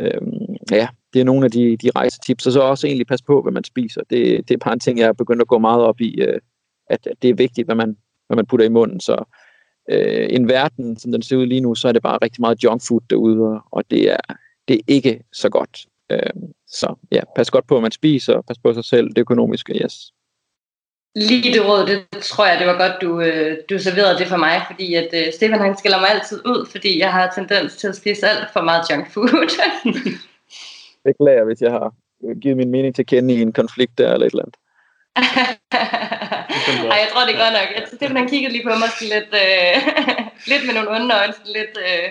Øhm, 0.00 0.56
ja, 0.70 0.88
det 1.12 1.20
er 1.20 1.24
nogle 1.24 1.44
af 1.44 1.50
de, 1.50 1.76
de 1.76 1.90
rejsetips. 1.96 2.46
Og 2.46 2.52
så 2.52 2.60
også 2.60 2.86
egentlig 2.86 3.06
passe 3.06 3.24
på, 3.24 3.42
hvad 3.42 3.52
man 3.52 3.64
spiser. 3.64 4.00
Det, 4.10 4.48
det 4.48 4.54
er 4.54 4.58
bare 4.58 4.72
en 4.72 4.80
ting, 4.80 4.98
jeg 4.98 5.08
er 5.08 5.12
begyndt 5.12 5.42
at 5.42 5.48
gå 5.48 5.58
meget 5.58 5.82
op 5.82 6.00
i, 6.00 6.20
øh, 6.20 6.40
at, 6.90 7.06
at 7.06 7.22
det 7.22 7.30
er 7.30 7.34
vigtigt, 7.34 7.66
hvad 7.66 7.74
man, 7.74 7.96
hvad 8.26 8.36
man 8.36 8.46
putter 8.46 8.66
i 8.66 8.68
munden. 8.68 9.00
Så 9.00 9.24
øh, 9.90 10.26
en 10.30 10.48
verden, 10.48 10.98
som 10.98 11.12
den 11.12 11.22
ser 11.22 11.36
ud 11.36 11.46
lige 11.46 11.60
nu, 11.60 11.74
så 11.74 11.88
er 11.88 11.92
det 11.92 12.02
bare 12.02 12.18
rigtig 12.22 12.40
meget 12.40 12.64
junk 12.64 12.82
food 12.88 13.00
derude, 13.10 13.40
og, 13.40 13.60
og 13.70 13.84
det, 13.90 14.10
er, 14.10 14.34
det 14.68 14.76
er 14.76 14.80
ikke 14.86 15.22
så 15.32 15.48
godt. 15.48 15.86
Øh, 16.10 16.30
så 16.66 16.94
ja, 17.12 17.20
pas 17.36 17.50
godt 17.50 17.66
på, 17.66 17.74
hvad 17.74 17.82
man 17.82 17.90
spiser, 17.90 18.40
pas 18.40 18.58
på 18.58 18.74
sig 18.74 18.84
selv, 18.84 19.08
det 19.08 19.18
økonomiske, 19.18 19.72
yes. 19.84 20.12
Lige 21.14 21.52
det 21.52 21.68
råd, 21.68 21.86
det 21.86 22.22
tror 22.22 22.46
jeg, 22.46 22.58
det 22.58 22.66
var 22.66 22.78
godt, 22.78 23.02
du, 23.02 23.20
øh, 23.20 23.58
du 23.70 23.78
serverede 23.78 24.18
det 24.18 24.26
for 24.26 24.36
mig, 24.36 24.62
fordi 24.70 24.94
at 24.94 25.08
uh, 25.12 25.32
Stefan 25.34 25.60
han 25.60 25.78
skiller 25.78 26.00
mig 26.00 26.10
altid 26.10 26.46
ud, 26.46 26.66
fordi 26.70 26.98
jeg 26.98 27.12
har 27.12 27.32
tendens 27.34 27.76
til 27.76 27.88
at 27.88 27.96
spise 27.96 28.28
alt 28.28 28.52
for 28.52 28.60
meget 28.60 28.90
junk 28.90 29.10
food. 29.10 29.28
Beklager, 31.04 31.44
hvis 31.44 31.60
jeg 31.60 31.70
har 31.70 31.94
givet 32.42 32.56
min 32.56 32.70
mening 32.70 32.94
til 32.94 33.02
at 33.02 33.06
kende 33.06 33.34
i 33.34 33.42
en 33.42 33.52
konflikt 33.52 33.98
der 33.98 34.12
eller 34.12 34.26
et 34.26 34.30
eller 34.30 34.44
andet. 34.44 34.56
Ej, 36.92 36.98
jeg 37.02 37.08
tror, 37.12 37.26
det 37.26 37.34
er 37.34 37.44
godt 37.44 37.54
nok. 37.58 37.68
Jeg, 37.76 37.84
Stefan 37.86 38.16
han 38.16 38.28
kiggede 38.28 38.52
lige 38.52 38.64
på 38.64 38.68
mig 38.68 38.90
lidt, 39.00 39.32
øh, 39.44 39.74
lidt 40.50 40.66
med 40.66 40.74
nogle 40.74 40.90
onde 40.90 41.14
øjne, 41.14 41.34
lidt... 41.46 41.74
Øh, 41.88 42.08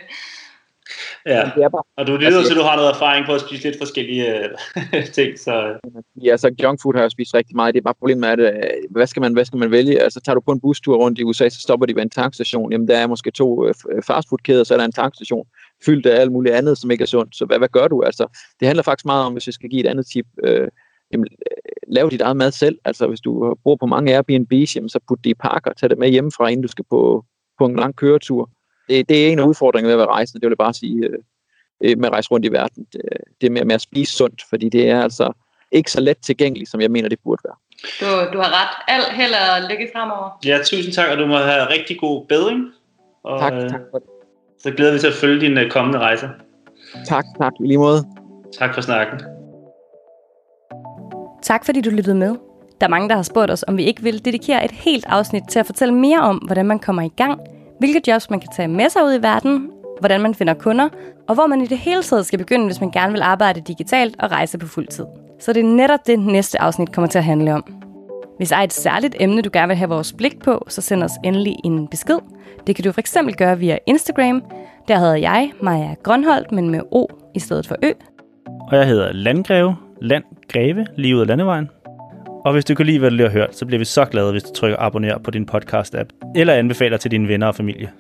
Ja, 1.26 1.52
det 1.56 1.64
er 1.64 1.70
bare, 1.70 1.84
og 1.98 2.08
du 2.08 2.12
lyder 2.16 2.26
altså, 2.26 2.44
til, 2.44 2.54
at 2.54 2.62
du 2.62 2.68
har 2.70 2.76
noget 2.76 2.90
erfaring 2.90 3.26
på 3.26 3.34
at 3.34 3.42
spise 3.42 3.64
lidt 3.64 3.78
forskellige 3.78 4.26
øh, 4.38 5.06
ting. 5.18 5.40
Så. 5.40 5.80
Ja, 6.24 6.38
så 6.38 6.52
junk 6.64 6.82
food 6.82 6.94
har 6.96 7.02
jeg 7.02 7.12
spist 7.12 7.34
rigtig 7.34 7.56
meget. 7.56 7.74
Det 7.74 7.80
er 7.80 7.84
bare 7.84 8.02
problemet 8.02 8.22
med, 8.22 8.30
at 8.30 8.40
øh, 8.40 8.72
hvad 8.90 9.08
skal, 9.08 9.22
man, 9.22 9.34
hvad 9.34 9.46
skal 9.46 9.60
man 9.60 9.72
vælge? 9.72 10.02
Altså 10.02 10.20
tager 10.22 10.36
du 10.36 10.42
på 10.42 10.52
en 10.52 10.62
bustur 10.62 10.98
rundt 10.98 11.20
i 11.20 11.24
USA, 11.24 11.50
så 11.50 11.62
stopper 11.62 11.86
de 11.86 11.96
ved 11.96 12.02
en 12.02 12.10
tankstation. 12.10 12.72
Jamen 12.72 12.88
der 12.88 12.98
er 12.98 13.08
måske 13.08 13.32
to 13.32 13.68
øh, 13.68 13.74
fastfoodkæder, 14.08 14.64
så 14.64 14.74
er 14.74 14.78
der 14.78 14.86
en 14.86 14.92
tankstation 14.92 15.48
fyldt 15.86 16.06
af 16.06 16.22
alt 16.22 16.32
muligt 16.32 16.56
andet, 16.56 16.78
som 16.78 16.92
ikke 16.92 17.02
er 17.02 17.08
sundt. 17.08 17.36
Så 17.36 17.46
hvad, 17.46 17.58
hvad 17.58 17.70
gør 17.70 17.88
du? 17.88 18.02
Altså, 18.02 18.28
det 18.60 18.68
handler 18.68 18.84
faktisk 18.84 19.06
meget 19.06 19.26
om, 19.26 19.34
hvis 19.34 19.48
jeg 19.48 19.54
skal 19.54 19.70
give 19.70 19.84
et 19.84 19.90
andet 19.90 20.06
tip, 20.06 20.26
øh, 20.44 20.68
jamen, 21.14 21.28
lav 21.88 22.10
dit 22.12 22.22
eget 22.22 22.38
mad 22.38 22.52
selv. 22.52 22.78
Altså 22.86 23.08
hvis 23.08 23.22
du 23.22 23.56
bor 23.64 23.76
på 23.76 23.86
mange 23.86 24.18
Airbnb's, 24.18 24.74
jamen, 24.76 24.90
så 24.90 25.00
put 25.08 25.20
det 25.24 25.30
i 25.30 25.34
pakker, 25.34 25.74
tag 25.74 25.90
det 25.90 25.98
med 25.98 26.10
hjemmefra, 26.10 26.48
inden 26.48 26.62
du 26.62 26.68
skal 26.68 26.86
på, 26.90 27.26
på 27.58 27.66
en 27.66 27.76
lang 27.76 27.96
køretur 27.96 28.50
det, 28.92 29.10
det 29.10 29.28
er 29.28 29.32
en 29.32 29.40
af 29.40 29.44
udfordringerne 29.44 29.88
ved 29.88 29.94
at 30.02 30.08
være 30.08 30.16
rejsende, 30.16 30.42
det 30.42 30.46
vil 30.48 30.52
jeg 30.60 30.66
bare 30.66 30.74
sige, 30.74 31.06
øh, 31.06 31.18
øh, 31.84 31.98
med 31.98 32.06
at 32.06 32.12
rejse 32.14 32.32
rundt 32.32 32.46
i 32.46 32.52
verden. 32.52 32.86
Det, 32.94 33.02
det 33.42 33.52
med, 33.52 33.66
med 33.66 33.76
at 33.76 33.82
spise 33.82 34.14
sundt, 34.14 34.42
fordi 34.50 34.70
det 34.70 34.90
er 34.90 35.02
altså 35.04 35.32
ikke 35.72 35.92
så 35.92 36.02
let 36.02 36.18
tilgængeligt, 36.18 36.70
som 36.72 36.82
jeg 36.82 36.92
mener, 36.92 37.10
det 37.10 37.20
burde 37.24 37.42
være. 37.46 37.56
Du, 38.02 38.34
du 38.34 38.38
har 38.44 38.50
ret. 38.62 38.74
Alt 38.88 39.14
held 39.14 39.32
og 39.34 39.70
lykke 39.70 39.90
fremover. 39.96 40.40
Ja, 40.46 40.58
tusind 40.66 40.94
tak, 40.94 41.10
og 41.12 41.18
du 41.18 41.26
må 41.26 41.38
have 41.38 41.70
rigtig 41.70 42.00
god 42.00 42.26
bedring. 42.26 42.60
Og, 43.24 43.40
Tak, 43.40 43.54
øh, 43.54 43.70
tak, 43.70 43.82
for, 43.92 44.02
Så 44.64 44.72
glæder 44.72 44.94
vi 44.94 45.00
til 45.00 45.08
at 45.08 45.14
følge 45.14 45.42
dine 45.42 45.70
kommende 45.70 46.00
rejser. 46.00 46.30
tak, 47.08 47.26
tak, 47.42 47.54
i 47.64 47.68
lige 47.68 47.78
måde. 47.78 48.04
Tak 48.60 48.74
for 48.74 48.82
snakken. 48.82 49.20
Tak 51.42 51.66
fordi 51.66 51.82
du 51.82 51.90
lyttede 51.90 52.16
med. 52.16 52.36
Der 52.82 52.88
er 52.88 52.90
mange, 52.90 53.10
der 53.10 53.16
har 53.16 53.24
spurgt 53.24 53.52
os, 53.52 53.64
om 53.68 53.78
vi 53.78 53.84
ikke 53.84 54.04
vil 54.04 54.26
dedikere 54.26 54.66
et 54.66 54.72
helt 54.72 55.06
afsnit 55.08 55.44
til 55.50 55.60
at 55.60 55.66
fortælle 55.66 55.94
mere 55.94 56.20
om, 56.22 56.38
hvordan 56.38 56.66
man 56.66 56.80
kommer 56.80 57.02
i 57.02 57.12
gang, 57.18 57.40
hvilke 57.82 58.02
jobs 58.08 58.30
man 58.30 58.40
kan 58.40 58.50
tage 58.56 58.68
med 58.68 58.90
sig 58.90 59.04
ud 59.06 59.14
i 59.14 59.22
verden, 59.22 59.70
hvordan 60.00 60.22
man 60.22 60.36
finder 60.36 60.54
kunder, 60.54 60.90
og 61.28 61.36
hvor 61.36 61.48
man 61.48 61.62
i 61.62 61.66
det 61.66 61.78
hele 61.78 62.04
taget 62.04 62.26
skal 62.26 62.40
begynde, 62.40 62.66
hvis 62.66 62.82
man 62.82 62.92
gerne 62.92 63.14
vil 63.14 63.22
arbejde 63.22 63.62
digitalt 63.62 64.16
og 64.20 64.32
rejse 64.32 64.58
på 64.58 64.68
fuld 64.68 64.88
tid. 64.88 65.06
Så 65.40 65.54
det 65.54 65.60
er 65.60 65.68
netop 65.68 66.00
det, 66.08 66.20
næste 66.20 66.62
afsnit 66.62 66.92
kommer 66.92 67.08
til 67.08 67.18
at 67.18 67.24
handle 67.24 67.54
om. 67.54 67.74
Hvis 68.38 68.50
der 68.50 68.56
er 68.56 68.62
et 68.62 68.74
særligt 68.74 69.16
emne, 69.20 69.42
du 69.42 69.50
gerne 69.54 69.68
vil 69.68 69.78
have 69.78 69.90
vores 69.90 70.14
blik 70.14 70.40
på, 70.44 70.66
så 70.68 70.82
send 70.82 71.04
os 71.04 71.12
endelig 71.24 71.56
en 71.64 71.88
besked. 71.88 72.18
Det 72.68 72.76
kan 72.76 72.84
du 72.84 72.92
for 72.92 73.00
eksempel 73.00 73.36
gøre 73.36 73.60
via 73.60 73.78
Instagram. 73.88 74.44
Der 74.88 75.00
hedder 75.00 75.16
jeg 75.16 75.52
Maja 75.62 75.96
Grønholdt, 76.04 76.52
men 76.52 76.70
med 76.70 76.82
O 76.92 77.08
i 77.36 77.40
stedet 77.40 77.68
for 77.68 77.76
Ø. 77.84 77.92
Og 78.72 78.78
jeg 78.78 78.88
hedder 78.88 79.12
Landgreve, 79.14 79.76
Landgreve, 80.02 80.86
lige 80.96 81.16
ud 81.16 81.22
af 81.22 81.28
landevejen. 81.28 81.70
Og 82.46 82.54
hvis 82.54 82.66
du 82.66 82.76
kan 82.76 82.86
lide, 82.86 83.00
hvad 83.00 83.10
du 83.10 83.16
lige 83.16 83.30
har 83.30 83.34
hørt, 83.34 83.56
så 83.56 83.66
bliver 83.66 83.80
vi 83.80 83.86
så 83.86 84.06
glade, 84.06 84.32
hvis 84.32 84.44
du 84.44 84.54
trykker 84.54 84.78
abonner 84.80 85.18
på 85.18 85.32
din 85.32 85.50
podcast-app, 85.56 86.34
eller 86.36 86.54
anbefaler 86.54 86.98
til 86.98 87.12
dine 87.12 87.28
venner 87.28 87.48
og 87.48 87.56
familie. 87.56 87.92